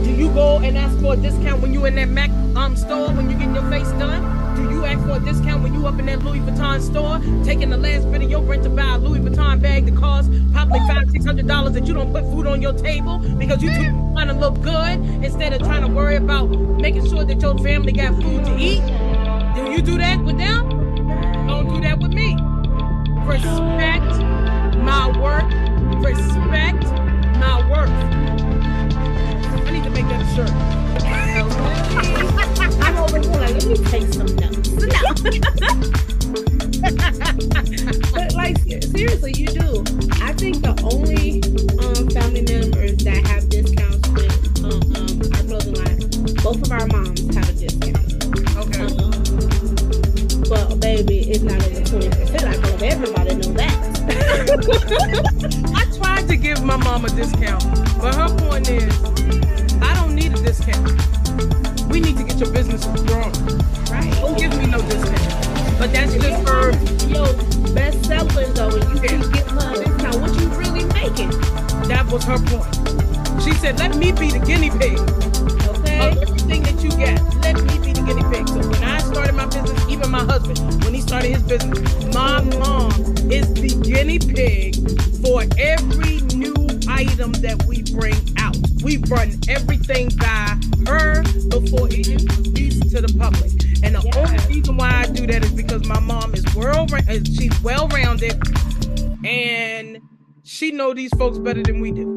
Do 0.03 0.11
you 0.11 0.33
go 0.33 0.57
and 0.57 0.77
ask 0.77 0.99
for 0.99 1.13
a 1.13 1.17
discount 1.17 1.61
when 1.61 1.73
you 1.73 1.85
in 1.85 1.95
that 1.95 2.09
Mac 2.09 2.31
um 2.55 2.75
store 2.75 3.11
when 3.11 3.29
you 3.29 3.37
getting 3.37 3.53
your 3.53 3.69
face 3.69 3.89
done? 3.93 4.38
Do 4.59 4.69
you 4.75 4.85
ask 4.85 4.99
for 5.05 5.15
a 5.15 5.19
discount 5.19 5.63
when 5.63 5.73
you 5.73 5.87
up 5.87 5.97
in 5.99 6.05
that 6.07 6.21
Louis 6.23 6.39
Vuitton 6.39 6.81
store, 6.81 7.21
taking 7.45 7.69
the 7.69 7.77
last 7.77 8.11
bit 8.11 8.21
of 8.21 8.29
your 8.29 8.41
rent 8.41 8.63
to 8.63 8.69
buy 8.69 8.95
a 8.95 8.97
Louis 8.97 9.19
Vuitton 9.19 9.61
bag 9.61 9.85
that 9.85 9.95
costs 9.95 10.29
probably 10.51 10.79
five, 10.79 11.09
six 11.11 11.23
hundred 11.25 11.47
dollars 11.47 11.71
that 11.73 11.85
you 11.85 11.93
don't 11.93 12.11
put 12.11 12.25
food 12.25 12.45
on 12.45 12.61
your 12.61 12.73
table 12.73 13.19
because 13.37 13.63
you 13.63 13.69
too 13.69 14.11
trying 14.13 14.27
to 14.27 14.33
look 14.33 14.59
good 14.61 14.99
instead 15.23 15.53
of 15.53 15.59
trying 15.61 15.81
to 15.81 15.87
worry 15.87 16.17
about 16.17 16.47
making 16.81 17.07
sure 17.07 17.23
that 17.23 17.41
your 17.41 17.57
family 17.59 17.93
got 17.93 18.13
food 18.21 18.43
to 18.43 18.57
eat? 18.57 18.81
Do 19.55 19.71
you 19.71 19.81
do 19.81 19.97
that 19.97 20.19
with 20.25 20.37
them? 20.37 20.67
Don't 21.47 21.73
do 21.73 21.79
that 21.81 21.99
with 21.99 22.11
me. 22.11 22.35
Respect 23.25 24.03
my 24.83 25.07
work. 25.19 25.49
Respect 26.03 26.83
my 27.39 27.61
worth. 27.71 27.89
I 29.65 29.71
need 29.71 29.83
to 29.85 29.89
make 29.89 30.05
that 30.09 30.25
shirt. 30.35 30.51
I'm 32.81 32.97
over 32.97 33.19
here 33.19 33.31
like, 33.31 33.53
let 33.53 33.65
me 33.65 33.77
take 33.85 34.13
some 34.13 34.35
notes. 34.35 34.69
No. 34.71 35.01
but 38.13 38.33
like 38.33 38.57
seriously, 38.59 39.33
you 39.35 39.47
do. 39.47 39.83
I 40.21 40.33
think 40.33 40.61
the 40.61 40.73
only 40.83 41.41
um, 41.83 42.09
family 42.09 42.41
members 42.43 42.97
that 43.03 43.25
have 43.27 43.49
discounts 43.49 44.07
with 44.09 44.63
um, 44.63 44.81
um, 44.95 45.19
our 45.33 45.43
clothing 45.43 45.75
line, 45.75 45.99
both 46.43 46.61
of 46.63 46.71
our 46.71 46.87
moms 46.87 47.23
have 47.35 47.49
a 47.49 47.53
discount. 47.53 47.99
Okay. 48.57 48.87
Um, 48.99 49.11
but 50.49 50.79
baby, 50.79 51.29
it's 51.29 51.43
not 51.43 51.61
over 51.63 51.83
twenty 51.83 52.09
percent. 52.09 52.43
I 52.43 52.55
hope 52.55 52.81
everybody 52.81 53.35
know 53.35 53.53
that. 53.53 53.75
I 55.75 55.97
tried 55.97 56.27
to 56.27 56.35
give 56.37 56.63
my 56.63 56.77
mom 56.77 57.05
a 57.05 57.09
discount, 57.09 57.63
but 58.01 58.15
her 58.15 58.29
point 58.37 58.69
is, 58.69 58.93
I 59.81 59.93
don't 59.95 60.15
need 60.15 60.33
a 60.33 60.41
discount. 60.41 61.18
We 61.89 61.99
need 62.01 62.17
to 62.17 62.23
get 62.23 62.39
your 62.39 62.51
business 62.51 62.85
growing. 63.07 63.33
right. 63.91 64.11
Don't 64.21 64.37
give 64.37 64.57
me 64.57 64.67
no 64.67 64.79
discount. 64.81 65.79
But 65.79 65.93
that's 65.93 66.13
just 66.15 66.47
for 66.47 66.71
Your 67.07 67.27
best 67.73 68.05
sellers 68.05 68.53
though, 68.53 68.69
and 68.69 68.83
you 68.93 69.01
getting 69.01 69.21
her 69.21 69.73
a 69.73 69.85
discount. 69.85 70.21
What 70.21 70.33
you 70.41 70.47
really 70.49 70.85
making? 70.93 71.31
That 71.89 72.07
was 72.11 72.23
her 72.25 72.39
point. 72.39 72.75
She 73.43 73.53
said, 73.53 73.79
"Let 73.79 73.95
me 73.97 74.11
be 74.11 74.31
the 74.31 74.39
guinea 74.39 74.69
pig 74.71 74.99
Okay. 75.69 75.99
of 75.99 76.17
everything 76.23 76.63
that 76.63 76.83
you 76.83 76.91
get. 76.91 77.21
Let 77.43 77.55
me 77.63 77.79
be 77.85 77.93
the 77.93 78.03
guinea 78.03 78.23
pig." 78.31 78.47
So 78.49 78.59
when 78.59 78.83
I 78.83 78.99
started 78.99 79.35
my 79.35 79.45
business, 79.47 79.81
even 79.89 80.11
my 80.11 80.23
husband, 80.23 80.59
when 80.83 80.93
he 80.93 81.01
started 81.01 81.31
his 81.31 81.43
business, 81.43 81.79
my 82.13 82.41
mom 82.59 82.91
is 83.31 83.47
the 83.53 83.69
guinea 83.83 84.19
pig 84.19 84.75
for 85.23 85.43
every 85.57 86.21
new 86.35 86.55
item 86.89 87.31
that 87.45 87.63
we 87.67 87.83
bring 87.93 88.19
out. 88.39 88.57
We 88.83 88.97
run 89.09 89.39
everything 89.49 90.09
by 90.17 90.48
her 90.89 91.23
before 91.49 91.87
it 91.91 92.07
released 92.07 92.89
to 92.89 93.01
the 93.01 93.13
public. 93.17 93.51
And 93.83 93.95
the 93.95 94.03
only 94.17 94.55
reason 94.55 94.77
why 94.77 95.03
I 95.03 95.05
do 95.07 95.27
that 95.27 95.45
is 95.45 95.51
because 95.51 95.85
my 95.87 95.99
mom 95.99 96.33
is 96.33 96.43
world 96.55 96.91
she's 97.27 97.61
well 97.61 97.87
rounded 97.89 98.41
and 99.25 100.01
she 100.43 100.71
know 100.71 100.93
these 100.93 101.11
folks 101.17 101.37
better 101.37 101.61
than 101.61 101.79
we 101.79 101.91
do. 101.91 102.15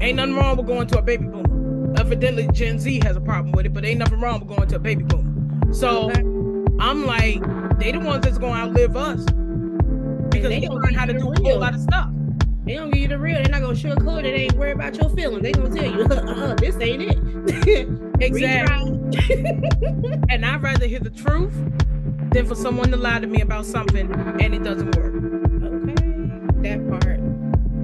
Ain't 0.00 0.16
nothing 0.16 0.34
wrong 0.34 0.56
with 0.56 0.66
going 0.66 0.86
to 0.88 0.98
a 0.98 1.02
baby 1.02 1.24
boom. 1.24 1.94
Evidently 1.98 2.48
Gen 2.52 2.78
Z 2.78 3.00
has 3.04 3.16
a 3.16 3.20
problem 3.20 3.52
with 3.52 3.66
it, 3.66 3.72
but 3.72 3.84
ain't 3.84 3.98
nothing 3.98 4.20
wrong 4.20 4.40
with 4.40 4.48
going 4.48 4.68
to 4.68 4.76
a 4.76 4.78
baby 4.78 5.04
boom. 5.04 5.70
So 5.72 6.10
I'm 6.80 7.06
like, 7.06 7.42
they 7.78 7.92
the 7.92 8.00
ones 8.00 8.24
that's 8.24 8.38
gonna 8.38 8.68
outlive 8.68 8.96
us. 8.96 9.24
Because 10.30 10.48
they 10.48 10.60
they 10.60 10.68
learn 10.68 10.94
how 10.94 11.06
to 11.06 11.12
do 11.12 11.32
a 11.32 11.40
whole 11.40 11.58
lot 11.58 11.74
of 11.74 11.80
stuff. 11.80 12.13
They 12.64 12.74
don't 12.74 12.90
give 12.90 13.02
you 13.02 13.08
the 13.08 13.18
real. 13.18 13.36
They're 13.42 13.48
not 13.50 13.60
gonna 13.60 13.74
sugarcoat 13.74 14.20
it. 14.20 14.22
They 14.22 14.44
ain't 14.44 14.54
worried 14.54 14.72
about 14.76 14.96
your 14.96 15.10
feelings. 15.10 15.42
They 15.42 15.52
gonna 15.52 15.74
tell 15.74 15.84
you, 15.90 16.04
uh-uh, 16.10 16.54
this 16.56 16.76
ain't 16.80 17.02
it. 17.02 17.88
Exactly. 18.20 19.10
And 20.30 20.44
I'd 20.46 20.62
rather 20.62 20.86
hear 20.86 21.00
the 21.00 21.10
truth 21.10 21.52
than 22.32 22.46
for 22.46 22.54
someone 22.54 22.90
to 22.90 22.96
lie 22.96 23.18
to 23.20 23.26
me 23.26 23.40
about 23.42 23.66
something 23.66 24.10
and 24.40 24.54
it 24.54 24.62
doesn't 24.62 24.96
work. 24.96 25.14
okay. 25.64 26.68
That 26.68 26.88
part. 26.90 27.20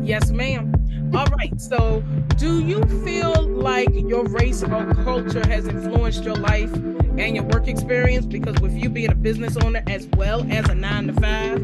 Yes, 0.02 0.30
ma'am. 0.30 0.72
All 1.14 1.26
right. 1.26 1.60
So, 1.60 2.02
do 2.36 2.60
you 2.64 2.82
feel 3.04 3.34
like 3.48 3.90
your 3.92 4.24
race 4.28 4.62
or 4.62 4.94
culture 5.04 5.46
has 5.48 5.66
influenced 5.68 6.24
your 6.24 6.36
life 6.36 6.72
and 6.72 7.34
your 7.36 7.44
work 7.44 7.68
experience? 7.68 8.26
Because 8.26 8.60
with 8.60 8.72
you 8.72 8.88
being 8.88 9.10
a 9.12 9.14
business 9.16 9.56
owner 9.58 9.82
as 9.88 10.06
well 10.16 10.46
as 10.50 10.68
a 10.68 10.74
nine 10.74 11.08
to 11.08 11.12
five, 11.14 11.60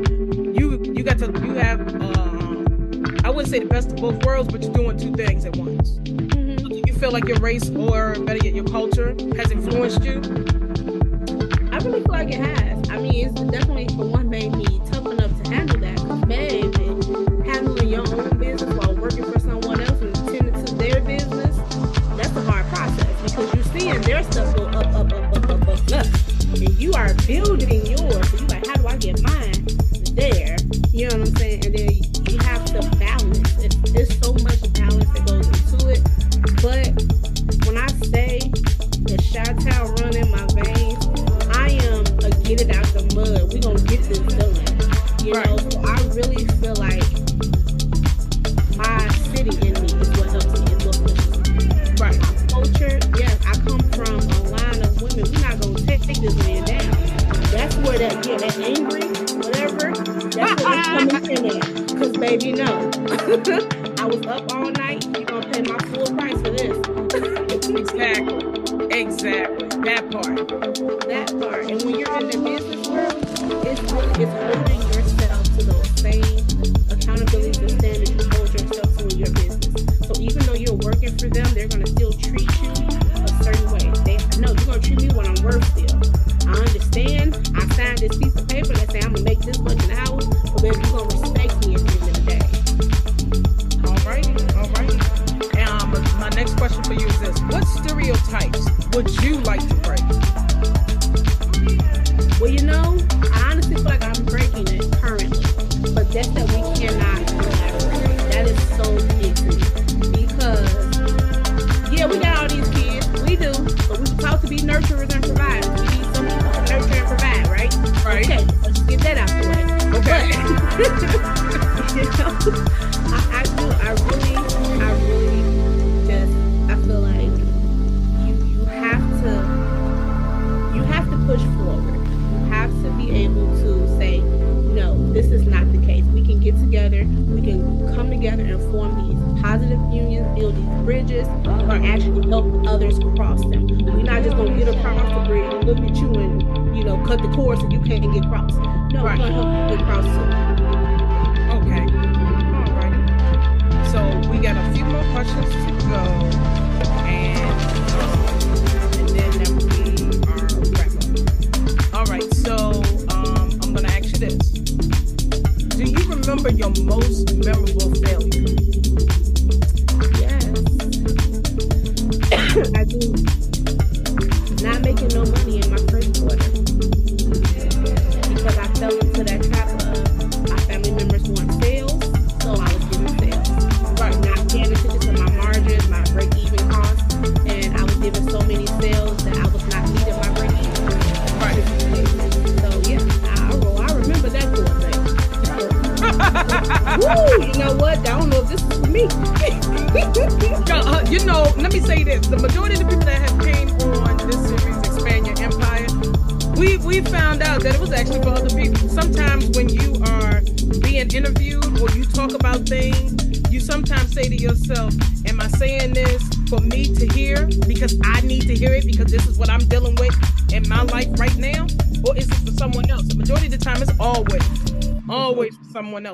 you 0.57 0.83
you 0.95 1.03
got 1.03 1.19
to 1.19 1.27
you 1.45 1.55
have 1.55 1.81
um, 1.95 2.16
I 3.27 3.31
wouldn't 3.31 3.49
say 3.49 3.59
the 3.59 3.67
best 3.67 3.91
of 3.91 3.97
both 3.97 4.25
worlds, 4.25 4.53
but 4.53 4.63
you're 4.63 4.73
doing 4.73 4.97
two 4.97 5.11
things 5.11 5.45
at 5.45 5.57
once. 5.57 5.99
Mhm. 6.05 6.69
Do 6.69 6.81
you 6.87 6.95
feel 6.95 7.11
like 7.11 7.27
your 7.27 7.41
race 7.41 7.69
or 7.71 8.15
better 8.21 8.39
yet 8.45 8.55
your 8.55 8.63
culture 8.67 9.17
has 9.37 9.51
influenced 9.51 10.05
you? 10.05 10.23
I 11.73 11.79
really 11.79 12.03
feel 12.03 12.13
like 12.13 12.29
it 12.29 12.39
has. 12.39 12.89
I 12.89 13.01
mean, 13.01 13.27
it's 13.27 13.41
definitely 13.51 13.89
for 13.97 14.07
one 14.07 14.31
made 14.31 14.53
me 14.53 14.81
tough 14.93 15.07
enough 15.07 15.43
to 15.43 15.51
handle 15.51 15.77
that. 15.81 15.97
Cause 15.97 16.25
baby, 16.27 16.71
handling 17.51 17.89
your 17.89 18.07
own 18.15 18.39
business 18.39 18.73
while 18.77 18.95
working 18.95 19.25
for 19.25 19.41
someone 19.41 19.81
else 19.81 20.01
and 20.03 20.17
attending 20.19 20.65
to 20.65 20.75
their 20.77 21.01
business, 21.01 21.57
that's 22.17 22.37
a 22.37 22.43
hard 22.43 22.65
process 22.67 23.09
because 23.25 23.53
you're 23.55 23.65
seeing 23.77 24.01
their 24.03 24.23
stuff 24.23 24.55
go 24.55 24.67
up, 24.67 24.87
up, 24.95 25.13
up, 25.13 25.37
up, 25.37 25.51
up, 25.51 25.69
up, 25.69 25.93
up, 25.93 26.07
and 26.55 26.79
you 26.79 26.93
are 26.93 27.13
building 27.27 27.85
yours. 27.87 28.26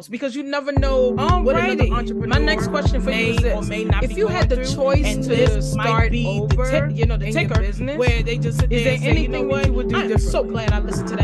Else 0.02 0.08
because 0.08 0.34
you 0.34 0.42
never 0.42 0.72
know 0.72 1.10
what 1.42 1.56
another 1.56 1.84
entrepreneur 1.92 2.26
My 2.26 2.38
next 2.38 2.68
question 2.68 3.00
for 3.00 3.10
you 3.12 3.34
is 3.34 3.42
this. 3.42 3.54
or 3.54 3.62
may 3.68 3.84
not 3.84 4.02
If 4.02 4.10
be 4.10 4.16
you 4.16 4.26
had 4.26 4.48
the 4.48 4.56
choice 4.64 5.26
to 5.28 5.62
start 5.62 6.12
over 6.12 6.48
the 6.56 6.70
tick- 6.70 6.96
you 6.96 7.06
know 7.06 7.16
the 7.16 7.30
ticker 7.32 7.60
business, 7.60 7.96
where 7.98 8.22
they 8.22 8.36
just 8.38 8.58
sit 8.60 8.72
is 8.72 8.84
there 8.84 8.98
say, 8.98 9.20
you 9.22 9.28
know 9.28 9.60
you 9.64 9.72
would 9.72 9.88
do 9.88 9.96
I'm 9.96 10.08
different? 10.08 10.30
so 10.32 10.42
glad 10.44 10.72
I 10.72 10.80
listened 10.80 11.08
to 11.08 11.16
that 11.16 11.21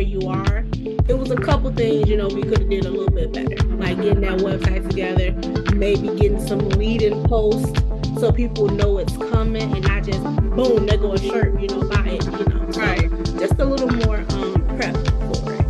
where 0.00 0.08
you 0.08 0.28
are. 0.28 0.64
It 1.08 1.18
was 1.18 1.30
a 1.30 1.36
couple 1.36 1.70
things 1.74 2.08
you 2.08 2.16
know 2.16 2.26
we 2.28 2.42
could 2.42 2.60
have 2.60 2.70
did 2.70 2.86
a 2.86 2.90
little 2.90 3.10
bit 3.14 3.32
better, 3.34 3.62
like 3.76 3.96
getting 3.98 4.22
that 4.22 4.38
website 4.38 4.88
together, 4.88 5.32
maybe 5.76 6.08
getting 6.18 6.40
some 6.40 6.70
leading 6.70 7.22
posts 7.24 7.78
so 8.18 8.32
people 8.32 8.68
know 8.68 8.96
it's 8.98 9.14
coming 9.30 9.62
and 9.76 9.82
not 9.86 10.04
just 10.04 10.22
boom 10.56 10.86
they 10.86 10.96
go 10.96 11.12
a 11.12 11.18
shirt 11.18 11.60
you 11.60 11.68
know 11.68 11.82
buy 11.88 12.04
it 12.06 12.24
you 12.24 12.44
know 12.46 12.72
So 12.72 12.80
Right. 12.80 13.10
just 13.38 13.58
a 13.60 13.64
little 13.64 13.88
more 14.06 14.24
um 14.30 14.54
prep 14.76 14.96
for 15.28 15.52
it. 15.52 15.66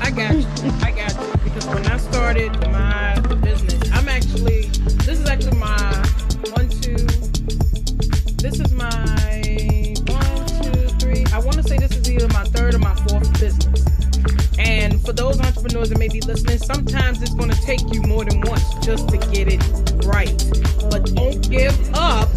I 0.00 0.10
got 0.10 0.34
you. 0.34 0.46
I 0.82 0.90
got 0.92 1.12
you. 1.20 1.32
Because 1.44 1.66
when 1.66 1.86
I 1.86 1.96
started 1.96 2.52
my 2.70 2.85
entrepreneurs 15.76 15.88
that 15.90 15.98
may 15.98 16.08
be 16.08 16.20
listening, 16.22 16.58
sometimes 16.58 17.22
it's 17.22 17.34
going 17.34 17.50
to 17.50 17.60
take 17.62 17.80
you 17.92 18.00
more 18.02 18.24
than 18.24 18.40
once 18.42 18.62
just 18.84 19.08
to 19.08 19.18
get 19.18 19.48
it 19.48 19.62
right. 20.06 20.36
But 20.90 21.14
don't 21.14 21.48
give 21.50 21.94
up 21.94 22.28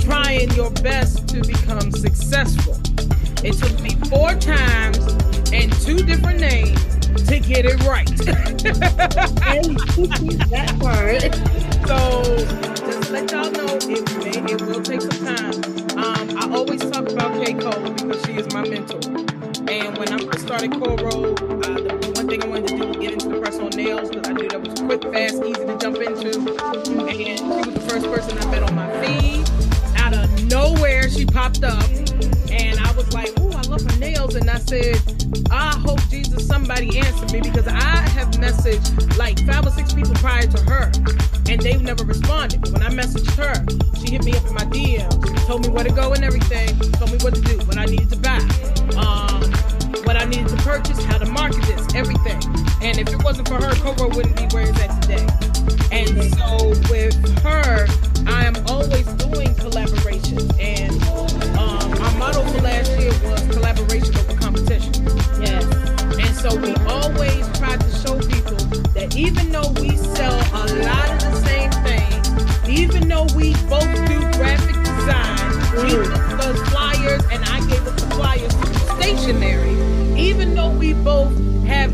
trying 0.00 0.50
your 0.52 0.70
best 0.70 1.28
to 1.28 1.40
become 1.42 1.90
successful. 1.92 2.76
It 3.44 3.52
took 3.54 3.80
me 3.80 3.90
four 4.08 4.34
times 4.34 4.98
and 5.52 5.72
two 5.80 5.98
different 5.98 6.40
names 6.40 6.82
to 7.28 7.38
get 7.38 7.64
it 7.66 7.82
right. 7.84 8.06
that 10.48 10.76
part. 10.80 11.22
so 11.86 12.22
just 12.86 13.02
to 13.02 13.12
let 13.12 13.30
y'all 13.30 13.50
know 13.50 13.78
it 13.82 14.04
may, 14.18 14.52
it 14.52 14.60
will 14.62 14.82
take 14.82 15.02
some 15.02 15.24
time. 15.24 15.54
Um, 15.98 16.38
I 16.38 16.48
always 16.54 16.80
talk 16.90 17.08
about 17.10 17.44
Kay 17.44 17.54
Cole 17.54 17.90
because 17.90 18.24
she 18.24 18.32
is 18.32 18.52
my 18.54 18.62
mentor. 18.66 19.00
And 19.68 19.98
when 19.98 20.08
I 20.10 20.18
first 20.24 20.46
started 20.46 20.72
Coro, 20.72 21.34
uh, 21.34 21.80
the 21.80 22.17
thing 22.28 22.42
I 22.42 22.46
wanted 22.46 22.68
to 22.68 22.76
do 22.76 22.86
was 22.86 22.96
get 22.98 23.12
into 23.12 23.28
the 23.30 23.40
press 23.40 23.58
on 23.58 23.70
nails 23.70 24.10
because 24.10 24.28
I 24.28 24.32
knew 24.32 24.48
that 24.48 24.60
was 24.60 24.80
quick, 24.80 25.02
fast, 25.02 25.42
easy 25.42 25.64
to 25.64 25.78
jump 25.78 25.96
into. 25.96 26.28
And 26.28 27.38
she 27.38 27.44
was 27.44 27.72
the 27.72 27.86
first 27.88 28.06
person 28.06 28.36
I 28.36 28.46
met 28.50 28.62
on 28.62 28.74
my 28.74 28.88
feed. 29.00 29.48
Out 29.96 30.12
of 30.12 30.44
nowhere, 30.44 31.08
she 31.08 31.24
popped 31.24 31.64
up, 31.64 31.82
and 32.50 32.78
I 32.80 32.92
was 32.92 33.10
like, 33.14 33.32
"Oh, 33.38 33.50
I 33.50 33.62
love 33.68 33.80
her 33.80 33.98
nails." 33.98 34.34
And 34.34 34.50
I 34.50 34.58
said, 34.58 35.00
"I 35.50 35.74
hope 35.78 36.00
Jesus 36.10 36.46
somebody 36.46 36.98
answered 36.98 37.32
me 37.32 37.40
because 37.40 37.66
I 37.66 37.96
have 38.16 38.28
messaged 38.32 39.16
like 39.16 39.38
five 39.46 39.66
or 39.66 39.70
six 39.70 39.94
people 39.94 40.12
prior 40.16 40.46
to 40.46 40.60
her, 40.64 40.92
and 41.48 41.62
they've 41.62 41.80
never 41.80 42.04
responded. 42.04 42.60
But 42.60 42.72
when 42.72 42.82
I 42.82 42.90
messaged 42.90 43.32
her, 43.40 43.54
she 44.00 44.12
hit 44.12 44.24
me 44.24 44.32
up 44.34 44.44
in 44.44 44.52
my 44.52 44.66
DMs, 44.66 45.46
told 45.46 45.64
me 45.64 45.70
where 45.70 45.84
to 45.84 45.92
go 45.92 46.12
and 46.12 46.22
everything, 46.22 46.78
told 47.00 47.10
me 47.10 47.18
what 47.24 47.34
to 47.36 47.40
do, 47.40 47.56
what 47.64 47.78
I 47.78 47.86
needed 47.86 48.10
to 48.10 48.16
buy, 48.16 48.40
what 50.08 50.16
I 50.16 50.24
needed 50.24 50.48
to 50.48 50.56
purchase, 50.62 51.04
how 51.04 51.18
to 51.18 51.26
market 51.26 51.60
this, 51.66 51.86
everything. 51.94 52.40
And 52.80 52.98
if 52.98 53.12
it 53.12 53.22
wasn't 53.22 53.46
for 53.46 53.56
her, 53.56 53.74
Coro 53.74 54.08
wouldn't 54.16 54.36
be 54.36 54.46
where 54.56 54.66
it's 54.66 54.80
at 54.80 55.02
today. 55.02 55.26
And 55.92 56.08
so 56.32 56.68
with 56.90 57.14
her, 57.42 57.86
I 58.26 58.46
am 58.46 58.56
always 58.68 59.04
doing 59.20 59.52
collaborations. 59.60 60.48
And 60.58 60.96
um, 61.58 61.92
our 62.02 62.18
motto 62.18 62.42
for 62.42 62.62
last 62.62 62.90
year 62.98 63.12
was 63.28 63.42
collaboration 63.54 64.16
over 64.16 64.34
competition. 64.40 64.94
Yes. 65.42 65.66
And 66.16 66.34
so 66.36 66.56
we 66.56 66.72
always 66.86 67.44
try 67.58 67.76
to 67.76 67.90
show 68.00 68.16
people 68.18 68.56
that 68.96 69.14
even 69.14 69.52
though 69.52 69.68
we 69.78 69.94
sell 69.94 70.32
a 70.32 70.64
lot 70.88 71.10
of 71.10 71.20
the 71.20 71.36
same 71.44 71.70
things, 71.84 72.66
even 72.66 73.08
though 73.08 73.26
we 73.36 73.52
both 73.68 73.97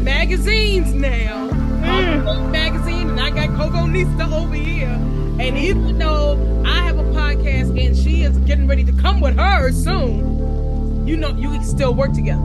magazines 0.04 0.92
now, 0.92 1.48
Mm. 1.82 2.50
Magazine 2.52 3.10
and 3.10 3.20
I 3.20 3.30
got 3.30 3.48
Coco 3.56 3.86
Nista 3.86 4.30
over 4.32 4.54
here, 4.54 4.88
and 4.88 5.56
even 5.58 5.98
though 5.98 6.38
I 6.64 6.82
have 6.82 6.98
a 6.98 7.02
podcast 7.04 7.78
and 7.78 7.96
she 7.96 8.22
is 8.22 8.36
getting 8.38 8.66
ready 8.66 8.84
to 8.84 8.92
come 8.92 9.20
with 9.20 9.36
her 9.38 9.70
soon, 9.72 11.06
you 11.06 11.16
know 11.16 11.30
you 11.30 11.48
can 11.50 11.62
still 11.64 11.94
work 11.94 12.12
together. 12.12 12.42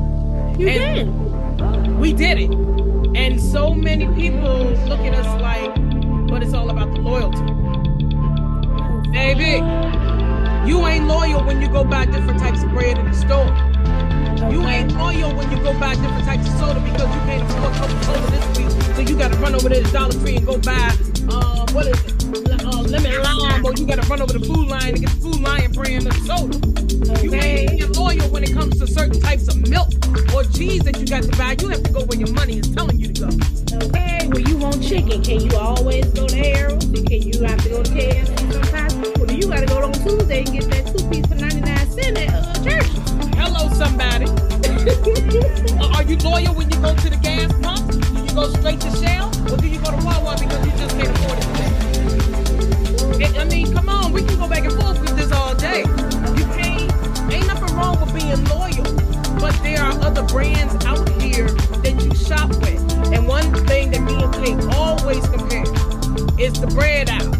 You 0.57 0.67
And- 0.67 0.97
can. 1.59 1.99
We 1.99 2.13
did 2.13 2.39
it. 2.39 2.51
And 3.15 3.39
so 3.41 3.73
many 3.73 4.07
people 4.15 4.63
look 4.87 4.99
at 5.01 5.13
us 5.13 5.41
like, 5.41 5.73
but 6.29 6.41
it's 6.43 6.53
all 6.53 6.69
about 6.69 6.93
the 6.93 7.01
loyalty. 7.01 7.43
Baby, 9.11 9.61
you 10.69 10.85
ain't 10.87 11.07
loyal 11.07 11.43
when 11.43 11.61
you 11.61 11.67
go 11.67 11.83
buy 11.83 12.05
different 12.05 12.39
types 12.39 12.63
of 12.63 12.69
bread 12.71 12.97
in 12.97 13.05
the 13.05 13.13
store. 13.13 13.47
You 14.47 14.63
ain't 14.63 14.93
loyal 14.95 15.35
when 15.35 15.51
you 15.51 15.57
go 15.61 15.77
buy 15.79 15.95
different 15.95 16.25
types 16.25 16.47
of 16.47 16.59
soda 16.59 16.79
because 16.79 17.13
you 17.13 17.21
can't 17.27 17.43
afford 17.43 17.73
Coca-Cola 17.75 18.31
this 18.31 18.57
week. 18.57 18.95
So 18.95 19.01
you 19.01 19.17
gotta 19.17 19.37
run 19.37 19.53
over 19.53 19.67
there 19.69 19.83
to 19.83 19.87
the 19.87 19.91
Dollar 19.91 20.13
Tree 20.13 20.37
and 20.37 20.45
go 20.45 20.57
buy 20.57 20.95
uh 21.29 21.65
what 21.73 21.87
is 21.87 21.99
it? 22.05 22.65
Uh, 22.65 22.81
lemon 22.81 23.21
lime, 23.21 23.65
or 23.65 23.73
you 23.73 23.85
gotta 23.85 24.07
run 24.07 24.21
over 24.21 24.33
to 24.33 24.39
the 24.39 24.45
Food 24.45 24.67
Lion 24.67 24.95
and 24.95 25.01
get 25.01 25.09
the 25.09 25.21
Food 25.21 25.41
Lion 25.41 25.71
brand 25.71 26.07
of 26.07 26.13
soda. 26.25 26.57
You 27.23 27.33
ain't 27.33 27.95
loyal 27.95 28.29
when 28.29 28.43
it 28.43 28.53
comes 28.53 28.79
to 28.79 28.87
certain 28.87 29.19
types 29.19 29.47
of 29.47 29.67
milk 29.69 29.89
or 30.33 30.43
cheese 30.43 30.83
that 30.83 30.99
you 30.99 31.05
got 31.05 31.23
to 31.23 31.37
buy. 31.37 31.55
You 31.59 31.69
have 31.69 31.83
to 31.83 31.91
go 31.91 32.05
where 32.05 32.19
your 32.19 32.31
money 32.33 32.59
is 32.59 32.69
telling 32.69 32.99
you 32.99 33.11
to 33.13 33.21
go. 33.21 33.85
Okay, 33.85 34.27
well 34.27 34.39
you 34.41 34.57
want 34.57 34.81
chicken. 34.81 35.21
Can 35.23 35.41
you 35.41 35.55
always 35.57 36.05
go 36.07 36.27
to 36.27 36.35
Harold's? 36.35 36.85
Can 36.85 37.21
you 37.21 37.43
have 37.43 37.61
to 37.63 37.69
go 37.69 37.83
to 37.83 37.91
KFC 37.91 38.51
sometimes? 38.53 38.93
Well, 39.19 39.31
you 39.31 39.47
gotta 39.49 39.65
go 39.65 39.83
on 39.83 39.93
Tuesday 39.93 40.39
and 40.43 40.51
get 40.53 40.63
that 40.69 40.87
two 40.87 41.09
piece 41.09 41.25
for 41.27 41.35
99 41.35 41.91
cents 41.91 42.19
at 42.19 42.33
uh, 42.33 42.63
church. 42.63 43.08
Hello, 43.69 43.85
somebody. 43.85 44.25
Are 45.95 46.03
you 46.03 46.17
loyal 46.17 46.53
when 46.55 46.69
you 46.69 46.77
go 46.81 46.95
to 46.95 47.09
the 47.09 47.19
gas 47.21 47.51
pump? 47.61 47.91
Do 47.91 48.23
you 48.23 48.33
go 48.33 48.49
straight 48.49 48.79
to 48.81 48.91
Shell, 48.97 49.29
or 49.51 49.57
do 49.57 49.67
you 49.67 49.79
go 49.79 49.91
to 49.91 50.05
Wawa 50.05 50.35
because 50.39 50.65
you 50.65 50.71
just 50.73 50.97
can't 50.97 51.09
afford 51.09 51.39
it? 51.39 53.21
It- 53.21 53.37
I 53.39 53.45
mean, 53.45 53.73
come 53.73 53.89
on, 53.89 54.11
we 54.13 54.23
can 54.23 54.37
go 54.39 54.47
back 54.47 54.63
and 54.65 54.73
forth 54.73 54.99
with 55.01 55.15
this 55.17 55.31
all 55.31 55.55
day. 55.55 55.81
You 55.81 56.45
can't. 56.57 56.91
Ain't 57.31 57.47
nothing 57.47 57.75
wrong 57.75 57.99
with 57.99 58.13
being 58.13 58.43
loyal, 58.45 58.83
but 59.39 59.53
there 59.63 59.81
are 59.81 59.93
other 60.01 60.23
brands 60.23 60.73
out 60.85 61.07
here 61.21 61.47
that 61.83 62.01
you 62.03 62.15
shop 62.15 62.49
with. 62.61 62.81
And 63.13 63.27
one 63.27 63.53
thing 63.67 63.91
that 63.91 64.01
me 64.01 64.15
and 64.23 64.33
Kay 64.33 64.55
always 64.77 65.27
compare 65.27 65.63
is 66.39 66.53
the 66.59 66.67
bread 66.67 67.09
out. 67.09 67.31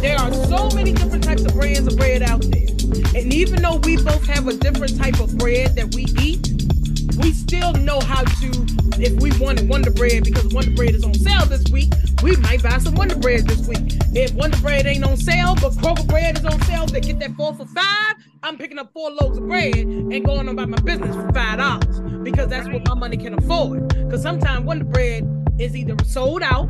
There 0.00 0.16
are 0.18 0.32
so 0.46 0.70
many 0.74 0.92
different 0.92 1.24
types 1.24 1.44
of 1.44 1.54
brands 1.54 1.86
of 1.86 1.96
bread 1.96 2.22
out 2.22 2.42
there. 2.42 2.75
And 3.14 3.32
even 3.32 3.62
though 3.62 3.76
we 3.76 3.96
both 3.96 4.26
have 4.26 4.46
a 4.48 4.54
different 4.54 4.98
type 4.98 5.20
of 5.20 5.36
bread 5.38 5.76
that 5.76 5.94
we 5.94 6.06
eat, 6.22 6.52
we 7.18 7.32
still 7.32 7.72
know 7.72 8.00
how 8.00 8.22
to, 8.22 8.66
if 8.98 9.12
we 9.20 9.32
wanted 9.38 9.68
Wonder 9.68 9.90
Bread 9.90 10.24
because 10.24 10.52
Wonder 10.52 10.72
Bread 10.72 10.94
is 10.94 11.04
on 11.04 11.14
sale 11.14 11.46
this 11.46 11.64
week, 11.70 11.92
we 12.22 12.36
might 12.36 12.62
buy 12.62 12.78
some 12.78 12.94
Wonder 12.94 13.16
Bread 13.16 13.46
this 13.46 13.66
week. 13.66 13.94
If 14.14 14.34
Wonder 14.34 14.58
Bread 14.58 14.86
ain't 14.86 15.04
on 15.04 15.16
sale, 15.16 15.54
but 15.54 15.72
Kroger 15.72 16.06
Bread 16.06 16.38
is 16.38 16.44
on 16.44 16.60
sale, 16.62 16.86
they 16.86 17.00
get 17.00 17.18
that 17.20 17.32
four 17.32 17.54
for 17.54 17.66
five, 17.66 18.14
I'm 18.42 18.56
picking 18.58 18.78
up 18.78 18.92
four 18.92 19.10
loaves 19.10 19.38
of 19.38 19.46
bread 19.46 19.74
and 19.74 20.24
going 20.24 20.40
on 20.40 20.48
about 20.48 20.68
my 20.68 20.78
business 20.80 21.14
for 21.14 21.32
five 21.32 21.58
dollars 21.58 22.00
because 22.22 22.48
that's 22.48 22.68
what 22.68 22.86
my 22.86 22.94
money 22.94 23.16
can 23.16 23.34
afford. 23.34 23.88
Because 23.88 24.22
sometimes 24.22 24.64
Wonder 24.64 24.84
Bread 24.84 25.24
is 25.58 25.76
either 25.76 25.96
sold 26.04 26.42
out 26.42 26.68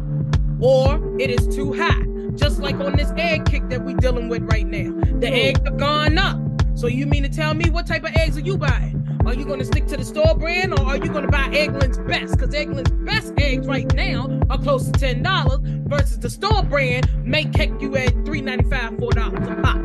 or 0.61 1.01
it 1.20 1.31
is 1.31 1.55
too 1.55 1.72
high. 1.72 2.16
Just 2.37 2.61
like 2.61 2.76
on 2.76 2.97
this 2.97 3.12
egg 3.16 3.47
kick 3.47 3.68
that 3.70 3.82
we 3.82 3.95
dealing 3.95 4.28
with 4.28 4.43
right 4.43 4.66
now. 4.66 4.93
The 5.20 5.28
eggs 5.28 5.61
have 5.64 5.76
gone 5.78 6.18
up. 6.18 6.39
So 6.74 6.87
you 6.87 7.07
mean 7.07 7.22
to 7.22 7.28
tell 7.28 7.55
me 7.55 7.70
what 7.70 7.87
type 7.87 8.05
of 8.05 8.14
eggs 8.14 8.37
are 8.37 8.43
you 8.43 8.59
buying? 8.59 9.03
Are 9.24 9.34
you 9.34 9.45
going 9.45 9.59
to 9.59 9.64
stick 9.64 9.87
to 9.87 9.97
the 9.97 10.05
store 10.05 10.37
brand 10.37 10.78
or 10.78 10.84
are 10.87 10.97
you 10.97 11.09
going 11.09 11.24
to 11.24 11.30
buy 11.30 11.49
Eggland's 11.49 11.99
Best? 11.99 12.39
Because 12.39 12.55
Eggland's 12.55 12.93
Best 13.05 13.32
eggs 13.39 13.66
right 13.66 13.93
now 13.95 14.28
are 14.51 14.59
close 14.59 14.87
to 14.89 14.93
ten 14.93 15.22
dollars 15.22 15.61
versus 15.62 16.18
the 16.20 16.30
store 16.30 16.62
brand 16.62 17.09
may 17.24 17.45
kick 17.45 17.72
you 17.80 17.97
at 17.97 18.11
three 18.24 18.41
ninety 18.41 18.68
five, 18.70 18.97
four 18.99 19.11
dollars 19.12 19.49
a 19.49 19.55
pop. 19.62 19.78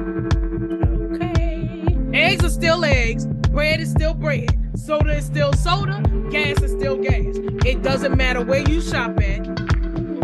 Okay. 1.15 1.97
Eggs 2.13 2.43
are 2.43 2.49
still 2.49 2.85
eggs. 2.85 3.25
Bread 3.25 3.79
is 3.79 3.89
still 3.89 4.13
bread. 4.13 4.49
Soda 4.75 5.15
is 5.15 5.25
still 5.25 5.53
soda. 5.53 6.03
Gas 6.29 6.61
is 6.61 6.71
still 6.71 6.97
gas. 6.97 7.35
It 7.65 7.81
doesn't 7.81 8.15
matter 8.15 8.43
where 8.43 8.67
you 8.69 8.81
shop 8.81 9.19
at. 9.21 9.45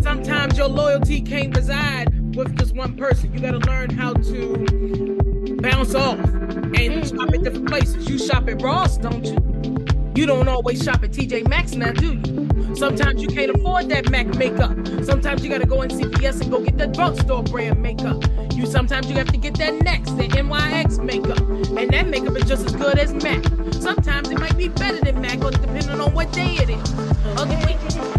Sometimes 0.04 0.58
your 0.58 0.68
loyalty 0.68 1.22
can't 1.22 1.56
reside 1.56 2.14
with 2.38 2.56
just 2.56 2.76
one 2.76 2.96
person. 2.96 3.34
You 3.34 3.40
got 3.40 3.52
to 3.52 3.70
learn 3.70 3.90
how 3.90 4.14
to 4.14 5.58
bounce 5.60 5.96
off 5.96 6.20
and 6.20 6.74
mm-hmm. 6.74 7.18
shop 7.18 7.34
at 7.34 7.44
different 7.44 7.68
places. 7.68 8.08
You 8.08 8.20
shop 8.20 8.48
at 8.48 8.62
Ross, 8.62 8.98
don't 8.98 9.26
you? 9.26 10.14
You 10.16 10.26
don't 10.28 10.48
always 10.48 10.84
shop 10.84 11.04
at 11.04 11.12
TJ 11.12 11.50
Maxx 11.50 11.74
now, 11.74 11.92
do 11.92 12.14
you? 12.14 12.76
Sometimes 12.76 13.22
you 13.22 13.28
can't 13.28 13.56
afford 13.56 13.90
that 13.90 14.10
MAC 14.12 14.28
makeup. 14.36 14.76
Sometimes 15.04 15.44
you 15.44 15.50
gotta 15.50 15.66
go 15.66 15.82
in 15.82 15.90
CVS 15.90 16.42
and 16.42 16.52
go 16.52 16.62
get 16.62 16.78
the 16.78 16.88
drugstore 16.88 17.44
brand 17.44 17.82
makeup. 17.82 18.24
You 18.54 18.68
sometimes 18.68 19.10
you 19.10 19.16
have 19.16 19.32
to 19.32 19.38
get 19.38 19.56
that 19.56 19.74
Next, 19.82 20.16
the 20.18 20.28
NYX 20.28 21.04
makeup, 21.04 21.40
and 21.40 21.90
that 21.92 22.08
makeup 22.08 22.36
is 22.36 22.46
just 22.46 22.66
as 22.66 22.76
good 22.76 23.00
as 23.00 23.14
MAC. 23.14 23.44
Sometimes 23.80 24.30
it 24.30 24.40
might 24.40 24.58
be 24.58 24.68
better 24.68 25.00
than 25.00 25.22
MAC, 25.22 25.44
or 25.44 25.52
depending 25.52 26.00
on 26.00 26.14
what 26.14 26.32
day 26.32 26.56
it 26.56 26.70
is. 26.70 26.92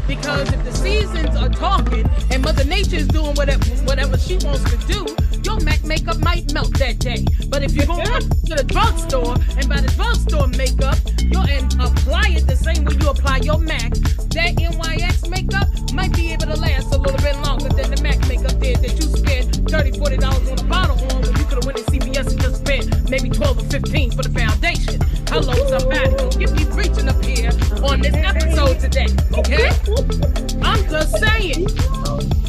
Because 0.07 0.53
if 0.53 0.65
the 0.65 0.73
seasons 0.73 1.37
are 1.37 1.49
talking 1.51 2.09
and 2.31 2.43
Mother 2.43 2.65
Nature 2.65 2.97
is 2.97 3.09
doing 3.09 3.35
whatever 3.35 3.65
whatever 3.85 4.17
she 4.17 4.37
wants 4.39 4.65
to 4.71 4.77
do, 4.87 5.07
your 5.45 5.61
MAC 5.61 5.85
makeup 5.85 6.19
might 6.19 6.53
melt 6.53 6.73
that 6.79 6.99
day. 6.99 7.25
But 7.49 7.63
if 7.63 7.75
you 7.75 7.87
go 7.87 7.97
to 8.05 8.55
the 8.55 8.65
drugstore 8.67 9.35
and 9.57 9.69
buy 9.69 9.81
the 9.81 9.93
drugstore 9.97 10.49
makeup, 10.49 10.97
you'll 11.21 11.49
and 11.49 11.73
apply 11.81 12.37
it 12.37 12.47
the 12.47 12.57
same 12.57 12.85
way 12.85 12.95
you 13.01 13.09
apply 13.11 13.39
your 13.39 13.59
MAC, 13.59 13.93
that 14.33 14.57
NYX 14.57 15.29
makeup 15.29 15.69
might 15.93 16.15
be 16.15 16.33
able 16.33 16.47
to 16.47 16.57
last 16.57 16.95
a 16.95 16.99
little 16.99 17.21
bit 17.21 17.37
longer 17.45 17.69
than 17.69 17.91
the 17.91 18.01
MAC 18.03 18.21
makeup 18.29 18.59
did 18.61 18.79
that 18.81 18.93
you 18.97 19.09
spent 19.09 19.65
$30, 19.69 19.97
$40 19.97 20.53
on 20.53 20.59
a 20.59 20.69
bottle 20.69 20.97
on 21.13 21.23
when 21.23 21.37
you 21.37 21.45
could 21.45 21.59
have 21.61 21.67
went 21.67 21.79
to 21.79 21.85
CVS 21.85 22.33
and 22.33 22.41
just 22.41 22.57
spent 22.65 23.11
maybe 23.11 23.29
12 23.29 23.59
or 23.59 23.65
15 23.69 24.11
for 24.13 24.23
the 24.23 24.31
foundation. 24.31 25.01
Hello, 25.31 25.53
somebody. 25.69 26.11
Don't 26.17 26.39
get 26.39 26.53
me 26.53 26.65
preaching 26.65 27.09
up 27.09 27.23
here 27.23 27.51
on 27.85 28.01
this 28.01 28.15
episode 28.15 28.81
today, 28.81 29.07
okay? 29.35 29.69
I'm 30.63 30.83
just 30.89 31.19
saying. 31.19 31.67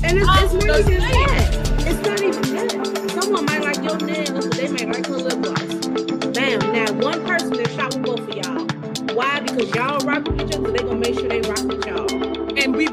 And 0.03 0.17
it's, 0.17 0.27
I'm 0.27 0.45
it's 0.45 0.53
not 0.53 0.63
just 0.63 0.89
even 0.89 1.01
saying. 1.01 1.27
that. 1.27 1.87
It's 1.87 2.07
not 2.07 2.21
even 2.21 2.41
that. 2.55 3.11
Someone 3.21 3.45
might 3.45 3.61
like 3.63 3.83
your 3.83 3.97
nails, 3.97 4.47
but 4.47 4.55
they 4.57 4.69
might 4.69 4.87
like 4.95 5.05
her 5.07 5.17
lip 5.17 5.41
gloss. 5.41 5.87
Bam. 6.33 6.59
Now, 6.73 6.93
one 7.03 7.25
person 7.25 7.53
that 7.57 7.69
shot 7.75 7.93
with 7.95 8.03
both 8.05 8.21
of 8.21 8.35
y'all. 8.35 9.15
Why? 9.15 9.41
Because 9.41 9.75
y'all 9.75 9.99
rock 10.07 10.25
with 10.27 10.41
each 10.41 10.55
other, 10.55 10.71
they 10.71 10.79
gonna 10.79 10.95
make 10.95 11.15
sure 11.15 11.27
they 11.27 11.41
rock 11.41 11.63
with 11.63 11.85
y'all. 11.85 12.08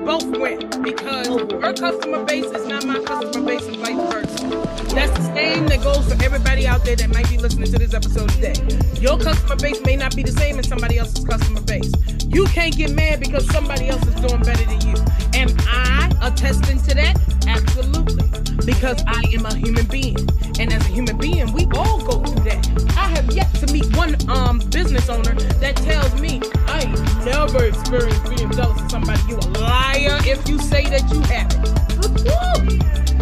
Both 0.07 0.25
win 0.39 0.61
because 0.83 1.27
her 1.27 1.73
customer 1.73 2.25
base 2.25 2.45
is 2.45 2.65
not 2.69 2.87
my 2.87 3.01
customer 3.01 3.45
base 3.45 3.67
and 3.67 3.77
vice 3.79 4.13
versa. 4.13 4.47
That's 4.95 5.11
the 5.19 5.35
same 5.35 5.67
that 5.67 5.83
goes 5.83 6.07
for 6.07 6.23
everybody 6.23 6.65
out 6.65 6.85
there 6.85 6.95
that 6.95 7.13
might 7.13 7.29
be 7.29 7.39
listening 7.39 7.71
to 7.73 7.79
this 7.79 7.93
episode 7.93 8.29
today. 8.31 8.55
Your 9.01 9.19
customer 9.19 9.57
base 9.57 9.83
may 9.85 9.97
not 9.97 10.15
be 10.15 10.23
the 10.23 10.31
same 10.31 10.61
as 10.61 10.69
somebody 10.69 10.99
else's 10.99 11.25
customer 11.25 11.61
base. 11.63 11.91
You 12.29 12.45
can't 12.47 12.77
get 12.77 12.91
mad 12.93 13.21
because 13.21 13.47
somebody 13.51 13.89
else 13.89 14.05
is 14.07 14.15
doing 14.17 14.43
better 14.43 14.65
than 14.65 14.81
you. 14.83 14.95
Am 15.35 15.49
I 15.69 16.11
attesting 16.23 16.79
to 16.83 16.95
that? 16.95 17.17
Absolutely. 17.47 18.29
Because 18.65 19.03
I 19.07 19.23
am 19.33 19.47
a 19.47 19.55
human 19.55 19.87
being. 19.87 20.19
And 20.59 20.73
as 20.73 20.83
a 20.87 20.93
human 20.93 21.17
being, 21.19 21.53
we 21.53 21.67
all 21.75 22.01
go 22.03 22.23
through 22.25 22.45
that. 22.45 22.67
I 22.97 23.09
have 23.09 23.31
yet 23.33 23.53
to 23.55 23.73
meet 23.73 23.87
one 23.97 24.17
um 24.29 24.59
business 24.71 25.09
owner 25.09 25.35
that 25.35 25.77
tells 25.77 26.21
me 26.21 26.41
I 26.67 26.85
never 27.25 27.65
experienced 27.65 28.25
being 28.25 28.51
jealous 28.53 28.81
of 28.81 28.91
somebody. 28.91 29.21
You 29.29 29.37
a 29.37 29.47
liar 29.61 30.19
if 30.25 30.49
you 30.49 30.59
say 30.59 30.89
that 30.89 31.09
you 31.13 31.21
haven't. 31.21 31.77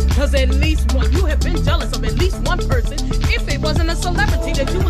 Because 0.09 0.35
at 0.35 0.49
least 0.51 0.95
one, 0.95 1.13
you 1.13 1.27
have 1.27 1.41
been 1.41 1.63
jealous 1.65 1.95
of 1.97 2.05
at 2.05 2.15
least 2.15 2.39
one 2.47 2.59
person 2.69 2.97
if 3.35 3.49
it 3.49 3.61
wasn't 3.61 3.91
a 3.91 3.97
celebrity 3.97 4.53
that 4.53 4.73
you 4.73 4.84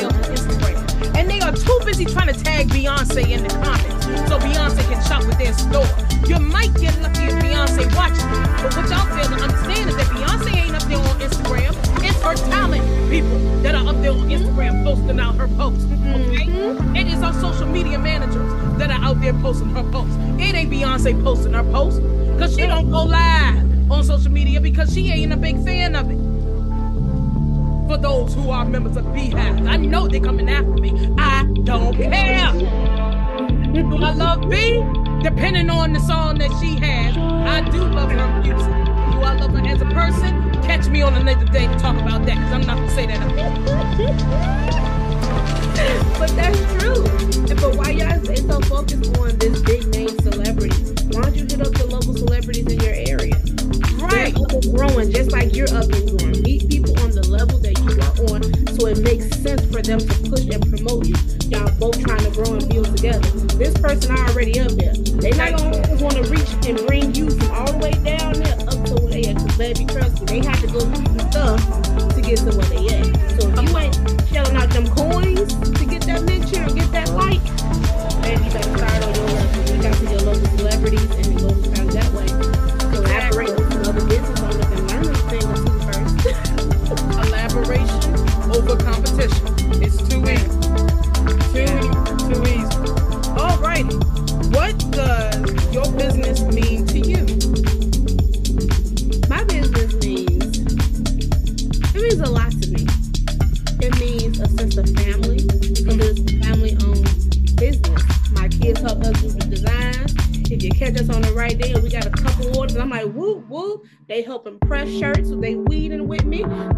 on 0.00 0.12
Instagram, 0.32 1.16
and 1.16 1.28
they 1.28 1.40
are 1.40 1.52
too 1.52 1.78
busy 1.84 2.04
trying 2.04 2.32
to 2.32 2.44
tag 2.44 2.68
Beyonce 2.68 3.28
in 3.28 3.42
the 3.42 3.50
comments 3.50 4.06
so 4.28 4.38
Beyonce 4.38 4.82
can 4.90 5.02
shop 5.04 5.26
with 5.26 5.38
their 5.38 5.52
store. 5.52 5.86
You 6.26 6.38
might 6.38 6.72
get 6.80 6.98
lucky 7.02 7.24
if 7.24 7.34
Beyonce 7.34 7.94
watches 7.94 8.22
you, 8.24 8.40
but 8.62 8.74
what 8.76 8.88
y'all 8.88 9.06
fail 9.14 9.28
to 9.28 9.42
understand 9.44 9.90
is 9.90 9.96
that 9.96 10.06
Beyonce 10.06 10.56
ain't 10.56 10.74
up 10.74 10.82
there 10.84 10.98
on 10.98 11.20
Instagram. 11.20 12.04
It's 12.04 12.20
her 12.22 12.34
talent 12.50 12.82
people 13.10 13.38
that 13.62 13.74
are 13.74 13.86
up 13.86 14.00
there 14.00 14.12
on 14.12 14.28
Instagram 14.28 14.82
posting 14.82 15.20
out 15.20 15.34
her 15.36 15.48
posts. 15.48 15.84
Okay? 15.84 16.46
Mm-hmm. 16.46 16.96
It 16.96 17.06
is 17.08 17.22
our 17.22 17.34
social 17.34 17.66
media 17.66 17.98
managers 17.98 18.50
that 18.78 18.90
are 18.90 19.04
out 19.04 19.20
there 19.20 19.34
posting 19.34 19.68
her 19.70 19.84
posts. 19.84 20.16
It 20.38 20.54
ain't 20.54 20.70
Beyonce 20.70 21.22
posting 21.22 21.52
her 21.52 21.64
posts 21.64 22.00
because 22.00 22.54
she 22.54 22.66
don't 22.66 22.90
go 22.90 23.04
live 23.04 23.90
on 23.90 24.02
social 24.04 24.32
media 24.32 24.60
because 24.60 24.94
she 24.94 25.10
ain't 25.10 25.32
a 25.32 25.36
big 25.36 25.62
fan 25.64 25.94
of 25.94 26.10
it. 26.10 26.21
For 27.92 27.98
those 27.98 28.32
who 28.32 28.48
are 28.48 28.64
members 28.64 28.96
of 28.96 29.04
Beyhive, 29.04 29.68
I 29.68 29.76
know 29.76 30.08
they're 30.08 30.18
coming 30.18 30.48
after 30.48 30.80
me. 30.80 31.14
I 31.18 31.44
don't 31.62 31.94
care. 31.94 32.50
Do 33.70 33.96
I 33.98 34.14
love 34.14 34.48
B? 34.48 34.82
Depending 35.22 35.68
on 35.68 35.92
the 35.92 36.00
song 36.00 36.38
that 36.38 36.50
she 36.58 36.76
has, 36.76 37.14
I 37.18 37.60
do 37.68 37.84
love 37.84 38.10
her 38.10 38.40
music. 38.40 38.66
Do 39.12 39.20
I 39.20 39.36
love 39.38 39.50
her 39.52 39.60
as 39.66 39.82
a 39.82 39.84
person? 39.84 40.52
Catch 40.62 40.88
me 40.88 41.02
on 41.02 41.12
another 41.12 41.44
day 41.44 41.66
to 41.66 41.78
talk 41.78 41.96
about 41.96 42.24
that 42.24 42.36
because 42.36 42.52
I'm 42.54 42.62
not 42.62 42.76
gonna 42.78 42.88
say 42.88 43.04
that. 43.08 43.20
But 46.18 46.30
that's 46.30 46.58
true. 46.82 47.02
But 47.56 47.76
why 47.76 47.90
y'all 47.90 48.24
stay 48.24 48.36
so 48.36 48.58
focused 48.60 49.18
on 49.18 49.36
this 49.36 49.60
big 49.60 49.86
name 49.88 50.18
celebrity? 50.20 50.74
Why 51.10 51.22
don't 51.24 51.34
you 51.34 51.42
hit 51.42 51.60
up 51.60 51.74
the 51.74 51.86
local 51.90 52.16
celebrities 52.16 52.66
in 52.72 52.80
your 52.80 52.94
area? 52.94 53.51
It's 55.14 55.32
like 55.32 55.54
you're 55.54 55.70
up 55.74 55.88
and 55.92 56.18
going. 56.18 56.42
Meet 56.42 56.68
people 56.68 56.98
on 57.00 57.10
the 57.10 57.26
level 57.28 57.58
that 57.58 57.78
you 57.78 57.92
are 58.00 58.14
on, 58.32 58.42
so 58.74 58.86
it 58.86 58.98
makes 59.00 59.28
sense 59.38 59.62
for 59.70 59.82
them 59.82 59.98
to 60.00 60.14
push 60.30 60.46
and 60.48 60.62
promote 60.66 61.06
you. 61.06 61.14
Y'all 61.46 61.70
both 61.78 61.98
trying 62.02 62.24
to 62.24 62.32
grow 62.32 62.54
and 62.56 62.68
build 62.68 62.96
together. 62.96 63.22
This 63.54 63.74
person 63.78 64.16
already 64.16 64.58
up 64.60 64.72
there. 64.72 64.94
They 64.94 65.30
not 65.36 65.54
gonna 65.58 65.78
want 66.02 66.16
to 66.16 66.24
reach 66.26 66.50
and 66.66 66.78
bring 66.86 67.14
you 67.14 67.30
from 67.30 67.50
all 67.52 67.70
the 67.70 67.78
way 67.78 67.94
down 68.02 68.34
there 68.40 68.56
up 68.66 68.78
to 68.88 68.94
where 68.98 69.12
they 69.12 69.30
at. 69.30 69.36
Cause 69.36 69.56
baby, 69.58 69.84
trust 69.86 70.20
me, 70.20 70.26
they 70.26 70.40
have 70.42 70.60
to 70.60 70.68
go 70.68 70.80
through 70.80 71.06
some 71.06 71.30
stuff 71.30 71.60
to 72.14 72.20
get 72.20 72.38
to 72.42 72.52
where 72.56 72.70
they 72.72 72.82
at. 72.98 73.06
So 73.38 73.46
if 73.46 73.54
you 73.62 73.78
ain't 73.78 73.96
shelling 74.32 74.56
out 74.56 74.70
them 74.70 74.86
coins 74.90 75.54
to 75.54 75.84
get 75.86 76.02
that 76.10 76.22
mention 76.24 76.64
or 76.64 76.72
get 76.74 76.90
that 76.92 77.10
like, 77.14 77.42
baby, 78.22 78.42
you 78.42 78.50
better 78.50 78.74
start 78.76 79.04
on 79.04 79.11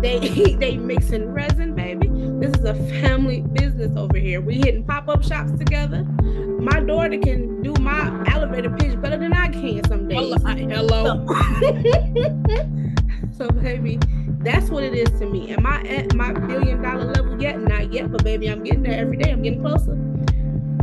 They 0.05 0.19
they 0.61 0.77
mixing 0.77 1.33
resin, 1.33 1.75
baby. 1.75 2.09
This 2.39 2.53
is 2.59 2.65
a 2.67 2.75
family 3.01 3.41
business 3.41 3.97
over 3.97 4.19
here. 4.19 4.43
We 4.43 4.57
hitting 4.57 4.85
pop-up 4.85 5.25
shops 5.25 5.53
together. 5.53 6.05
My 6.05 6.81
daughter 6.81 7.19
can 7.19 7.63
do 7.63 7.73
my 7.81 8.23
elevator 8.31 8.69
pitch 8.69 9.01
better 9.01 9.17
than 9.17 9.33
I 9.33 9.49
can 9.49 9.83
some 9.89 10.07
days. 10.07 10.35
Hello. 10.43 11.25
so 13.33 13.49
baby, 13.49 13.99
that's 14.41 14.69
what 14.69 14.85
it 14.85 14.93
is 14.93 15.09
to 15.21 15.27
me. 15.27 15.55
Am 15.55 15.65
I 15.65 15.81
at 15.85 16.15
my 16.15 16.35
billion 16.35 16.83
dollar 16.83 17.11
level 17.15 17.41
yet? 17.41 17.59
Not 17.59 17.91
yet, 17.91 18.13
but 18.13 18.23
baby, 18.23 18.49
I'm 18.49 18.63
getting 18.63 18.83
there 18.83 19.01
every 19.01 19.17
day. 19.17 19.31
I'm 19.31 19.41
getting 19.41 19.63
closer. 19.63 19.95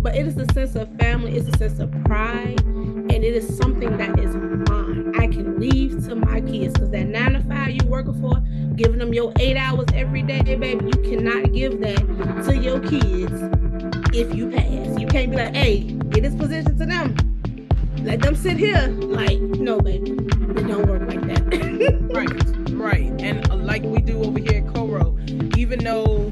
But 0.02 0.16
it 0.16 0.26
is 0.26 0.36
a 0.38 0.52
sense 0.52 0.76
of 0.76 0.90
family, 0.98 1.38
it's 1.38 1.48
a 1.48 1.56
sense 1.60 1.80
of 1.80 1.92
pride, 2.06 2.60
and 3.14 3.26
it 3.26 3.36
is 3.36 3.58
something 3.58 3.98
that 3.98 4.18
is 4.18 4.34
mine. 4.36 5.14
I 5.20 5.28
can 5.28 5.60
leave 5.60 6.06
to 6.08 6.16
my 6.16 6.40
kids 6.42 6.74
because 6.74 6.92
that 6.92 7.08
nine 7.08 7.34
to 7.34 7.42
five 7.42 7.72
you 7.72 7.86
working 7.88 8.20
for, 8.22 8.40
giving 8.76 9.00
them 9.00 9.14
your 9.14 9.34
eight 9.38 9.58
hours 9.58 9.88
every 9.94 10.22
day, 10.22 10.42
baby, 10.42 10.86
you 10.86 11.02
cannot 11.04 11.52
give 11.52 11.82
that 11.82 12.44
to 12.46 12.58
your 12.58 12.80
kids 12.80 13.34
if 14.16 14.34
you 14.34 14.50
pass. 14.50 14.98
You 14.98 15.08
can't 15.08 15.30
be 15.30 15.38
like, 15.38 15.54
hey, 15.54 15.82
get 16.10 16.24
this 16.24 16.36
position 16.36 16.78
to 16.78 16.86
them. 16.86 17.16
Let 17.98 18.22
them 18.22 18.36
sit 18.36 18.56
here. 18.58 18.88
Like, 18.88 19.40
no, 19.40 19.80
baby. 19.80 20.12
It 20.12 20.68
don't 20.68 20.88
work 20.88 21.02
like 21.02 21.22
that. 21.28 22.00
right, 22.72 22.72
right. 22.72 23.22
And 23.22 23.50
uh, 23.52 23.58
like 23.58 23.84
we 23.84 24.00
do 24.00 24.24
over 24.24 24.40
here 24.40 24.64
at 24.66 24.74
Coro, 24.74 25.18
even 25.58 25.84
though 25.84 26.30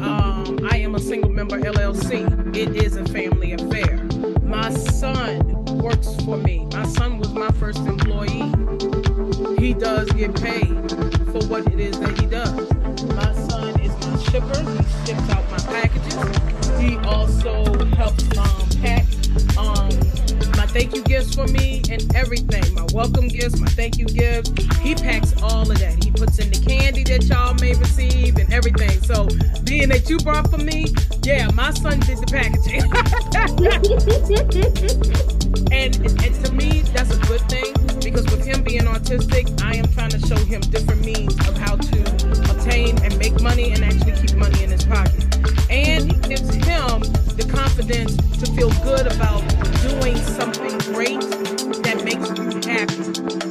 um, 0.00 0.68
I 0.70 0.76
am 0.76 0.94
a 0.94 1.00
single 1.00 1.30
member 1.30 1.58
LLC, 1.58 2.54
it 2.54 2.76
is 2.76 2.96
a 2.96 3.06
family 3.06 3.52
affair. 3.54 3.96
My 4.42 4.70
son 4.70 5.49
works 5.90 6.14
for 6.24 6.36
me. 6.36 6.66
My 6.72 6.86
son 6.86 7.18
was 7.18 7.32
my 7.32 7.50
first 7.52 7.80
employee. 7.80 8.52
He 9.58 9.74
does 9.74 10.10
get 10.12 10.34
paid 10.40 10.68
for 11.32 11.42
what 11.50 11.66
it 11.66 11.80
is 11.80 11.98
that 12.00 12.18
he 12.20 12.26
does. 12.26 12.54
My 13.14 13.32
son 13.48 13.80
is 13.80 13.92
my 14.06 14.16
shipper. 14.30 14.60
He 14.70 15.06
ships 15.06 15.30
out 15.30 15.50
my 15.50 15.58
packages. 15.74 16.80
He 16.80 16.96
also 16.98 17.64
helps 17.96 18.24
um, 18.38 18.68
pack 18.80 19.04
um, 19.58 19.89
thank 20.70 20.94
you 20.94 21.02
gifts 21.02 21.34
for 21.34 21.46
me 21.48 21.82
and 21.90 22.14
everything. 22.14 22.62
My 22.74 22.86
welcome 22.92 23.26
gifts, 23.26 23.58
my 23.58 23.66
thank 23.68 23.98
you 23.98 24.06
gifts. 24.06 24.50
He 24.78 24.94
packs 24.94 25.34
all 25.42 25.68
of 25.70 25.78
that. 25.78 26.02
He 26.02 26.10
puts 26.12 26.38
in 26.38 26.50
the 26.50 26.64
candy 26.64 27.02
that 27.04 27.24
y'all 27.24 27.54
may 27.54 27.74
receive 27.74 28.36
and 28.36 28.52
everything. 28.52 29.02
So 29.02 29.26
being 29.64 29.88
that 29.88 30.08
you 30.08 30.18
brought 30.18 30.48
for 30.50 30.58
me, 30.58 30.86
yeah, 31.22 31.48
my 31.54 31.72
son 31.72 31.98
did 32.00 32.18
the 32.18 32.26
packaging. 32.30 32.82
and, 35.72 35.96
and 36.24 36.44
to 36.44 36.52
me, 36.52 36.82
that's 36.94 37.10
a 37.10 37.18
good 37.26 37.40
thing 37.50 37.74
because 38.00 38.24
with 38.30 38.44
him 38.44 38.62
being 38.62 38.82
autistic, 38.82 39.60
I 39.62 39.74
am 39.76 39.88
trying 39.88 40.10
to 40.10 40.20
show 40.20 40.36
him 40.36 40.60
different 40.60 41.04
means 41.04 41.34
of 41.48 41.56
how 41.58 41.76
to 41.76 42.00
obtain 42.50 42.96
and 43.02 43.18
make 43.18 43.40
money 43.42 43.72
and 43.72 43.84
actually 43.84 44.12
keep 44.12 44.36
money 44.36 44.62
in 44.62 44.70
his 44.70 44.84
pocket. 44.84 45.24
And 45.68 46.12
it 46.12 46.28
gives 46.28 46.54
him 46.54 47.02
the 47.40 47.52
confidence 47.52 48.16
to 48.38 48.46
feel 48.52 48.70
good 48.84 49.06
about 49.06 49.40
doing 49.80 50.16
something 50.36 50.76
great 50.92 51.20
that 51.80 52.04
makes 52.04 52.28
you 52.36 52.60
happy. 52.68 53.00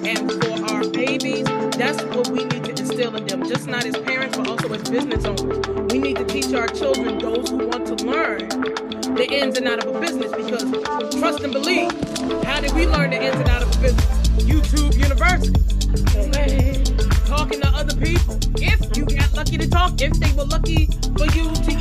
And 0.08 0.30
for 0.30 0.74
our 0.74 0.88
babies, 0.90 1.46
that's 1.76 2.04
what 2.16 2.28
we 2.30 2.46
need 2.46 2.66
to 2.66 2.72
instill 2.72 3.16
in 3.16 3.26
them, 3.26 3.48
just 3.48 3.68
not 3.68 3.86
as 3.86 3.98
parents, 3.98 4.38
but 4.38 4.48
also 4.48 4.72
as 4.74 4.88
business 4.90 5.26
owners. 5.26 5.66
We 5.92 5.98
need 5.98 6.18
to 6.18 6.26
teach 6.26 6.54
our 6.54 6.68
children, 6.68 7.18
those 7.18 7.50
who 7.50 7.68
want 7.68 7.88
to 7.88 8.06
learn, 8.06 8.48
the 9.16 9.28
ins 9.32 9.58
and 9.58 9.68
out 9.68 9.84
of 9.84 9.96
a 9.96 10.00
business 10.00 10.32
because 10.34 10.70
trust 11.20 11.44
and 11.44 11.52
believe. 11.52 11.92
How 12.44 12.62
did 12.62 12.74
we 12.74 12.86
learn 12.86 13.10
the 13.10 13.24
ins 13.24 13.38
and 13.38 13.50
out 13.50 13.64
of 13.64 13.76
a 13.76 13.82
business? 13.82 14.06
YouTube 14.38 14.94
University. 14.98 15.54
Talking 17.26 17.62
to 17.62 17.68
other 17.70 17.96
people. 17.96 18.38
If 18.58 18.96
you 18.96 19.06
got 19.06 19.34
lucky 19.34 19.58
to 19.58 19.68
talk, 19.68 20.00
if 20.02 20.14
they 20.14 20.32
were 20.34 20.46
lucky 20.46 20.86
for 21.18 21.26
you 21.36 21.52
to 21.54 21.79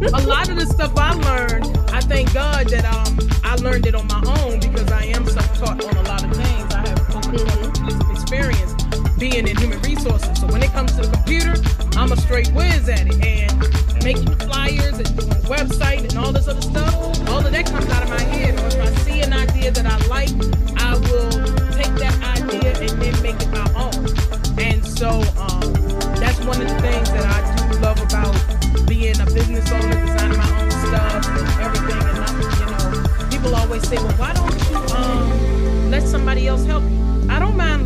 a 0.00 0.26
lot 0.26 0.48
of 0.48 0.56
the 0.56 0.66
stuff 0.66 0.92
I 0.96 1.12
learned, 1.14 1.76
I 1.90 2.00
thank 2.00 2.32
God 2.32 2.68
that 2.68 2.84
um 2.84 3.18
I 3.44 3.56
learned 3.56 3.86
it 3.86 3.94
on 3.94 4.06
my 4.06 4.22
own 4.40 4.60
because 4.60 4.90
I 4.92 5.04
am 5.04 5.26
self-taught 5.26 5.84
on 5.84 5.96
a 5.96 6.02
lot 6.08 6.22
of 6.22 6.30
things. 6.30 6.72
I 6.72 6.86
have 6.86 6.98
mm-hmm. 6.98 8.12
experience 8.12 8.74
being 9.18 9.48
in 9.48 9.56
human 9.56 9.80
resources. 9.82 10.38
So 10.40 10.46
when 10.46 10.62
it 10.62 10.70
comes 10.72 10.92
to 10.96 11.02
the 11.02 11.10
computer, 11.10 11.54
I'm 11.98 12.12
a 12.12 12.16
straight 12.16 12.48
whiz 12.52 12.88
at 12.88 13.06
it. 13.06 13.24
And 13.24 14.04
making 14.04 14.34
flyers 14.46 14.98
and 14.98 15.16
doing 15.16 15.42
website 15.50 16.08
and 16.08 16.16
all 16.18 16.32
this 16.32 16.46
other 16.46 16.62
stuff, 16.62 16.94
all 17.28 17.44
of 17.44 17.50
that 17.52 17.66
comes 17.66 17.88
out 17.90 18.04
of 18.04 18.10
my 18.10 18.20
head. 18.20 18.54
And 18.54 18.72
if 18.72 18.80
I 18.80 18.90
see 19.02 19.20
an 19.22 19.32
idea 19.32 19.72
that 19.72 19.86
I 19.86 19.96
like, 20.06 20.30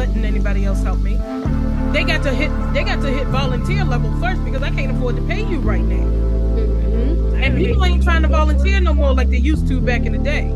letting 0.07 0.25
anybody 0.25 0.65
else 0.65 0.83
help 0.83 0.99
me. 0.99 1.15
They 1.93 2.03
got 2.03 2.25
to 2.25 2.35
hit 2.35 2.51
they 2.73 2.83
got 2.83 3.01
to 3.03 3.11
hit 3.11 3.29
volunteer 3.29 3.85
level 3.85 4.11
first 4.19 4.45
because 4.45 4.63
I 4.63 4.71
can't 4.71 4.91
afford 4.97 5.15
to 5.17 5.23
pay 5.23 5.47
you 5.49 5.61
right 5.61 5.81
now. 5.81 6.05
Mm-hmm. 6.05 7.43
And 7.43 7.57
people 7.57 7.85
ain't 7.85 8.03
trying 8.03 8.23
to 8.23 8.29
volunteer 8.29 8.81
no 8.81 8.95
more 8.95 9.15
like 9.15 9.29
they 9.31 9.37
used 9.37 9.69
to 9.69 9.81
back 9.81 10.05
in 10.05 10.13
the 10.13 10.19
day. 10.19 10.51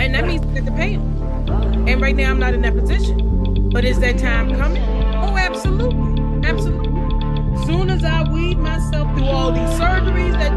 And 0.00 0.14
that 0.14 0.26
means 0.26 0.46
they 0.46 0.60
have 0.60 0.64
to 0.64 0.72
pay 0.72 0.96
them. 0.96 1.88
And 1.88 2.00
right 2.00 2.16
now 2.16 2.30
I'm 2.30 2.38
not 2.38 2.54
in 2.54 2.62
that 2.62 2.74
position. 2.74 3.68
But 3.68 3.84
is 3.84 4.00
that 4.00 4.18
time 4.18 4.56
coming? 4.56 4.82
Oh, 5.16 5.36
absolutely. 5.36 6.48
Absolutely. 6.48 6.88
Soon 7.66 7.90
as 7.90 8.02
I 8.02 8.22
weed 8.32 8.58
myself 8.58 9.14
through 9.14 9.26
all 9.26 9.52
these 9.52 9.78
surgeries 9.78 10.32
that 10.32 10.51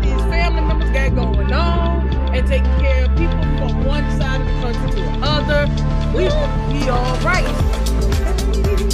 we 6.15 6.23
be 6.71 6.89
all 6.89 7.17
right. 7.19 7.43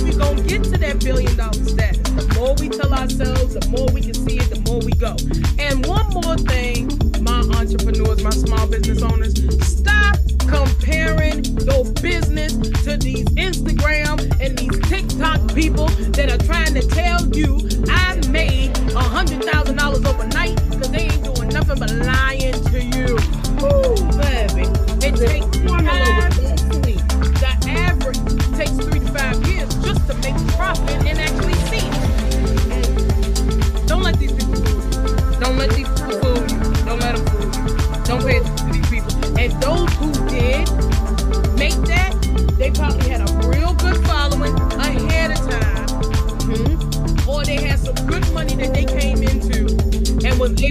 We 0.03 0.11
gonna 0.17 0.41
get 0.41 0.63
to 0.63 0.77
that 0.77 0.97
billion 1.03 1.35
dollar 1.37 1.53
status. 1.53 2.01
The 2.09 2.33
more 2.35 2.55
we 2.55 2.69
tell 2.69 2.91
ourselves, 2.93 3.53
the 3.53 3.67
more 3.69 3.87
we 3.93 4.01
can 4.01 4.15
see 4.15 4.37
it, 4.39 4.49
the 4.49 4.59
more 4.65 4.79
we 4.81 4.93
go. 4.93 5.15
And 5.59 5.85
one 5.85 6.09
more 6.09 6.35
thing, 6.35 6.89
my 7.21 7.41
entrepreneurs, 7.59 8.23
my 8.23 8.31
small 8.31 8.65
business 8.67 9.03
owners, 9.03 9.37
stop 9.65 10.17
comparing 10.49 11.45
your 11.61 11.85
business 12.01 12.53
to 12.85 12.97
these 12.97 13.27
Instagram 13.37 14.17
and 14.41 14.57
these 14.57 14.77
TikTok 14.89 15.53
people 15.53 15.90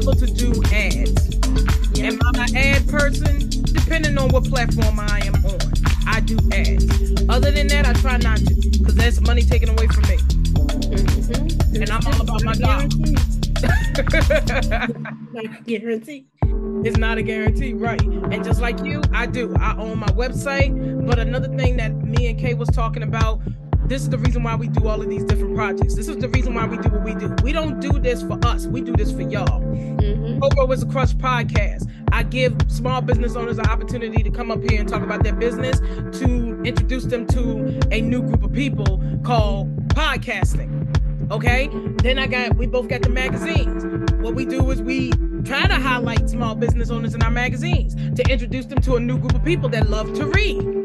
able 0.00 0.14
to 0.14 0.26
do 0.26 0.50
ads. 0.72 1.36
Yeah. 1.98 2.06
Am 2.08 2.18
I 2.36 2.44
an 2.46 2.56
ad 2.56 2.88
person? 2.88 3.48
Depending 3.72 4.16
on 4.18 4.30
what 4.30 4.44
platform 4.44 4.98
I 4.98 5.20
am 5.24 5.34
on, 5.44 5.58
I 6.06 6.20
do 6.20 6.38
ads. 6.52 6.86
Other 7.28 7.50
than 7.50 7.66
that, 7.68 7.86
I 7.86 7.92
try 7.94 8.16
not 8.18 8.38
to, 8.38 8.54
because 8.54 8.94
that's 8.94 9.20
money 9.20 9.42
taken 9.42 9.68
away 9.68 9.86
from 9.88 10.02
me. 10.04 10.16
Mhm. 10.16 11.82
And 11.82 11.90
I'm 11.90 12.06
all 12.06 12.20
about 12.20 12.44
my 12.44 12.54
job. 12.54 12.90
Not 15.32 15.64
guarantee. 15.66 16.26
it's 16.84 16.96
not 16.96 17.18
a 17.18 17.22
guarantee, 17.22 17.74
right? 17.74 18.00
And 18.00 18.42
just 18.44 18.60
like 18.60 18.82
you, 18.84 19.02
I 19.12 19.26
do. 19.26 19.54
I 19.60 19.76
own 19.76 19.98
my 19.98 20.06
website. 20.08 21.06
But 21.06 21.18
another 21.18 21.48
thing 21.56 21.76
that 21.76 21.94
me 21.94 22.28
and 22.28 22.38
Kay 22.38 22.54
was 22.54 22.68
talking 22.70 23.02
about, 23.02 23.40
this 23.90 24.02
is 24.02 24.08
the 24.08 24.18
reason 24.18 24.44
why 24.44 24.54
we 24.54 24.68
do 24.68 24.86
all 24.86 25.02
of 25.02 25.08
these 25.10 25.24
different 25.24 25.56
projects. 25.56 25.96
This 25.96 26.06
is 26.06 26.16
the 26.16 26.28
reason 26.28 26.54
why 26.54 26.64
we 26.64 26.76
do 26.78 26.88
what 26.90 27.02
we 27.02 27.12
do. 27.12 27.34
We 27.42 27.50
don't 27.50 27.80
do 27.80 27.90
this 27.98 28.22
for 28.22 28.38
us. 28.46 28.68
We 28.68 28.82
do 28.82 28.92
this 28.92 29.10
for 29.10 29.22
y'all. 29.22 29.60
Mhm. 29.60 30.40
Coro 30.40 30.70
is 30.70 30.84
a 30.84 30.86
Crush 30.86 31.12
podcast. 31.16 31.88
I 32.12 32.22
give 32.22 32.54
small 32.68 33.00
business 33.00 33.34
owners 33.34 33.58
an 33.58 33.66
opportunity 33.66 34.22
to 34.22 34.30
come 34.30 34.52
up 34.52 34.62
here 34.70 34.78
and 34.78 34.88
talk 34.88 35.02
about 35.02 35.24
their 35.24 35.32
business 35.34 35.80
to 36.20 36.62
introduce 36.62 37.06
them 37.06 37.26
to 37.26 37.80
a 37.90 38.00
new 38.00 38.22
group 38.22 38.44
of 38.44 38.52
people 38.52 39.02
called 39.24 39.88
podcasting. 39.88 40.70
Okay? 41.32 41.68
Then 42.04 42.20
I 42.20 42.28
got 42.28 42.56
we 42.56 42.66
both 42.68 42.86
got 42.86 43.02
the 43.02 43.10
magazines. 43.10 43.84
What 44.20 44.36
we 44.36 44.44
do 44.44 44.70
is 44.70 44.80
we 44.80 45.10
try 45.42 45.66
to 45.66 45.74
highlight 45.74 46.30
small 46.30 46.54
business 46.54 46.90
owners 46.90 47.16
in 47.16 47.24
our 47.24 47.30
magazines 47.32 47.96
to 48.14 48.22
introduce 48.30 48.66
them 48.66 48.80
to 48.82 48.94
a 48.94 49.00
new 49.00 49.18
group 49.18 49.34
of 49.34 49.44
people 49.44 49.68
that 49.70 49.90
love 49.90 50.12
to 50.14 50.26
read. 50.26 50.79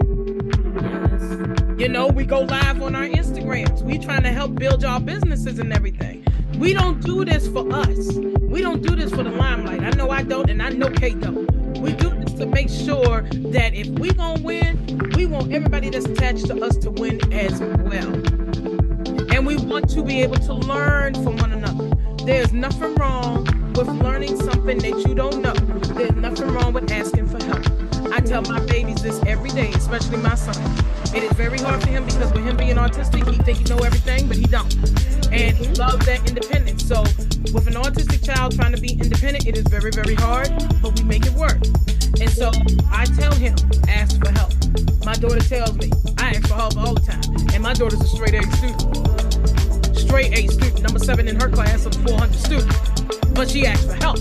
You 1.77 1.89
know, 1.89 2.07
we 2.07 2.25
go 2.25 2.39
live 2.39 2.81
on 2.81 2.95
our 2.95 3.03
Instagrams. 3.03 3.81
We 3.81 3.99
trying 3.99 4.23
to 4.23 4.31
help 4.31 4.55
build 4.55 4.81
y'all 4.81 5.01
businesses 5.01 5.59
and 5.59 5.73
everything. 5.73 6.25
We 6.57 6.73
don't 6.73 7.01
do 7.03 7.25
this 7.25 7.49
for 7.49 7.69
us. 7.69 8.13
We 8.15 8.61
don't 8.61 8.81
do 8.81 8.95
this 8.95 9.09
for 9.09 9.23
the 9.23 9.31
limelight. 9.31 9.81
I 9.81 9.89
know 9.89 10.09
I 10.09 10.23
don't, 10.23 10.49
and 10.49 10.63
I 10.63 10.69
know 10.69 10.89
Kay 10.89 11.15
don't. 11.15 11.51
We 11.81 11.91
do 11.91 12.11
this 12.11 12.31
to 12.35 12.45
make 12.45 12.69
sure 12.69 13.23
that 13.51 13.73
if 13.73 13.87
we 13.99 14.13
gonna 14.13 14.41
win, 14.41 15.11
we 15.17 15.25
want 15.25 15.51
everybody 15.51 15.89
that's 15.89 16.05
attached 16.05 16.47
to 16.47 16.63
us 16.63 16.77
to 16.77 16.91
win 16.91 17.19
as 17.33 17.59
well. 17.59 18.13
And 19.33 19.45
we 19.45 19.57
want 19.57 19.89
to 19.89 20.01
be 20.01 20.21
able 20.21 20.37
to 20.37 20.53
learn 20.53 21.13
from 21.15 21.35
one 21.35 21.51
another. 21.51 21.93
There's 22.23 22.53
nothing 22.53 22.95
wrong 22.95 23.43
with 23.73 23.89
learning 23.89 24.39
something 24.39 24.77
that 24.77 25.05
you 25.05 25.13
don't 25.13 25.41
know. 25.41 25.53
There's 25.93 26.15
nothing 26.15 26.47
wrong 26.53 26.71
with 26.71 26.89
asking 26.89 27.27
for 27.27 27.43
help. 27.43 27.74
I 28.15 28.21
tell 28.21 28.41
my 28.43 28.61
babies 28.61 29.03
this 29.03 29.21
every 29.27 29.49
day, 29.49 29.73
especially 29.75 30.15
my 30.15 30.35
son. 30.35 30.55
It 31.13 31.23
is 31.23 31.33
very 31.33 31.59
hard 31.59 31.81
for 31.81 31.89
him 31.89 32.05
because 32.05 32.31
with 32.31 32.45
him 32.45 32.55
being 32.55 32.77
autistic, 32.77 33.29
he 33.29 33.37
think 33.43 33.57
he 33.57 33.63
know 33.65 33.79
everything, 33.79 34.29
but 34.29 34.37
he 34.37 34.45
don't. 34.45 34.73
And 35.33 35.57
he 35.57 35.67
loves 35.75 36.05
that 36.05 36.25
independence. 36.25 36.87
So 36.87 37.01
with 37.51 37.67
an 37.67 37.73
autistic 37.73 38.25
child 38.25 38.55
trying 38.55 38.71
to 38.71 38.79
be 38.79 38.93
independent, 38.93 39.45
it 39.45 39.57
is 39.57 39.67
very, 39.67 39.91
very 39.91 40.15
hard, 40.15 40.47
but 40.81 40.97
we 40.97 41.03
make 41.03 41.25
it 41.25 41.33
work. 41.33 41.59
And 42.21 42.29
so 42.29 42.51
I 42.89 43.03
tell 43.03 43.33
him, 43.33 43.53
ask 43.89 44.17
for 44.23 44.31
help. 44.31 44.53
My 45.03 45.15
daughter 45.15 45.41
tells 45.41 45.75
me, 45.75 45.91
I 46.17 46.29
ask 46.29 46.47
for 46.47 46.55
help 46.55 46.77
all 46.77 46.93
the 46.93 47.01
time. 47.01 47.21
And 47.53 47.61
my 47.61 47.73
daughter's 47.73 47.99
a 47.99 48.07
straight 48.07 48.35
A 48.35 48.43
student. 48.55 49.93
Straight 49.93 50.31
A 50.37 50.47
student, 50.47 50.83
number 50.83 50.99
seven 50.99 51.27
in 51.27 51.37
her 51.37 51.49
class 51.49 51.85
of 51.85 51.93
400 51.95 52.33
students. 52.39 52.79
But 53.33 53.49
she 53.49 53.67
asks 53.67 53.83
for 53.83 53.95
help 53.95 54.19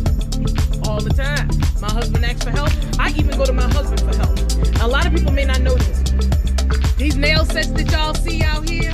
all 0.87 1.01
the 1.01 1.11
time. 1.11 1.49
My 1.81 1.91
husband 1.91 2.25
asks 2.25 2.45
for 2.45 2.51
help. 2.51 2.71
I 2.99 3.11
even 3.11 3.37
go 3.37 3.45
to 3.45 3.53
my 3.53 3.69
husband 3.73 4.01
for 4.01 4.17
help. 4.17 4.39
A 4.83 4.89
lot 4.89 5.07
of 5.07 5.13
people 5.13 5.33
may 5.33 5.45
not 5.45 5.61
know 5.61 5.75
this. 5.75 6.03
These 6.97 7.17
nail 7.17 7.45
sets 7.45 7.71
that 7.71 7.91
y'all 7.91 8.15
see 8.15 8.43
out 8.43 8.69
here, 8.69 8.93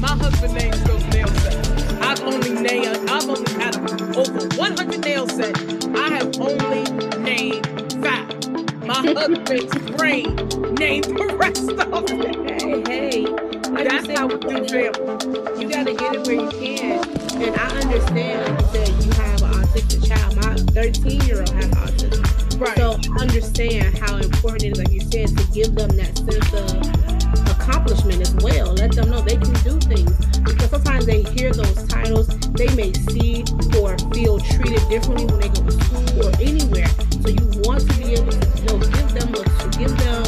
my 0.00 0.08
husband 0.08 0.54
names 0.54 0.82
those 0.84 1.04
nail 1.08 1.28
sets. 1.28 1.68
I've 2.00 2.20
only 2.22 2.50
nailed, 2.50 3.08
I've 3.08 3.28
only 3.28 3.52
had 3.52 3.76
over 4.16 4.48
100 4.56 5.00
nail 5.00 5.28
sets. 5.28 5.86
I 5.86 6.08
have 6.08 6.40
only 6.40 6.82
named 7.20 7.66
five. 8.02 8.84
My 8.84 8.94
husband's 9.14 9.90
brain 9.96 10.36
named 10.74 11.04
the 11.04 11.36
rest 11.38 11.70
of 11.70 11.76
them. 11.76 12.46
Hey, 12.46 12.82
hey. 12.86 13.60
Like 13.70 13.88
That's 13.88 14.18
how 14.18 14.26
we 14.26 14.34
do 14.34 14.66
family. 14.68 15.62
You 15.62 15.68
gotta 15.68 15.94
get 15.94 16.14
it 16.16 16.26
where 16.26 16.34
you 16.34 16.50
can. 16.50 17.08
And 17.40 17.56
I 17.56 17.68
understand 17.80 18.50
like 18.50 18.60
you 18.60 18.66
said 18.72 19.04
you 19.04 19.12
have 19.12 19.42
an 19.42 19.52
autistic 19.52 20.08
child. 20.08 20.36
My 20.36 20.49
13 20.72 21.20
year 21.22 21.38
old 21.40 21.50
has 21.50 21.66
autism. 21.70 22.60
Right. 22.60 22.76
So 22.76 22.98
understand 23.18 23.98
how 23.98 24.16
important 24.16 24.64
it 24.64 24.72
is, 24.72 24.78
like 24.78 24.92
you 24.92 25.00
said, 25.00 25.28
to 25.36 25.44
give 25.52 25.74
them 25.74 25.90
that 25.96 26.16
sense 26.18 26.52
of 26.52 27.56
accomplishment 27.56 28.20
as 28.20 28.34
well. 28.36 28.74
Let 28.74 28.92
them 28.92 29.10
know 29.10 29.20
they 29.20 29.36
can 29.36 29.52
do 29.64 29.78
things. 29.80 30.12
Because 30.40 30.70
sometimes 30.70 31.06
they 31.06 31.22
hear 31.22 31.52
those 31.52 31.86
titles, 31.88 32.28
they 32.52 32.68
may 32.74 32.92
see 32.92 33.44
or 33.80 33.96
feel 34.12 34.38
treated 34.38 34.82
differently 34.88 35.26
when 35.26 35.40
they 35.40 35.48
go 35.48 35.64
to 35.64 35.72
school 35.72 36.26
or 36.26 36.32
anywhere. 36.40 36.88
So 37.22 37.28
you 37.28 37.46
want 37.64 37.80
to 37.80 37.96
be 37.98 38.14
able 38.14 38.32
to 38.32 38.46
you 38.60 38.66
know, 38.66 38.78
give 38.78 39.10
them 39.14 39.34
a 39.34 39.50
give 39.78 39.96
them 39.98 40.26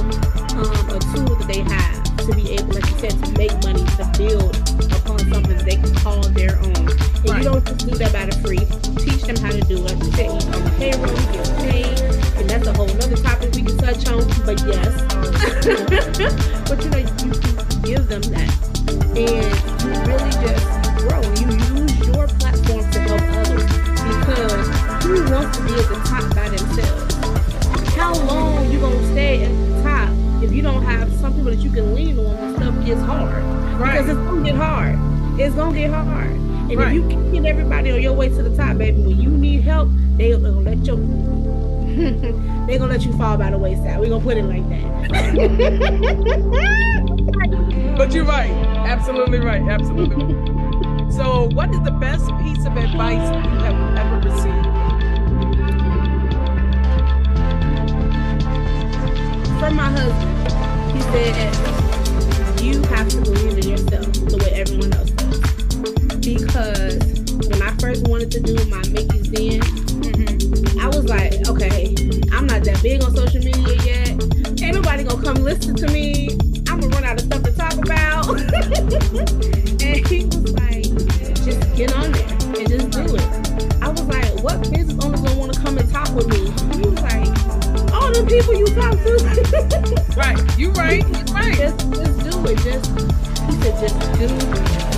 um, 0.57 0.89
a 0.91 0.99
tool 1.13 1.37
that 1.37 1.47
they 1.49 1.61
have 1.61 2.17
to 2.27 2.35
be 2.35 2.53
able, 2.53 2.73
like 2.73 2.89
you 2.89 2.99
said, 2.99 3.25
to 3.25 3.33
make 3.33 3.53
money, 3.65 3.85
to 3.97 4.05
build 4.17 4.62
Right. 7.43 7.55
you 7.55 7.61
don't 7.61 7.79
do 7.79 7.97
that 7.99 8.13
by 8.13 8.27
the 8.27 8.37
free. 8.39 8.59
Teach 9.03 9.23
them 9.23 9.37
how 9.37 9.51
to 9.51 9.61
do 9.63 9.85
it. 9.85 9.99
Said, 10.15 10.27
you 10.27 10.49
on 10.55 10.63
the 10.63 10.71
payroll, 10.79 11.17
get 11.33 11.49
paid, 11.59 12.01
and 12.39 12.49
that's 12.49 12.67
a 12.69 12.73
whole 12.73 12.91
other 12.91 13.17
topic 13.17 13.55
we 13.55 13.63
can 13.63 13.77
touch 13.79 14.07
on. 14.09 14.23
But 14.47 14.63
yes, 14.63 14.95
but 16.69 16.83
you 16.85 16.91
know, 16.91 16.99
you, 16.99 17.11
you 17.27 17.43
give 17.83 18.07
them 18.07 18.23
that, 18.31 18.51
and 19.19 19.51
you 19.83 19.91
really 20.07 20.31
just 20.39 20.67
grow. 21.03 21.23
You 21.43 21.51
use 21.83 21.99
your 22.07 22.27
platform 22.39 22.87
to 22.91 22.99
help 23.11 23.23
others 23.43 23.67
because 24.07 24.67
who 25.03 25.19
wants 25.31 25.59
to 25.59 25.65
be 25.67 25.75
at 25.75 25.89
the 25.91 25.99
top 26.07 26.23
by 26.35 26.49
themselves? 26.49 27.15
How 27.97 28.15
long 28.15 28.71
you 28.71 28.79
gonna 28.79 29.07
stay 29.13 29.43
at 29.43 29.51
the 29.51 29.83
top 29.83 30.11
if 30.43 30.53
you 30.53 30.63
don't 30.63 30.83
have 30.85 31.13
some 31.15 31.35
people 31.35 31.51
that 31.51 31.59
you 31.59 31.71
can 31.71 31.95
lean 31.95 32.19
on 32.19 32.39
when 32.39 32.57
stuff 32.57 32.87
gets 32.87 33.01
hard? 33.03 33.43
Right. 33.81 33.99
Because 33.99 34.11
it's 34.11 34.31
gonna 34.31 34.45
get 34.45 34.55
hard. 34.55 34.99
It's 35.41 35.55
gonna 35.57 35.77
get 35.77 35.91
hard. 35.91 36.22
And 36.73 36.81
Right. 36.81 36.97
if 36.97 37.03
you 37.03 37.09
can 37.09 37.33
get 37.33 37.45
everybody 37.45 37.91
on 37.93 38.01
your 38.01 38.15
way 38.15 38.29
to 38.31 38.43
the 38.43 38.57
top, 38.57 38.79
baby, 38.79 39.03
when 39.03 39.21
you 39.21 39.29
need 39.29 39.61
help, 39.61 39.91
they 40.17 40.31
gonna 40.33 40.51
let 40.53 40.79
you. 40.87 40.97
they 42.67 42.79
gonna 42.79 42.91
let 42.91 43.03
you 43.05 43.13
fall 43.19 43.37
by 43.37 43.51
the 43.51 43.59
wayside. 43.59 44.01
We're 44.01 44.09
gonna 44.09 44.25
put 44.25 44.39
it 44.39 44.45
like 44.45 44.67
that. 44.71 44.83
But 47.97 48.15
you're 48.15 48.25
right. 48.25 48.51
Absolutely 48.87 49.39
right. 49.39 49.61
Absolutely 49.69 50.17
right. 50.25 51.13
So, 51.13 51.51
what 51.53 51.71
is 51.71 51.81
the 51.83 51.91
best 51.91 52.27
piece 52.39 52.65
of 52.65 52.75
advice 52.77 53.29
you 53.45 53.51
have 53.61 53.99
ever 53.99 54.21
received? 54.29 54.67
From 59.61 59.77
my 59.77 59.91
husband, 59.91 60.97
he 60.97 61.01
said, 61.13 61.55
"You 62.63 62.83
have 62.95 63.09
to 63.11 63.19
believe 63.21 63.59
in 63.59 63.69
yourself 63.69 64.07
the 64.13 64.39
way 64.39 64.51
everyone 64.55 64.93
else 64.95 65.11
does." 65.11 65.12
Because 66.33 66.97
when 67.49 67.61
I 67.61 67.77
first 67.79 68.09
wanted 68.09 68.31
to 68.31 68.41
do 68.41 68.55
my 68.71 68.81
Mikki's 68.89 69.29
Den, 69.29 69.61
I 70.81 70.87
was 70.87 71.05
like, 71.05 71.47
okay, 71.47 71.95
I'm 72.33 72.47
not 72.47 72.65
that 72.65 72.81
big 72.83 73.03
on 73.03 73.15
social 73.15 73.43
media 73.43 73.77
yet. 73.85 74.09
Ain't 74.63 74.77
nobody 74.77 75.05
gonna 75.05 75.23
come 75.23 75.37
listen 75.45 75.77
to 75.77 75.87
me. 75.89 76.31
I'm 76.69 76.81
gonna 76.81 76.89
run 76.89 77.05
out 77.05 77.21
of 77.21 77.27
stuff 77.27 77.43
to 77.43 77.53
talk 77.53 77.75
about. 77.75 78.31
and 79.83 80.07
he 80.07 80.25
was 80.25 80.53
like, 80.53 80.89
just 81.45 81.77
get 81.77 81.93
on 81.97 82.12
all 88.13 88.23
the 88.23 88.29
people 88.29 88.55
you 88.55 88.67
talk 88.67 88.93
to. 89.03 90.03
Right. 90.13 90.59
You 90.59 90.71
right. 90.73 91.01
You 91.09 91.35
right. 91.35 91.57
just, 91.57 91.91
just 91.91 92.21
do 92.21 92.45
it. 92.45 92.59
Just, 92.59 92.85
he 93.49 93.53
said, 93.63 93.79
just 93.81 93.97
do 94.19 94.29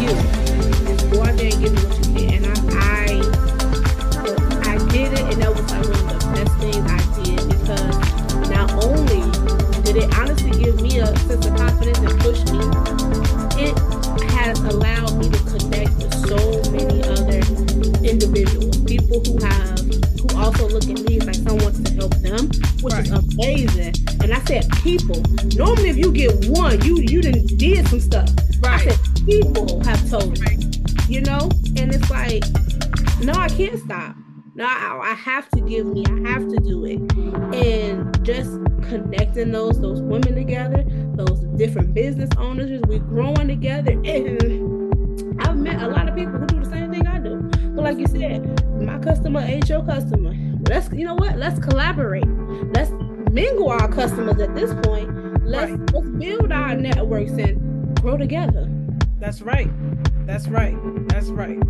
you. 0.02 0.10
Just 0.88 1.10
go 1.12 1.22
out 1.22 1.36
there 1.36 1.52
and 1.52 1.60
give 1.62 1.72
me 1.72 1.80
what 1.84 1.94
you 1.98 2.14
can. 2.14 2.44
And 2.44 2.58
I, 2.74 3.22
I, 4.18 4.74
I 4.74 4.78
did 4.90 5.12
it, 5.12 5.20
and 5.20 5.40
that 5.40 5.54
was 5.54 5.70
like 5.70 5.86
one 5.86 6.02
of 6.02 6.18
the 6.18 6.26
best 6.34 6.52
things 6.58 6.82
I 6.90 6.98
did 7.22 7.48
because 7.48 8.50
not 8.50 8.72
only 8.82 9.22
did 9.82 9.96
it 10.02 10.18
honestly 10.18 10.50
give 10.50 10.80
me 10.80 10.98
a 10.98 11.06
sense 11.16 11.46
of 11.46 11.56
confidence 11.56 11.98
and 11.98 12.20
push 12.20 12.42
me, 12.50 12.58
it 13.62 13.78
has 14.32 14.58
allowed 14.64 15.16
me 15.16 15.30
to 15.30 15.38
connect 15.46 15.94
with 16.02 16.14
so 16.26 16.70
many 16.72 17.04
other 17.04 17.38
individuals, 18.02 18.78
people 18.82 19.20
who 19.20 19.38
have 19.44 19.83
also 20.36 20.68
look 20.68 20.84
at 20.84 21.00
me 21.08 21.18
as 21.18 21.26
like 21.26 21.34
someone 21.36 21.64
wants 21.64 21.80
to 21.80 21.94
help 21.94 22.14
them, 22.16 22.48
which 22.82 22.94
is 22.94 23.10
amazing. 23.10 23.94
And 24.22 24.32
I 24.32 24.40
said 24.44 24.66
people. 24.82 25.22
Normally, 25.56 25.90
if 25.90 25.96
you 25.96 26.12
get 26.12 26.32
one, 26.48 26.80
you 26.84 26.98
you 27.00 27.22
done 27.22 27.44
did 27.56 27.86
some 27.88 28.00
stuff. 28.00 28.28
I 28.64 28.78
said 28.84 28.98
people 29.26 29.82
have 29.84 30.08
told 30.10 30.38
me, 30.40 30.46
Right. 30.46 31.08
you 31.08 31.20
know, 31.22 31.50
and 31.76 31.94
it's 31.94 32.10
like, 32.10 32.44
no, 33.22 33.32
I 33.34 33.48
can't 33.48 33.78
stop. 33.80 34.16
No, 34.54 34.64
I, 34.66 35.10
I 35.10 35.14
have 35.14 35.48
to 35.50 35.60
give 35.60 35.86
me. 35.86 36.04
I 36.08 36.30
have 36.30 36.48
to 36.48 36.56
do 36.58 36.84
it, 36.84 37.00
and 37.54 38.24
just 38.24 38.50
connecting 38.88 39.50
those 39.52 39.80
those 39.80 40.00
women 40.00 40.34
together, 40.34 40.84
those 41.16 41.40
different 41.56 41.92
business 41.94 42.30
owners, 42.38 42.80
we're 42.86 43.00
growing 43.00 43.48
together, 43.48 43.92
and 43.92 45.42
I've 45.42 45.56
met 45.56 45.82
a 45.82 45.88
lot 45.88 46.08
of 46.08 46.14
people 46.14 46.33
customer 49.04 49.40
ain't 49.40 49.68
your 49.68 49.84
customer. 49.84 50.34
Let's 50.68 50.90
you 50.92 51.04
know 51.04 51.14
what? 51.14 51.36
Let's 51.36 51.58
collaborate. 51.58 52.26
Let's 52.74 52.90
mingle 53.30 53.68
our 53.68 53.88
customers 53.88 54.40
at 54.40 54.54
this 54.54 54.72
point. 54.86 55.44
Let's 55.44 55.72
right. 55.72 55.92
let's 55.92 56.08
build 56.08 56.50
our 56.50 56.74
networks 56.74 57.32
and 57.32 58.00
grow 58.00 58.16
together. 58.16 58.68
That's 59.18 59.42
right. 59.42 59.70
That's 60.26 60.48
right. 60.48 60.76
That's 61.08 61.28
right. 61.28 61.60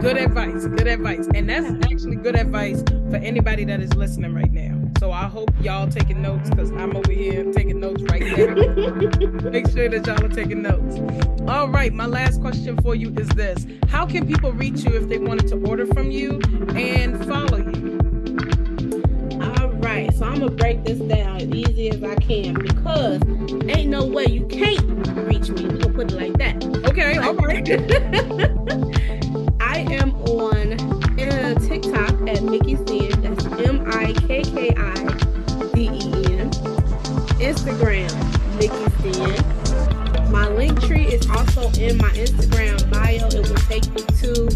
Good 0.00 0.16
advice. 0.16 0.66
Good 0.66 0.86
advice. 0.86 1.28
And 1.34 1.48
that's 1.48 1.70
actually 1.90 2.16
good 2.16 2.36
advice 2.36 2.82
for 3.10 3.16
anybody 3.16 3.64
that 3.64 3.80
is 3.80 3.94
listening 3.94 4.34
right 4.34 4.52
now. 4.52 4.83
So 4.98 5.12
I 5.12 5.24
hope 5.24 5.50
y'all 5.60 5.88
taking 5.88 6.22
notes 6.22 6.50
because 6.50 6.70
I'm 6.72 6.96
over 6.96 7.12
here 7.12 7.50
taking 7.52 7.80
notes 7.80 8.02
right 8.04 8.22
now. 8.22 8.54
Make 9.50 9.68
sure 9.70 9.88
that 9.88 10.06
y'all 10.06 10.24
are 10.24 10.28
taking 10.28 10.62
notes. 10.62 10.98
All 11.48 11.68
right, 11.68 11.92
my 11.92 12.06
last 12.06 12.40
question 12.40 12.76
for 12.80 12.94
you 12.94 13.12
is 13.16 13.28
this: 13.30 13.66
How 13.88 14.06
can 14.06 14.26
people 14.26 14.52
reach 14.52 14.84
you 14.84 14.92
if 14.96 15.08
they 15.08 15.18
wanted 15.18 15.48
to 15.48 15.56
order 15.68 15.86
from 15.86 16.10
you 16.10 16.40
and 16.74 17.24
follow 17.26 17.58
you? 17.58 17.98
All 19.42 19.68
right, 19.80 20.12
so 20.14 20.26
I'm 20.26 20.38
gonna 20.38 20.50
break 20.50 20.84
this 20.84 20.98
down 21.00 21.36
as 21.36 21.48
easy 21.48 21.90
as 21.90 22.02
I 22.02 22.14
can 22.16 22.54
because 22.54 23.20
ain't 23.68 23.90
no 23.90 24.06
way 24.06 24.26
you 24.26 24.46
can't 24.46 24.80
reach 25.26 25.50
me. 25.50 25.66
We 25.66 25.78
gonna 25.78 25.94
put 25.94 26.12
it 26.12 26.16
like 26.16 26.38
that. 26.38 26.64
Okay, 26.88 27.16
all 27.18 27.34
right. 27.34 28.90
I 34.70 34.94
K 35.74 35.88
K 35.88 36.38
I 36.38 36.44
Instagram, 37.44 38.08
Mikki 38.56 39.12
Den. 39.12 40.32
My 40.32 40.48
link 40.48 40.80
tree 40.80 41.06
is 41.06 41.28
also 41.30 41.70
in 41.78 41.98
my 41.98 42.08
Instagram 42.10 42.90
bio. 42.90 43.26
It 43.28 43.48
will 43.48 43.56
take 43.68 43.84
you 43.84 44.04
to 44.22 44.48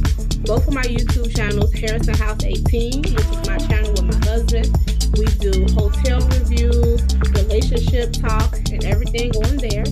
both 0.46 0.66
of 0.66 0.74
my 0.74 0.82
YouTube 0.82 1.34
channels, 1.36 1.72
Harrison 1.74 2.14
House 2.14 2.42
18, 2.42 3.02
which 3.02 3.14
is 3.14 3.46
my 3.46 3.59
channel 3.59 3.90
with 3.92 4.04
my 4.04 4.26
husband. 4.26 4.74
We 5.18 5.26
do 5.38 5.66
hotel 5.74 6.20
reviews, 6.28 7.02
relationship 7.34 8.12
talk, 8.14 8.56
and 8.72 8.84
everything 8.84 9.30
on 9.44 9.56
there. 9.59 9.84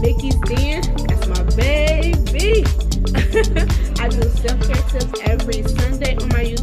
Mikki's 0.00 0.36
Den, 0.48 0.82
that's 1.06 1.26
my 1.28 1.42
baby. 1.54 2.64
I 4.00 4.08
do 4.08 4.22
self-care 4.22 4.82
tips 4.88 5.20
every 5.24 5.62
Sunday 5.62 6.16
on 6.16 6.28
my 6.28 6.44
YouTube 6.44 6.61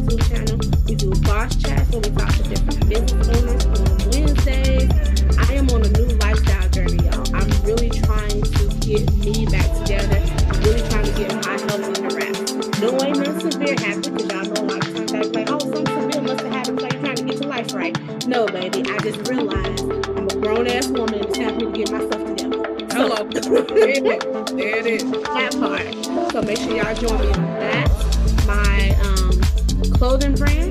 boss 1.40 1.56
chats 1.56 1.90
where 1.90 2.00
we 2.00 2.10
talk 2.10 2.32
to 2.34 2.42
different 2.42 2.88
business 2.88 3.28
owners 3.28 3.64
on 3.64 4.10
Wednesdays 4.10 4.90
am 5.60 5.70
on 5.70 5.82
a 5.82 5.88
new 5.88 6.06
lifestyle 6.18 6.68
journey, 6.68 7.02
y'all. 7.04 7.34
I'm 7.34 7.48
really 7.64 7.88
trying 7.88 8.42
to 8.42 8.64
get 8.80 9.10
me 9.24 9.46
back 9.46 9.68
together. 9.80 10.20
Really 10.60 10.86
trying 10.90 11.04
to 11.04 11.14
get 11.16 11.32
my 11.44 11.52
health 11.52 11.84
in 11.84 11.92
the 11.96 12.12
wrap. 12.12 12.80
No 12.80 12.88
ain't 13.04 13.18
nothing 13.18 13.50
severe 13.50 13.76
happened 13.78 14.16
because 14.16 14.32
y'all 14.32 14.44
know 14.52 14.60
a 14.60 14.68
lot 14.68 14.86
of 14.86 14.94
times 14.94 15.12
I 15.12 15.20
like, 15.32 15.50
oh, 15.50 15.58
something 15.60 15.86
severe 15.86 16.22
must 16.22 16.44
have 16.44 16.52
happened. 16.52 16.80
You're 16.80 17.00
trying 17.00 17.16
to 17.16 17.24
get 17.24 17.40
your 17.40 17.48
life 17.48 17.72
right. 17.72 18.26
No, 18.26 18.46
baby. 18.46 18.84
I 18.90 18.98
just 18.98 19.28
realized 19.28 19.82
I'm 20.16 20.28
a 20.28 20.36
grown 20.36 20.66
ass 20.66 20.88
woman. 20.88 21.20
It's 21.24 21.38
time 21.38 21.58
for 21.58 21.66
me 21.66 21.72
to 21.72 21.78
get 21.78 21.90
myself 21.90 22.36
together. 22.36 22.76
Hello. 22.92 23.24
there 23.32 23.88
it 23.88 24.04
is. 24.04 24.52
There 24.52 24.76
it 24.76 24.86
is. 24.86 25.02
That 25.10 25.56
part. 25.58 26.32
So 26.32 26.42
make 26.42 26.58
sure 26.58 26.76
y'all 26.76 26.94
join 26.94 27.18
me 27.18 27.32
on 27.32 27.48
that. 27.64 27.88
My 28.46 28.96
um, 29.08 29.92
clothing 29.92 30.34
brand 30.34 30.69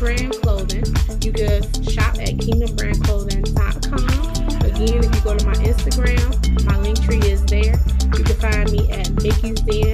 Brand 0.00 0.32
Clothing. 0.40 0.82
You 1.20 1.30
can 1.30 1.62
shop 1.84 2.16
at 2.16 2.40
kingdombrandclothing.com. 2.40 4.64
Again, 4.64 5.04
if 5.04 5.14
you 5.14 5.20
go 5.20 5.36
to 5.36 5.44
my 5.44 5.52
Instagram, 5.52 6.64
my 6.64 6.78
link 6.78 6.98
tree 7.02 7.18
is 7.18 7.44
there. 7.44 7.78
You 8.16 8.24
can 8.24 8.36
find 8.36 8.72
me 8.72 8.90
at 8.90 9.08
Mikki's 9.22 9.60
Den 9.60 9.89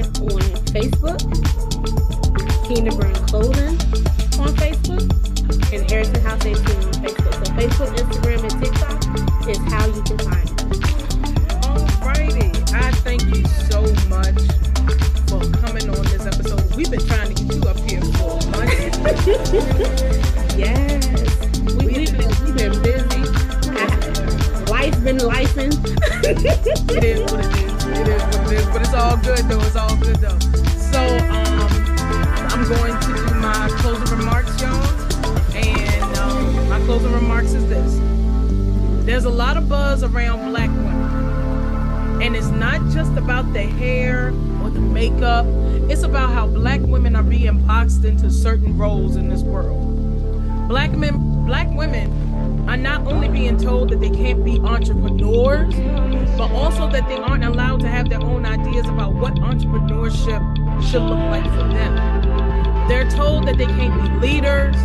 should 60.97 61.11
look 61.11 61.19
like 61.19 61.45
for 61.45 61.69
them. 61.75 62.89
They're 62.89 63.11
told 63.11 63.47
that 63.49 63.59
they 63.59 63.67
can't 63.67 64.03
be 64.03 64.27
leaders 64.27 64.77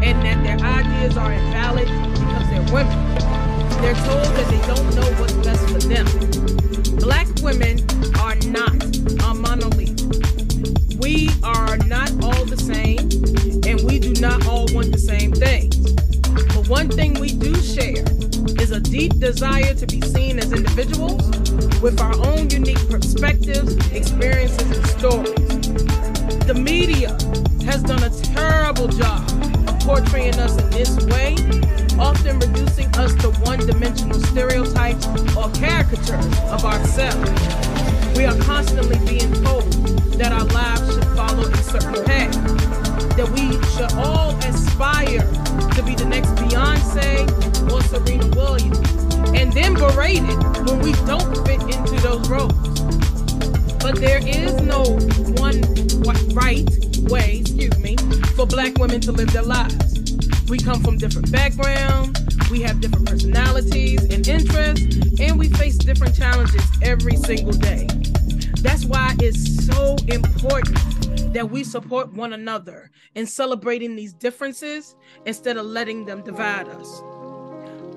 and 0.00 0.22
that 0.22 0.44
their 0.44 0.64
ideas 0.64 1.16
are 1.16 1.32
invalid 1.32 1.88
because 1.88 2.48
they're 2.50 2.72
women. 2.72 3.14
They're 3.82 3.94
told 4.06 4.26
that 4.36 4.46
they 4.48 4.64
don't 4.68 4.94
know 4.94 5.20
what's 5.20 5.32
best 5.32 5.68
for 5.68 5.80
them. 5.80 6.35
Desire 19.32 19.74
to 19.74 19.86
be 19.88 20.00
seen 20.02 20.38
as 20.38 20.52
individuals 20.52 21.20
with 21.80 22.00
our 22.00 22.14
own 22.28 22.48
unique 22.48 22.78
perspectives, 22.88 23.74
experiences, 23.90 24.70
and 24.70 24.86
stories. 24.86 25.34
The 26.46 26.54
media 26.54 27.10
has 27.64 27.82
done 27.82 28.04
a 28.04 28.10
terrible 28.22 28.86
job 28.86 29.28
of 29.68 29.80
portraying 29.80 30.38
us 30.38 30.56
in 30.62 30.70
this 30.70 30.94
way, 31.06 31.34
often 31.98 32.38
reducing 32.38 32.86
us 32.98 33.16
to 33.16 33.32
one 33.40 33.58
dimensional 33.66 34.20
stereotypes 34.20 35.08
or 35.36 35.50
caricatures 35.58 36.26
of 36.54 36.64
ourselves. 36.64 37.28
We 38.16 38.26
are 38.26 38.38
constantly 38.42 39.00
being 39.10 39.32
told 39.42 39.64
that 40.20 40.30
our 40.30 40.44
lives 40.44 40.94
should 40.94 41.16
follow 41.16 41.48
a 41.48 41.56
certain 41.64 42.04
path 42.04 42.76
that 43.16 43.28
we 43.30 43.52
should 43.72 43.92
all 44.04 44.36
aspire 44.44 45.24
to 45.72 45.82
be 45.82 45.94
the 45.94 46.04
next 46.04 46.28
Beyonce 46.36 47.24
or 47.72 47.80
Serena 47.82 48.26
Williams, 48.36 48.75
then 49.56 49.74
berated 49.74 50.36
when 50.68 50.80
we 50.80 50.92
don't 51.06 51.46
fit 51.46 51.62
into 51.62 51.96
those 52.02 52.28
roles. 52.28 52.52
But 53.80 53.96
there 53.96 54.18
is 54.18 54.52
no 54.60 54.82
one 55.40 55.62
right 56.34 56.68
way, 57.08 57.38
excuse 57.40 57.78
me, 57.78 57.96
for 58.34 58.46
black 58.46 58.76
women 58.78 59.00
to 59.02 59.12
live 59.12 59.32
their 59.32 59.42
lives. 59.42 60.12
We 60.48 60.58
come 60.58 60.82
from 60.82 60.98
different 60.98 61.32
backgrounds, 61.32 62.20
we 62.50 62.60
have 62.62 62.80
different 62.80 63.08
personalities 63.08 64.02
and 64.04 64.26
interests, 64.28 64.96
and 65.20 65.38
we 65.38 65.48
face 65.48 65.78
different 65.78 66.14
challenges 66.14 66.62
every 66.82 67.16
single 67.16 67.52
day. 67.52 67.86
That's 68.60 68.84
why 68.84 69.14
it's 69.20 69.66
so 69.66 69.96
important 70.08 71.32
that 71.32 71.50
we 71.50 71.64
support 71.64 72.12
one 72.12 72.32
another 72.32 72.90
in 73.14 73.26
celebrating 73.26 73.96
these 73.96 74.12
differences 74.12 74.96
instead 75.24 75.56
of 75.56 75.66
letting 75.66 76.04
them 76.04 76.22
divide 76.22 76.68
us. 76.68 77.02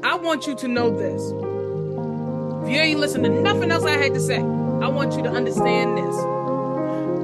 I 0.04 0.16
want 0.16 0.48
you 0.48 0.56
to 0.56 0.68
know 0.68 0.90
this. 0.90 1.49
You 2.70 2.76
ain't 2.76 3.00
listened 3.00 3.24
to 3.24 3.32
nothing 3.32 3.72
else 3.72 3.84
I 3.84 3.98
had 3.98 4.14
to 4.14 4.20
say, 4.20 4.38
I 4.38 4.88
want 4.90 5.16
you 5.18 5.24
to 5.24 5.30
understand 5.32 5.98
this. 5.98 6.16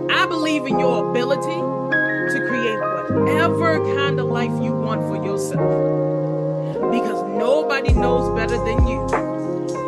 I 0.09 0.25
believe 0.25 0.65
in 0.65 0.79
your 0.79 1.11
ability 1.11 1.61
to 2.33 2.45
create 2.47 2.79
whatever 3.15 3.77
kind 3.95 4.19
of 4.19 4.25
life 4.25 4.49
you 4.63 4.73
want 4.73 5.01
for 5.01 5.23
yourself. 5.23 5.61
Because 6.89 7.21
nobody 7.37 7.93
knows 7.93 8.35
better 8.35 8.57
than 8.57 8.87
you 8.87 9.01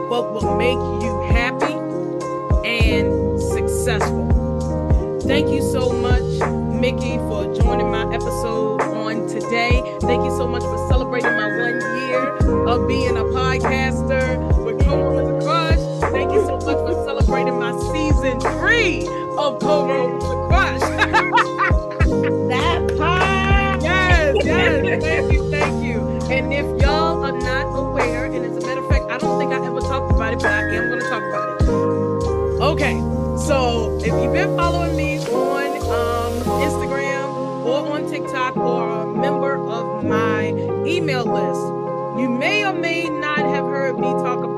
what 0.10 0.32
will 0.32 0.56
make 0.58 0.78
you 1.04 1.22
happy 1.32 1.74
and 2.70 3.42
successful. 3.42 5.20
Thank 5.22 5.50
you 5.50 5.64
so 5.64 5.92
much, 5.92 6.22
Mickey, 6.80 7.18
for 7.18 7.52
joining 7.56 7.90
my 7.90 8.14
episode 8.14 8.82
on 8.82 9.28
today. 9.28 9.82
Thank 10.02 10.24
you 10.24 10.38
so 10.38 10.48
much 10.48 10.62
for 10.62 10.88
celebrating 10.88 11.32
my 11.32 11.48
one 11.48 11.82
year 12.00 12.68
of 12.68 12.88
being 12.88 13.18
a 13.18 13.24
podcaster 13.24 14.38
with 14.64 14.77
Coro 14.88 15.16
with 15.16 15.36
a 15.36 15.46
Crush. 15.46 16.12
Thank 16.12 16.32
you 16.32 16.46
so 16.46 16.56
much 16.56 16.78
for 16.78 16.94
celebrating 17.06 17.60
my 17.60 17.74
season 17.92 18.40
three 18.40 19.06
of 19.38 19.60
Coro 19.60 20.16
with 20.16 20.24
a 20.24 20.48
Crush. 20.48 20.80
that 22.50 22.98
part. 22.98 23.84
Yes, 23.84 24.36
yes. 24.46 25.04
Thank 25.04 25.34
you, 25.34 25.52
thank 25.52 25.84
you. 25.84 26.00
And 26.32 26.54
if 26.54 26.66
y'all 26.82 27.24
are 27.24 27.38
not 27.38 27.66
aware, 27.78 28.26
and 28.26 28.46
as 28.46 28.64
a 28.64 28.66
matter 28.66 28.82
of 28.82 28.88
fact, 28.90 29.12
I 29.12 29.18
don't 29.18 29.38
think 29.38 29.52
I 29.52 29.66
ever 29.66 29.82
talked 29.82 30.12
about 30.12 30.34
it, 30.34 30.40
but 30.40 30.52
I 30.52 30.62
am 30.74 30.88
going 30.90 31.02
to 31.02 31.10
talk 31.10 31.24
about 31.24 31.62
it. 31.62 31.68
Okay, 32.62 32.96
so 33.46 33.98
if 34.00 34.08
you've 34.08 34.34
been 34.34 34.56
following 34.56 34.96
me 34.96 35.20
on 35.20 35.68
um, 35.84 36.34
Instagram 36.64 37.66
or 37.66 37.92
on 37.92 38.10
TikTok 38.10 38.56
or 38.56 39.04
a 39.04 39.14
member 39.14 39.58
of 39.68 40.04
my 40.04 40.48
email 40.86 41.26
list, 41.26 41.62
you 42.20 42.30
may 42.30 42.66
or 42.66 42.74
may 42.74 43.04
not 43.10 43.40
have 43.40 43.66
heard 43.66 44.00
me 44.00 44.12
talk 44.14 44.44
about 44.44 44.57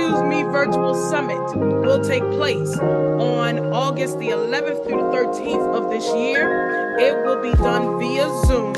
Choose 0.00 0.22
Me 0.22 0.42
Virtual 0.44 0.94
Summit 1.10 1.54
will 1.58 2.02
take 2.02 2.22
place 2.30 2.74
on 2.78 3.58
August 3.70 4.18
the 4.18 4.28
11th 4.28 4.82
through 4.86 4.96
the 4.96 5.10
13th 5.12 5.76
of 5.76 5.90
this 5.90 6.06
year. 6.14 6.96
It 6.98 7.14
will 7.22 7.42
be 7.42 7.52
done 7.52 7.98
via 7.98 8.26
Zoom. 8.46 8.72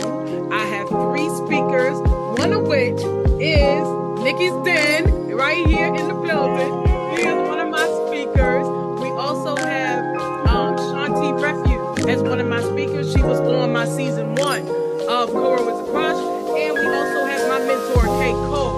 I 0.52 0.64
have 0.66 0.88
three 0.88 1.30
speakers, 1.46 1.96
one 2.42 2.52
of 2.52 2.66
which 2.66 2.98
is 3.38 3.84
Mikki's 4.18 4.56
Den, 4.66 5.28
right 5.36 5.64
here 5.64 5.94
in 5.94 6.08
the 6.08 6.14
building. 6.14 6.72
He 7.14 7.22
is 7.22 7.48
one 7.48 7.60
of 7.60 7.68
my 7.68 7.86
speakers. 8.08 8.66
We 8.98 9.10
also 9.10 9.54
have 9.54 10.02
um, 10.48 10.76
Shanti 10.76 11.40
Refuge 11.40 12.10
as 12.10 12.20
one 12.20 12.40
of 12.40 12.48
my 12.48 12.62
speakers. 12.62 13.12
She 13.12 13.22
was 13.22 13.38
on 13.38 13.72
my 13.72 13.86
season 13.86 14.34
one 14.34 14.66
of 15.08 15.30
Coro 15.30 15.64
with 15.66 15.88
a 15.88 15.92
Crush. 15.92 16.18
And 16.18 16.74
we 16.74 16.84
also 16.84 17.26
have 17.26 17.48
my 17.48 17.60
mentor, 17.60 18.06
Kay 18.18 18.32
Cole 18.32 18.71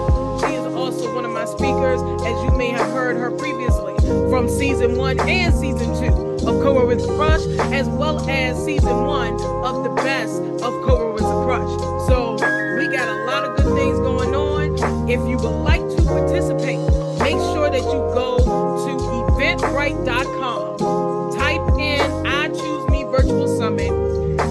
my 1.45 1.51
speakers, 1.57 2.01
as 2.25 2.43
you 2.43 2.51
may 2.57 2.69
have 2.69 2.91
heard 2.91 3.15
her 3.17 3.29
previously 3.29 3.95
from 4.29 4.49
season 4.49 4.97
one 4.97 5.19
and 5.29 5.53
season 5.53 5.93
two 5.99 6.13
of 6.47 6.61
Coro 6.61 6.87
with 6.87 7.05
Crush, 7.15 7.45
as 7.71 7.87
well 7.87 8.27
as 8.29 8.63
season 8.65 9.05
one 9.05 9.33
of 9.63 9.83
the 9.83 9.89
best 10.01 10.41
of 10.41 10.73
Coro 10.83 11.13
with 11.13 11.23
Crush. 11.23 11.69
So 12.07 12.33
we 12.77 12.87
got 12.87 13.07
a 13.07 13.25
lot 13.25 13.43
of 13.43 13.57
good 13.57 13.75
things 13.75 13.99
going 13.99 14.33
on. 14.33 15.09
If 15.09 15.19
you 15.29 15.37
would 15.37 15.61
like 15.63 15.81
to 15.81 16.01
participate, 16.03 16.79
make 17.19 17.37
sure 17.53 17.69
that 17.69 17.81
you 17.81 17.99
go 18.15 18.37
to 18.39 18.97
eventbrite.com, 19.33 20.77
type 21.37 21.79
in 21.79 22.01
I 22.25 22.47
Choose 22.49 22.89
Me 22.89 23.03
Virtual 23.03 23.47
Summit. 23.57 23.91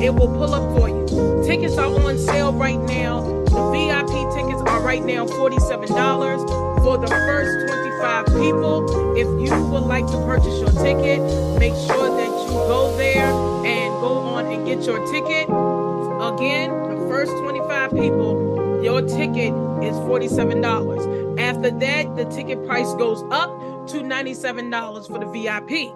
It 0.00 0.14
will 0.14 0.28
pull 0.28 0.54
up 0.54 0.78
for 0.78 0.88
you. 0.88 1.42
Tickets 1.44 1.76
are 1.76 1.86
on 1.86 2.18
sale 2.18 2.52
right 2.52 2.80
now. 2.80 3.22
The 3.44 3.70
VIP 3.70 4.32
tickets 4.34 4.62
are 4.66 4.80
right 4.80 5.04
now 5.04 5.26
$47 5.26 6.73
for 6.84 6.98
the 6.98 7.08
first 7.08 7.66
25 7.66 8.26
people. 8.26 9.16
If 9.16 9.26
you 9.40 9.64
would 9.68 9.84
like 9.84 10.06
to 10.08 10.18
purchase 10.26 10.60
your 10.60 10.70
ticket, 10.84 11.18
make 11.58 11.72
sure 11.72 12.14
that 12.14 12.28
you 12.28 12.52
go 12.68 12.94
there 12.98 13.24
and 13.24 13.90
go 14.02 14.18
on 14.18 14.44
and 14.52 14.66
get 14.66 14.84
your 14.84 15.00
ticket. 15.10 15.44
Again, 15.44 16.70
the 16.90 17.06
first 17.08 17.32
25 17.38 17.90
people, 17.92 18.82
your 18.84 19.00
ticket 19.00 19.54
is 19.82 19.96
$47. 20.04 21.40
After 21.40 21.70
that, 21.70 22.16
the 22.16 22.26
ticket 22.26 22.62
price 22.66 22.92
goes 22.96 23.22
up 23.30 23.48
to 23.88 24.00
$97 24.02 25.06
for 25.08 25.18
the 25.18 25.26
VIP. 25.32 25.90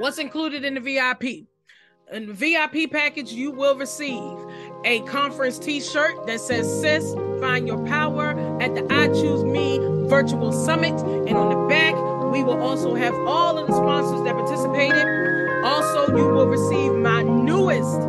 What's 0.00 0.16
included 0.16 0.64
in 0.64 0.72
the 0.72 0.80
VIP? 0.80 1.46
In 2.10 2.28
the 2.28 2.32
VIP 2.32 2.90
package, 2.90 3.30
you 3.32 3.50
will 3.50 3.76
receive 3.76 4.38
a 4.84 5.00
conference 5.02 5.58
t-shirt 5.58 6.26
that 6.26 6.40
says 6.40 6.80
sis 6.80 7.14
find 7.40 7.66
your 7.66 7.84
power 7.86 8.31
at 8.62 8.74
the 8.76 8.86
i 8.94 9.08
choose 9.08 9.42
me 9.42 9.78
virtual 10.08 10.52
summit 10.52 10.94
and 11.26 11.36
on 11.36 11.48
the 11.50 11.68
back 11.68 11.94
we 12.32 12.42
will 12.42 12.62
also 12.62 12.94
have 12.94 13.12
all 13.26 13.58
of 13.58 13.66
the 13.66 13.74
sponsors 13.74 14.22
that 14.24 14.34
participated. 14.34 15.06
Also 15.64 16.16
you 16.16 16.24
will 16.28 16.46
receive 16.46 16.92
my 16.92 17.22
newest 17.22 18.00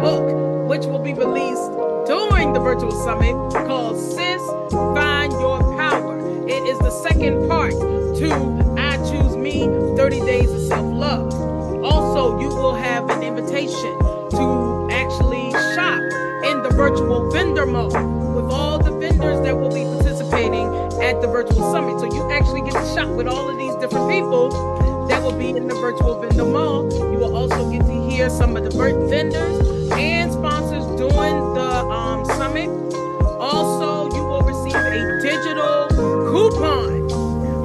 book 0.00 0.24
which 0.66 0.86
will 0.86 1.02
be 1.02 1.12
released 1.12 1.70
during 2.06 2.54
the 2.54 2.60
virtual 2.60 2.90
summit 2.90 3.34
called 3.66 3.98
sis 3.98 4.40
find 4.70 5.30
your 5.32 5.58
power. 5.76 6.16
It 6.48 6.62
is 6.62 6.78
the 6.78 6.90
second 6.90 7.48
part 7.48 7.72
to 7.72 8.30
i 8.78 8.96
choose 9.10 9.36
me 9.36 9.64
30 9.96 10.20
days 10.20 10.50
of 10.50 10.62
self-love. 10.62 11.84
Also 11.84 12.40
you 12.40 12.48
will 12.48 12.74
have 12.74 13.10
an 13.10 13.22
invitation 13.22 13.98
to 14.30 14.88
actually 14.90 15.50
shop 15.74 16.00
in 16.48 16.62
the 16.62 16.70
virtual 16.74 17.30
vendor 17.30 17.66
mode 17.66 18.15
at 21.06 21.20
the 21.20 21.28
virtual 21.28 21.70
summit. 21.72 22.00
So 22.00 22.06
you 22.12 22.28
actually 22.32 22.62
get 22.62 22.72
to 22.72 22.84
shop 22.94 23.08
with 23.08 23.28
all 23.28 23.48
of 23.48 23.56
these 23.56 23.74
different 23.76 24.10
people 24.10 24.50
that 25.06 25.22
will 25.22 25.38
be 25.38 25.50
in 25.50 25.68
the 25.68 25.74
virtual 25.74 26.20
vendor 26.20 26.44
mall. 26.44 26.90
You 27.12 27.18
will 27.18 27.36
also 27.36 27.70
get 27.70 27.86
to 27.86 28.10
hear 28.10 28.28
some 28.28 28.56
of 28.56 28.64
the 28.64 28.70
vendors 28.70 29.90
and 29.92 30.32
sponsors 30.32 30.84
doing 30.98 31.36
the 31.54 31.70
um, 31.86 32.24
summit. 32.24 32.68
Also, 33.38 34.14
you 34.16 34.24
will 34.24 34.42
receive 34.42 34.74
a 34.74 35.22
digital 35.22 35.86
coupon 36.32 37.08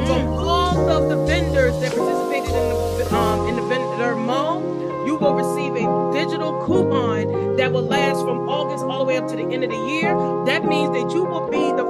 from 0.05 0.27
all 0.37 0.89
of 0.89 1.09
the 1.09 1.25
vendors 1.25 1.73
that 1.81 1.95
participated 1.95 2.53
in 2.53 2.69
the 2.69 3.15
um, 3.15 3.47
in 3.49 3.55
the 3.55 3.63
vendor 3.63 4.15
mall 4.15 4.61
you 5.05 5.15
will 5.15 5.33
receive 5.33 5.73
a 5.75 6.11
digital 6.13 6.63
coupon 6.65 7.57
that 7.57 7.73
will 7.73 7.81
last 7.81 8.21
from 8.21 8.47
August 8.47 8.85
all 8.85 8.99
the 8.99 9.05
way 9.05 9.17
up 9.17 9.27
to 9.27 9.35
the 9.35 9.43
end 9.43 9.63
of 9.63 9.69
the 9.71 9.75
year. 9.75 10.13
That 10.45 10.63
means 10.63 10.93
that 10.93 11.13
you 11.13 11.23
will 11.23 11.49
be 11.49 11.71
the 11.75 11.80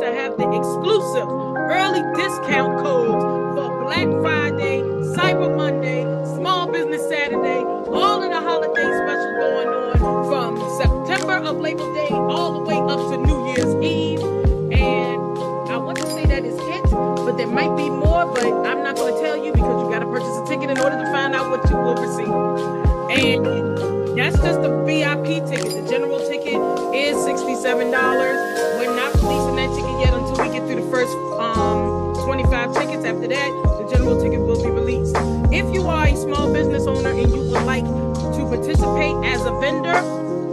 to 0.00 0.06
have 0.14 0.34
the 0.38 0.48
exclusive 0.56 1.28
early 1.28 2.00
discount 2.16 2.80
codes 2.80 3.22
for 3.54 3.84
Black 3.84 4.08
Friday, 4.22 4.80
Cyber 5.12 5.54
Monday, 5.54 6.04
Small 6.36 6.72
Business 6.72 7.06
Saturday, 7.06 7.60
all 7.60 8.22
of 8.22 8.30
the 8.30 8.40
holiday 8.40 8.80
specials 8.80 9.36
going 9.36 9.68
on 9.68 9.98
from 10.24 10.56
September 10.80 11.36
of 11.46 11.58
Labor 11.58 11.84
Day 11.92 12.08
all 12.10 12.52
the 12.52 12.60
way 12.60 12.78
up 12.78 12.98
to 13.10 13.16
New 13.18 13.46
Year's 13.48 13.74
Eve. 13.84 14.20
And 14.72 15.20
I 15.68 15.76
want 15.76 15.98
to 15.98 16.06
say 16.06 16.24
that 16.24 16.46
is 16.46 16.56
it, 16.58 16.90
but 16.90 17.36
there 17.36 17.46
might 17.46 17.76
be 17.76 17.90
more, 17.90 18.24
but 18.24 18.44
I'm 18.44 18.82
not 18.82 18.96
going 18.96 19.12
to 19.12 19.20
tell 19.20 19.36
you 19.36 19.52
because 19.52 19.82
you 19.84 19.90
got 19.90 19.98
to 19.98 20.06
purchase 20.06 20.34
a 20.38 20.46
ticket 20.46 20.70
in 20.70 20.78
order 20.78 20.96
to 20.96 21.12
find 21.12 21.34
out 21.34 21.50
what 21.50 21.68
you 21.68 21.76
will 21.76 21.96
receive. 21.96 22.26
And 23.20 24.16
that's 24.16 24.36
just 24.36 24.62
the 24.62 24.82
VIP 24.86 25.44
ticket. 25.44 25.84
The 25.84 25.86
general 25.90 26.20
ticket 26.20 26.56
is 26.94 27.16
$67. 27.16 28.49
That 29.70 29.76
ticket 29.76 30.00
yet 30.00 30.14
until 30.14 30.36
we 30.44 30.52
get 30.52 30.66
through 30.66 30.82
the 30.82 30.90
first 30.90 31.14
um, 31.38 32.14
25 32.24 32.74
tickets. 32.74 33.04
After 33.04 33.28
that, 33.28 33.50
the 33.78 33.88
general 33.90 34.20
ticket 34.20 34.40
will 34.40 34.62
be 34.62 34.70
released. 34.70 35.14
If 35.52 35.72
you 35.72 35.86
are 35.86 36.06
a 36.06 36.16
small 36.16 36.52
business 36.52 36.86
owner 36.86 37.10
and 37.10 37.30
you 37.30 37.38
would 37.38 37.64
like 37.64 37.84
to 37.84 38.46
participate 38.50 39.14
as 39.30 39.44
a 39.46 39.52
vendor, 39.60 39.94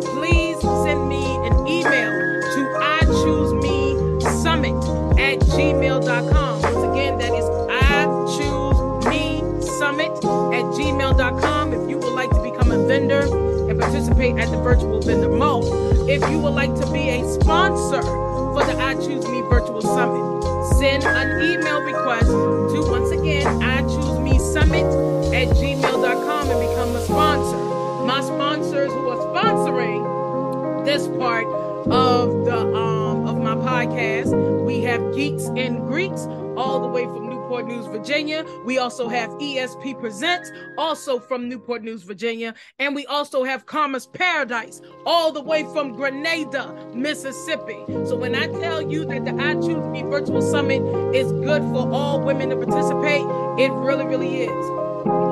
please 0.02 0.60
send 0.62 1.10
me 1.10 1.24
an 1.48 1.68
email 1.68 2.14
to 2.54 2.62
I 2.78 3.00
choose 3.06 3.54
me 3.54 3.96
summit 4.44 4.76
at 5.20 5.40
gmail.com. 5.40 6.62
Once 6.62 6.84
again, 6.94 7.18
that 7.18 7.34
is 7.34 7.46
I 7.70 8.06
choose 8.38 9.06
me 9.08 9.42
summit 9.80 10.12
at 10.54 10.66
gmail.com 10.78 11.74
if 11.74 11.90
you 11.90 11.98
would 11.98 12.14
like 12.14 12.30
to 12.32 12.42
become 12.44 12.72
a 12.72 12.86
vendor 12.86 13.22
and 13.70 13.80
participate 13.80 14.38
at 14.38 14.52
the 14.52 14.58
virtual 14.58 15.02
vendor 15.02 15.30
mall. 15.30 15.64
If 16.08 16.22
you 16.30 16.40
would 16.40 16.54
like 16.54 16.76
to 16.76 16.92
be 16.92 17.10
a 17.10 17.28
sponsor 17.42 18.27
for 18.58 18.66
the 18.66 18.76
I 18.82 18.96
Choose 18.96 19.28
Me 19.28 19.42
virtual 19.42 19.84
summit, 19.84 20.44
send 20.80 21.04
an 21.04 21.44
email 21.44 21.80
request 21.84 22.26
to 22.26 22.90
once 22.90 23.12
again 23.12 23.46
I 23.62 23.82
choose 23.82 24.18
me 24.18 24.40
summit 24.40 24.86
at 25.32 25.50
gmail.com 25.56 26.50
and 26.50 26.60
become 26.60 26.96
a 26.96 27.02
sponsor. 27.06 27.58
My 28.04 28.22
sponsors 28.22 28.92
who 28.92 29.10
are 29.10 29.24
sponsoring 29.28 30.86
this 30.86 31.08
part 31.20 31.46
of 31.92 32.46
the 32.46 32.58
um 32.58 33.28
of 33.28 33.38
my 33.38 33.54
podcast, 33.54 34.66
we 34.66 34.82
have 34.82 35.14
Geeks 35.14 35.46
and 35.56 35.86
Greeks 35.86 36.26
all 36.58 36.80
the 36.80 36.88
way 36.88 37.06
from 37.06 37.27
Newport 37.48 37.68
News, 37.68 37.86
Virginia. 37.86 38.46
We 38.66 38.78
also 38.78 39.08
have 39.08 39.30
ESP 39.40 39.98
Presents, 40.02 40.52
also 40.78 41.18
from 41.18 41.48
Newport 41.48 41.82
News, 41.82 42.04
Virginia. 42.04 42.54
And 42.78 42.94
we 42.94 43.06
also 43.06 43.46
have 43.46 43.66
Commerce 43.66 44.06
Paradise, 44.06 44.82
all 45.06 45.32
the 45.32 45.40
way 45.40 45.64
from 45.72 45.94
Grenada, 45.94 46.76
Mississippi. 46.94 47.86
So 48.06 48.18
when 48.18 48.36
I 48.36 48.48
tell 48.48 48.82
you 48.82 49.06
that 49.06 49.24
the 49.24 49.34
I 49.42 49.54
Choose 49.54 49.88
Me 49.88 50.02
Virtual 50.02 50.42
Summit 50.42 50.82
is 51.16 51.32
good 51.32 51.62
for 51.62 51.90
all 51.90 52.20
women 52.20 52.50
to 52.50 52.58
participate, 52.58 53.24
it 53.58 53.72
really, 53.72 54.06
really 54.06 54.42
is. 54.42 54.66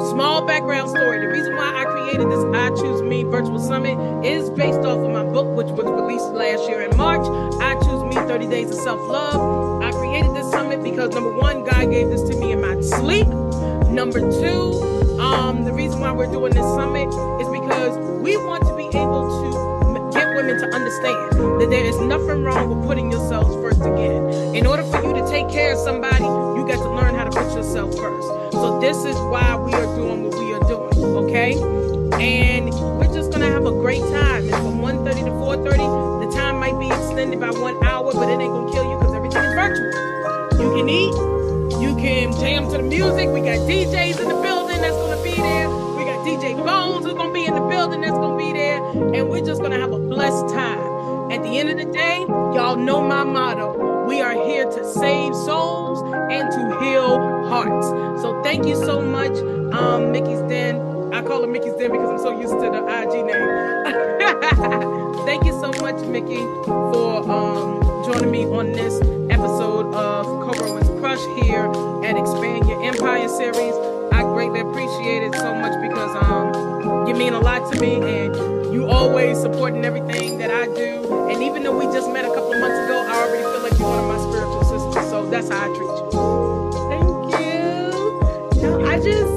Small 0.09 0.45
background 0.45 0.89
story. 0.89 1.19
The 1.19 1.27
reason 1.27 1.53
why 1.57 1.81
I 1.81 1.83
created 1.83 2.31
this 2.31 2.45
I 2.55 2.69
Choose 2.69 3.01
Me 3.01 3.23
Virtual 3.23 3.59
Summit 3.59 3.97
is 4.25 4.49
based 4.51 4.79
off 4.79 4.99
of 4.99 5.11
my 5.11 5.23
book, 5.25 5.53
which 5.53 5.67
was 5.67 5.85
released 5.85 6.27
last 6.27 6.69
year 6.69 6.81
in 6.81 6.95
March. 6.95 7.27
I 7.59 7.75
Choose 7.83 8.03
Me 8.05 8.15
30 8.15 8.47
Days 8.47 8.69
of 8.69 8.77
Self 8.77 9.01
Love. 9.01 9.83
I 9.83 9.91
created 9.91 10.33
this 10.33 10.49
summit 10.49 10.64
because 10.85 11.09
number 11.15 11.35
one, 11.35 11.63
God 11.63 11.89
gave 11.89 12.09
this 12.09 12.21
to 12.29 12.37
me 12.39 12.51
in 12.51 12.61
my 12.61 12.79
sleep. 12.79 13.27
Number 13.89 14.19
two, 14.19 15.17
um, 15.19 15.65
the 15.65 15.73
reason 15.73 15.99
why 15.99 16.11
we're 16.11 16.31
doing 16.31 16.53
this 16.53 16.63
summit 16.77 17.09
is 17.41 17.49
because 17.49 17.97
we 18.21 18.37
want 18.37 18.63
to 18.67 18.75
be 18.77 18.85
able 18.95 19.25
to 19.25 20.13
get 20.13 20.35
women 20.35 20.59
to 20.59 20.67
understand 20.75 21.33
that 21.59 21.67
there 21.71 21.83
is 21.83 21.99
nothing 22.01 22.43
wrong 22.43 22.69
with 22.69 22.87
putting 22.87 23.11
yourselves 23.11 23.55
first 23.55 23.81
again. 23.81 24.55
In 24.55 24.67
order 24.67 24.83
for 24.83 25.01
you 25.01 25.13
to 25.15 25.27
take 25.27 25.49
care 25.49 25.73
of 25.73 25.79
somebody, 25.79 26.23
you 26.23 26.63
got 26.67 26.77
to 26.83 26.89
learn 26.89 27.15
how 27.15 27.23
to 27.23 27.31
put 27.31 27.51
yourself 27.57 27.89
first. 27.97 28.27
So 28.53 28.79
this 28.79 28.97
is 28.97 29.15
why 29.33 29.55
we 29.55 29.73
are 29.73 29.95
doing 29.95 30.23
what 30.23 30.37
we 30.37 30.53
are 30.53 30.63
doing, 30.69 31.03
okay? 31.25 31.53
And 32.21 32.69
we're 32.99 33.11
just 33.11 33.31
gonna 33.31 33.49
have 33.49 33.65
a 33.65 33.71
great 33.71 34.01
time. 34.01 34.53
And 34.53 34.53
for 34.53 34.71
1.30 34.85 35.25
to 35.25 35.31
4.30. 35.31 36.29
The 36.29 36.35
time 36.37 36.59
might 36.59 36.79
be 36.79 36.87
extended 36.87 37.39
by 37.39 37.49
one 37.49 37.83
hour, 37.83 38.13
but 38.13 38.29
it 38.29 38.39
ain't 38.39 38.53
gonna 38.53 38.71
kill 38.71 38.89
you 38.89 38.97
because 38.99 39.15
everything 39.15 39.43
is 39.43 39.53
virtual. 39.53 40.24
You 40.65 40.71
can 40.71 40.89
eat, 40.89 41.13
you 41.79 41.95
can 41.95 42.31
jam 42.39 42.67
to 42.71 42.77
the 42.77 42.81
music. 42.81 43.29
We 43.29 43.41
got 43.41 43.59
DJs 43.69 44.19
in 44.19 44.27
the 44.27 44.33
building 44.41 44.81
that's 44.81 44.97
gonna 44.97 45.21
be 45.21 45.35
there. 45.35 45.69
We 45.69 46.05
got 46.05 46.25
DJ 46.25 46.57
Bones 46.57 47.05
who's 47.05 47.13
gonna 47.13 47.31
be 47.31 47.45
in 47.45 47.53
the 47.53 47.61
building 47.61 48.01
that's 48.01 48.17
gonna 48.17 48.35
be 48.35 48.51
there. 48.51 48.83
And 49.13 49.29
we're 49.29 49.45
just 49.45 49.61
gonna 49.61 49.77
have 49.77 49.91
a 49.91 49.99
blessed 49.99 50.49
time. 50.55 50.79
At 51.31 51.43
the 51.43 51.59
end 51.59 51.69
of 51.69 51.77
the 51.77 51.85
day, 51.85 52.25
y'all 52.27 52.77
know 52.77 52.99
my 52.99 53.23
motto. 53.23 54.07
We 54.07 54.21
are 54.21 54.33
here 54.33 54.65
to 54.65 54.83
save 54.91 55.35
souls 55.35 56.01
and 56.31 56.51
to 56.51 56.79
heal 56.83 57.19
hearts. 57.47 57.85
So 58.23 58.41
thank 58.41 58.65
you 58.65 58.75
so 58.75 59.03
much, 59.03 59.37
um, 59.71 60.11
Mikki's 60.11 60.41
Den. 60.49 60.81
I 61.13 61.21
call 61.21 61.41
her 61.41 61.47
Mikki's 61.47 61.75
Den 61.75 61.91
because 61.91 62.09
I'm 62.09 62.17
so 62.17 62.31
used 62.41 62.53
to 62.53 62.71
the 62.71 62.83
IG 62.89 63.23
name. 63.23 65.13
thank 65.27 65.45
you 65.45 65.51
so 65.51 65.71
much, 65.79 66.03
Mikki, 66.07 66.43
for 66.65 67.21
um, 67.29 67.83
joining 68.03 68.31
me 68.31 68.45
on 68.45 68.71
this 68.71 68.99
episode 69.85 69.95
of 69.95 70.25
Coro 70.25 70.77
Is 70.77 70.89
a 70.89 70.99
Crush 70.99 71.19
here 71.43 71.65
and 72.03 72.17
Expand 72.17 72.67
Your 72.67 72.81
Empire 72.83 73.27
series. 73.27 73.73
I 74.11 74.21
greatly 74.23 74.59
appreciate 74.61 75.23
it 75.23 75.33
so 75.35 75.53
much 75.53 75.73
because 75.81 76.15
um, 76.23 77.07
you 77.07 77.13
mean 77.13 77.33
a 77.33 77.39
lot 77.39 77.71
to 77.71 77.79
me 77.79 77.95
and 77.95 78.35
you 78.73 78.87
always 78.87 79.39
supporting 79.39 79.85
everything 79.85 80.37
that 80.39 80.49
I 80.51 80.65
do. 80.65 81.29
And 81.29 81.41
even 81.43 81.63
though 81.63 81.77
we 81.77 81.85
just 81.93 82.09
met 82.11 82.25
a 82.25 82.29
couple 82.29 82.53
of 82.53 82.59
months 82.59 82.77
ago, 82.85 83.03
I 83.07 83.27
already 83.27 83.43
feel 83.43 83.61
like 83.61 83.79
you're 83.79 83.89
one 83.89 83.99
of 83.99 84.07
my 84.07 84.17
spiritual 84.29 84.63
sisters. 84.63 85.09
So 85.09 85.29
that's 85.29 85.49
how 85.49 85.61
I 85.61 85.67
treat 85.67 85.95
you. 86.01 86.11
Thank 86.89 87.05
you. 88.55 88.61
No, 88.61 88.85
I 88.85 88.97
just, 88.97 89.31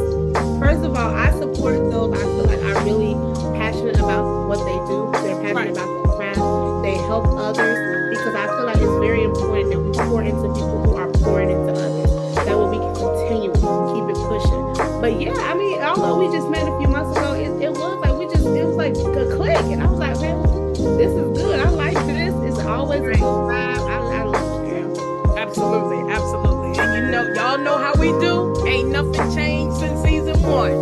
first 0.60 0.84
of 0.84 0.96
all, 0.96 1.10
I 1.14 1.30
support 1.32 1.76
those 1.90 2.12
I 2.14 2.22
feel 2.22 2.44
like 2.44 2.62
are 2.62 2.84
really 2.84 3.14
passionate 3.56 3.96
about 3.98 4.48
what 4.48 4.64
they 4.64 4.76
do. 4.88 5.10
They're 5.22 5.40
passionate 5.42 5.54
Right. 5.54 5.70
about 5.70 6.02
the 6.02 6.08
craft. 6.16 6.82
They 6.82 6.94
help 6.94 7.26
others 7.36 7.78
because 8.16 8.34
I 8.34 8.46
feel 8.46 8.64
like 8.64 8.76
it's 8.76 8.98
very 9.00 9.24
important 9.24 9.77
pour 10.18 10.26
into 10.26 10.52
people 10.54 10.82
who 10.84 10.96
are 10.96 11.10
pouring 11.22 11.50
into 11.50 11.72
others. 11.72 12.34
That 12.44 12.56
will 12.56 12.70
be 12.70 12.78
continuing, 12.98 13.54
keep 13.94 14.06
it 14.10 14.18
pushing. 14.26 15.00
But 15.00 15.20
yeah, 15.20 15.34
I 15.34 15.54
mean, 15.54 15.80
although 15.80 16.18
we 16.18 16.26
just 16.34 16.48
met 16.50 16.66
a 16.66 16.76
few 16.78 16.88
months 16.88 17.16
ago, 17.16 17.34
it, 17.34 17.62
it 17.62 17.70
was 17.70 18.00
like 18.02 18.14
we 18.18 18.26
just, 18.26 18.46
it 18.46 18.64
was 18.64 18.76
like 18.76 18.94
a 18.96 19.36
click. 19.36 19.64
And 19.70 19.82
I 19.82 19.86
was 19.86 19.98
like, 19.98 20.20
man, 20.20 20.42
this 20.72 21.12
is 21.12 21.38
good. 21.38 21.60
I 21.60 21.70
like 21.70 21.94
this. 22.06 22.34
It's 22.42 22.58
always 22.66 23.00
a 23.00 23.04
good 23.04 23.20
vibe. 23.20 23.78
I, 23.78 24.20
I 24.20 24.24
love 24.24 24.64
it, 24.64 24.70
girl. 24.70 25.38
Absolutely, 25.38 26.12
absolutely. 26.12 26.78
And 26.82 26.94
you 26.94 27.10
know, 27.12 27.32
y'all 27.34 27.58
know 27.58 27.78
how 27.78 27.94
we 27.94 28.08
do. 28.18 28.66
Ain't 28.66 28.90
nothing 28.90 29.34
changed 29.36 29.76
since 29.76 30.02
season 30.02 30.42
one. 30.42 30.72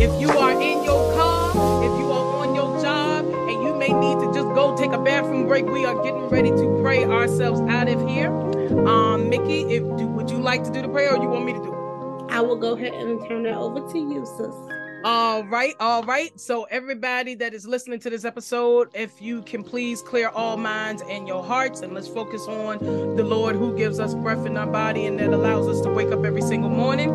If 0.00 0.20
you 0.20 0.30
are 0.30 0.52
in 0.60 0.82
your 0.82 1.14
car, 1.14 1.50
if 1.84 1.98
you 2.00 2.10
are 2.10 2.42
on 2.42 2.54
your 2.56 2.80
job, 2.82 3.24
and 3.24 3.62
you 3.62 3.72
may 3.74 3.92
need 3.92 4.18
to 4.18 4.32
just 4.34 4.48
go 4.54 4.76
take 4.76 4.90
a 4.90 4.98
bathroom 4.98 5.46
break, 5.46 5.66
we 5.66 5.84
are 5.84 5.94
getting 6.02 6.28
ready 6.28 6.50
to 6.50 6.78
pray 6.82 7.04
ourselves 7.04 7.60
out 7.70 7.88
of 7.88 8.08
here. 8.08 8.30
Um, 8.70 9.28
Mikki, 9.28 9.62
if 9.62 9.82
do, 9.98 10.06
would 10.06 10.30
you 10.30 10.38
like 10.38 10.64
to 10.64 10.70
do 10.70 10.82
the 10.82 10.88
prayer, 10.88 11.14
or 11.14 11.22
you 11.22 11.28
want 11.28 11.44
me 11.44 11.52
to 11.52 11.58
do 11.58 11.72
it? 11.72 12.32
I 12.32 12.40
will 12.40 12.56
go 12.56 12.74
ahead 12.74 12.94
and 12.94 13.26
turn 13.28 13.42
that 13.44 13.56
over 13.56 13.80
to 13.80 13.98
you, 13.98 14.24
sis. 14.24 14.54
All 15.02 15.44
right, 15.44 15.74
all 15.80 16.02
right. 16.02 16.38
So, 16.38 16.64
everybody 16.64 17.34
that 17.36 17.54
is 17.54 17.66
listening 17.66 18.00
to 18.00 18.10
this 18.10 18.24
episode, 18.24 18.90
if 18.94 19.20
you 19.20 19.42
can 19.42 19.64
please 19.64 20.02
clear 20.02 20.28
all 20.28 20.56
minds 20.56 21.02
and 21.08 21.26
your 21.26 21.42
hearts, 21.42 21.80
and 21.80 21.94
let's 21.94 22.06
focus 22.08 22.42
on 22.46 22.78
the 23.16 23.24
Lord 23.24 23.56
who 23.56 23.76
gives 23.76 23.98
us 23.98 24.14
breath 24.14 24.44
in 24.46 24.56
our 24.56 24.66
body 24.66 25.06
and 25.06 25.18
that 25.18 25.32
allows 25.32 25.66
us 25.68 25.80
to 25.82 25.90
wake 25.90 26.12
up 26.12 26.24
every 26.24 26.42
single 26.42 26.70
morning. 26.70 27.10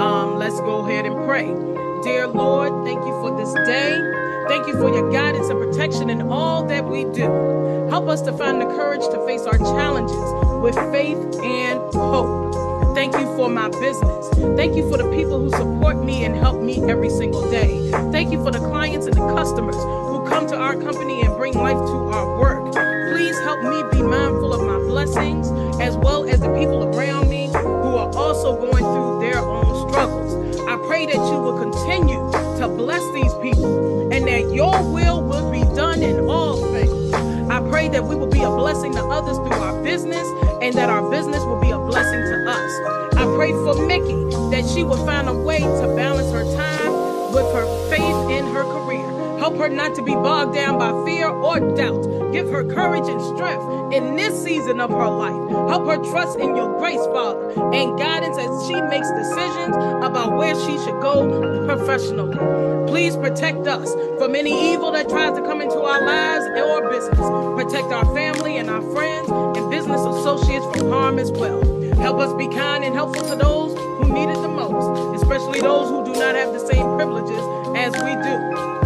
Um, 0.00 0.38
let's 0.38 0.58
go 0.60 0.86
ahead 0.86 1.04
and 1.04 1.14
pray. 1.26 1.46
Dear 2.02 2.26
Lord, 2.26 2.84
thank 2.84 3.04
you 3.04 3.12
for 3.20 3.36
this 3.36 3.52
day. 3.66 4.25
Thank 4.48 4.68
you 4.68 4.74
for 4.74 4.88
your 4.88 5.10
guidance 5.10 5.48
and 5.48 5.58
protection 5.58 6.08
in 6.08 6.22
all 6.22 6.64
that 6.66 6.84
we 6.84 7.02
do. 7.04 7.26
Help 7.90 8.08
us 8.08 8.22
to 8.22 8.32
find 8.32 8.60
the 8.60 8.66
courage 8.66 9.02
to 9.02 9.26
face 9.26 9.42
our 9.42 9.58
challenges 9.58 10.16
with 10.62 10.76
faith 10.92 11.18
and 11.42 11.80
hope. 11.92 12.54
Thank 12.94 13.14
you 13.14 13.26
for 13.36 13.48
my 13.48 13.68
business. 13.68 14.28
Thank 14.56 14.76
you 14.76 14.88
for 14.88 14.98
the 14.98 15.10
people 15.10 15.40
who 15.40 15.50
support 15.50 16.02
me 16.02 16.24
and 16.24 16.36
help 16.36 16.62
me 16.62 16.82
every 16.88 17.10
single 17.10 17.50
day. 17.50 17.90
Thank 18.12 18.30
you 18.30 18.42
for 18.42 18.52
the 18.52 18.60
clients 18.60 19.06
and 19.06 19.16
the 19.16 19.34
customers 19.34 19.76
who 19.76 20.24
come 20.28 20.46
to 20.46 20.56
our 20.56 20.76
company 20.76 21.22
and 21.22 21.36
bring 21.36 21.54
life 21.54 21.76
to 21.76 21.96
our 22.12 22.38
work. 22.38 22.72
Please 23.12 23.38
help 23.40 23.62
me 23.62 23.82
be 23.98 24.02
mindful 24.02 24.54
of 24.54 24.60
my 24.62 24.78
blessings 24.88 25.50
as 25.80 25.96
well 25.96 26.28
as 26.28 26.40
the 26.40 26.54
people 26.54 26.84
around 26.84 27.28
me 27.28 27.48
who 27.48 27.96
are 27.96 28.14
also 28.16 28.56
going 28.56 28.84
through 28.84 29.20
their 29.20 29.38
own 29.38 29.90
struggles. 29.90 30.58
I 30.68 30.76
pray 30.86 31.06
that 31.06 31.14
you 31.14 31.38
will 31.38 31.58
continue 31.58 32.25
to 32.58 32.68
bless 32.68 33.02
these 33.12 33.34
people 33.42 34.12
and 34.12 34.26
that 34.26 34.52
your 34.54 34.82
will 34.92 35.22
will 35.22 35.50
be 35.50 35.62
done 35.74 36.02
in 36.02 36.28
all 36.28 36.56
things. 36.72 37.12
I 37.50 37.60
pray 37.68 37.88
that 37.88 38.04
we 38.04 38.16
will 38.16 38.30
be 38.30 38.42
a 38.42 38.50
blessing 38.50 38.92
to 38.92 39.04
others 39.04 39.36
through 39.36 39.60
our 39.60 39.82
business 39.82 40.26
and 40.62 40.74
that 40.74 40.88
our 40.88 41.10
business 41.10 41.42
will 41.44 41.60
be 41.60 41.70
a 41.70 41.78
blessing 41.78 42.20
to 42.20 42.50
us. 42.50 43.16
I 43.16 43.24
pray 43.36 43.52
for 43.52 43.86
Mikki 43.86 44.14
that 44.50 44.64
she 44.72 44.84
will 44.84 45.04
find 45.04 45.28
a 45.28 45.34
way 45.34 45.60
to 45.60 45.94
balance 45.96 46.32
her 46.32 46.44
time 46.56 47.32
with 47.32 47.46
her 47.52 47.66
faith 47.90 48.30
in 48.30 48.46
her 48.54 48.64
career. 48.64 49.06
Help 49.38 49.56
her 49.58 49.68
not 49.68 49.94
to 49.96 50.02
be 50.02 50.14
bogged 50.14 50.54
down 50.54 50.78
by 50.78 50.92
fear 51.04 51.28
or 51.28 51.60
doubt. 51.74 52.32
Give 52.32 52.48
her 52.48 52.64
courage 52.64 53.08
and 53.08 53.20
strength 53.36 53.75
in 53.92 54.16
this 54.16 54.42
season 54.42 54.80
of 54.80 54.90
her 54.90 55.08
life. 55.08 55.50
Help 55.68 55.86
her 55.86 55.98
trust 56.10 56.38
in 56.38 56.56
your 56.56 56.78
grace, 56.78 57.04
Father, 57.06 57.50
and 57.74 57.98
guidance 57.98 58.38
as 58.38 58.66
she 58.66 58.80
makes 58.82 59.10
decisions 59.12 59.76
about 60.04 60.36
where 60.36 60.54
she 60.54 60.78
should 60.78 61.00
go 61.00 61.66
professionally. 61.66 62.36
Please 62.86 63.16
protect 63.16 63.66
us 63.66 63.92
from 64.18 64.34
any 64.34 64.72
evil 64.72 64.90
that 64.92 65.08
tries 65.08 65.36
to 65.36 65.42
come 65.42 65.60
into 65.60 65.78
our 65.78 66.04
lives 66.04 66.44
or 66.58 66.90
business. 66.90 67.18
Protect 67.18 67.92
our 67.92 68.04
family 68.14 68.56
and 68.56 68.70
our 68.70 68.82
friends 68.92 69.28
and 69.28 69.70
business 69.70 70.00
associates 70.00 70.64
from 70.76 70.90
harm 70.90 71.18
as 71.18 71.30
well. 71.32 71.62
Help 71.96 72.18
us 72.18 72.32
be 72.34 72.48
kind 72.48 72.84
and 72.84 72.94
helpful 72.94 73.24
to 73.26 73.36
those 73.36 73.76
who 73.78 74.12
need 74.12 74.28
it 74.28 74.40
the 74.42 74.48
most, 74.48 75.15
especially 75.26 75.60
those 75.60 75.88
who 75.88 76.04
do 76.04 76.12
not 76.12 76.36
have 76.36 76.52
the 76.52 76.64
same 76.70 76.86
privileges 76.94 77.42
as 77.74 77.90
we 78.06 78.14
do. 78.22 78.34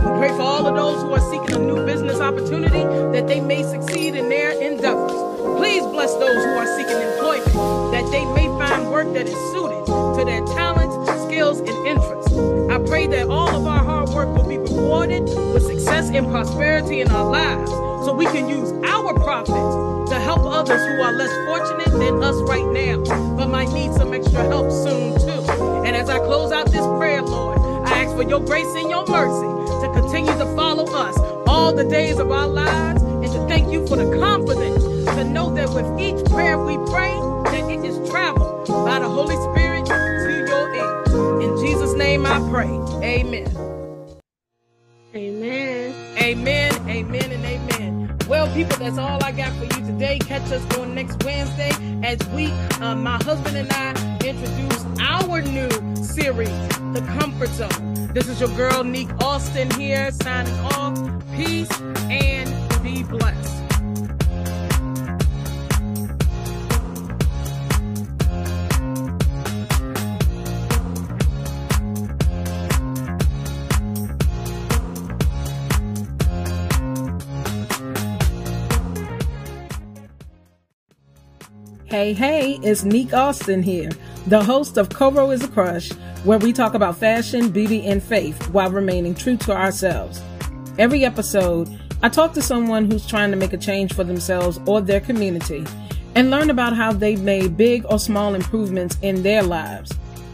We 0.00 0.16
pray 0.16 0.28
for 0.30 0.40
all 0.40 0.66
of 0.66 0.74
those 0.74 1.02
who 1.02 1.12
are 1.12 1.30
seeking 1.30 1.54
a 1.54 1.58
new 1.58 1.84
business 1.84 2.18
opportunity 2.18 2.82
that 3.12 3.26
they 3.28 3.42
may 3.42 3.62
succeed 3.62 4.14
in 4.14 4.30
their 4.30 4.52
endeavors. 4.52 5.12
Please 5.58 5.82
bless 5.82 6.14
those 6.14 6.42
who 6.42 6.52
are 6.56 6.78
seeking 6.78 6.96
employment, 6.96 7.92
that 7.92 8.10
they 8.10 8.24
may 8.32 8.46
find 8.56 8.90
work 8.90 9.12
that 9.12 9.26
is 9.26 9.36
suited 9.52 9.84
to 9.84 10.24
their 10.24 10.40
talents, 10.56 10.96
skills, 11.24 11.60
and 11.60 11.86
interests. 11.86 12.32
I 12.32 12.78
pray 12.88 13.06
that 13.08 13.28
all 13.28 13.54
of 13.54 13.66
our 13.66 13.84
hard 13.84 14.08
work 14.08 14.34
will 14.34 14.48
be 14.48 14.56
rewarded 14.56 15.24
with 15.52 15.66
success 15.66 16.08
and 16.08 16.26
prosperity 16.28 17.02
in 17.02 17.10
our 17.10 17.30
lives 17.30 17.70
so 17.70 18.14
we 18.14 18.24
can 18.24 18.48
use 18.48 18.72
our 18.88 19.12
profits 19.12 20.10
to 20.10 20.18
help 20.18 20.40
others 20.46 20.80
who 20.80 21.02
are 21.02 21.12
less 21.12 21.34
fortunate 21.44 21.98
than 21.98 22.24
us 22.24 22.36
right 22.48 22.66
now, 22.72 23.36
but 23.36 23.48
might 23.48 23.70
need 23.72 23.92
some 23.92 24.14
extra 24.14 24.42
help 24.44 24.70
soon 24.70 25.20
too. 25.20 25.39
And 25.60 25.96
as 25.96 26.08
I 26.08 26.18
close 26.18 26.52
out 26.52 26.66
this 26.66 26.86
prayer, 26.98 27.22
Lord, 27.22 27.58
I 27.86 28.04
ask 28.04 28.14
for 28.16 28.22
your 28.22 28.40
grace 28.40 28.72
and 28.76 28.90
your 28.90 29.06
mercy 29.06 29.86
to 29.86 29.92
continue 29.92 30.32
to 30.32 30.46
follow 30.56 30.84
us 30.84 31.18
all 31.46 31.72
the 31.72 31.84
days 31.84 32.18
of 32.18 32.30
our 32.30 32.46
lives 32.46 33.02
and 33.02 33.26
to 33.32 33.46
thank 33.48 33.72
you 33.72 33.86
for 33.86 33.96
the 33.96 34.18
confidence 34.18 34.84
to 35.16 35.24
know 35.24 35.52
that 35.54 35.70
with 35.70 36.00
each 36.00 36.24
prayer 36.30 36.58
we 36.58 36.76
pray, 36.90 37.14
that 37.52 37.70
it 37.70 37.84
is 37.84 38.08
traveled 38.10 38.68
by 38.68 38.98
the 38.98 39.08
Holy 39.08 39.36
Spirit 39.52 39.86
to 39.86 40.46
your 40.48 40.74
ears. 40.74 41.44
In 41.44 41.66
Jesus' 41.66 41.94
name 41.94 42.24
I 42.26 42.38
pray. 42.50 42.68
Amen. 43.04 43.59
People, 48.64 48.76
that's 48.78 48.98
all 48.98 49.22
I 49.24 49.32
got 49.32 49.52
for 49.54 49.64
you 49.64 49.86
today. 49.86 50.18
Catch 50.18 50.52
us 50.52 50.78
on 50.78 50.94
next 50.94 51.24
Wednesday 51.24 51.70
as 52.02 52.18
we, 52.28 52.50
uh, 52.80 52.94
my 52.94 53.16
husband 53.22 53.56
and 53.56 53.72
I, 53.72 54.18
introduce 54.22 54.84
our 55.00 55.40
new 55.40 55.70
series, 55.96 56.68
The 56.92 57.02
Comfort 57.18 57.48
Zone. 57.48 58.10
This 58.12 58.28
is 58.28 58.38
your 58.38 58.50
girl, 58.56 58.84
Neek 58.84 59.08
Austin, 59.22 59.70
here, 59.70 60.10
signing 60.10 60.58
off. 60.76 60.94
Peace 61.34 61.70
and 62.10 62.82
be 62.82 63.02
blessed. 63.02 63.59
Hey, 81.90 82.12
hey, 82.12 82.60
it's 82.62 82.84
Neek 82.84 83.12
Austin 83.12 83.64
here, 83.64 83.90
the 84.28 84.44
host 84.44 84.76
of 84.76 84.90
Coro 84.90 85.32
is 85.32 85.42
a 85.42 85.48
Crush, 85.48 85.90
where 86.22 86.38
we 86.38 86.52
talk 86.52 86.74
about 86.74 86.96
fashion, 86.96 87.50
beauty, 87.50 87.84
and 87.84 88.00
faith 88.00 88.48
while 88.50 88.70
remaining 88.70 89.12
true 89.12 89.36
to 89.38 89.52
ourselves. 89.52 90.22
Every 90.78 91.04
episode, 91.04 91.68
I 92.00 92.08
talk 92.08 92.32
to 92.34 92.42
someone 92.42 92.88
who's 92.88 93.08
trying 93.08 93.32
to 93.32 93.36
make 93.36 93.52
a 93.52 93.56
change 93.56 93.92
for 93.92 94.04
themselves 94.04 94.60
or 94.66 94.80
their 94.80 95.00
community 95.00 95.66
and 96.14 96.30
learn 96.30 96.48
about 96.48 96.76
how 96.76 96.92
they've 96.92 97.20
made 97.20 97.56
big 97.56 97.84
or 97.90 97.98
small 97.98 98.36
improvements 98.36 98.96
in 99.02 99.24
their 99.24 99.42
lives. 99.42 99.92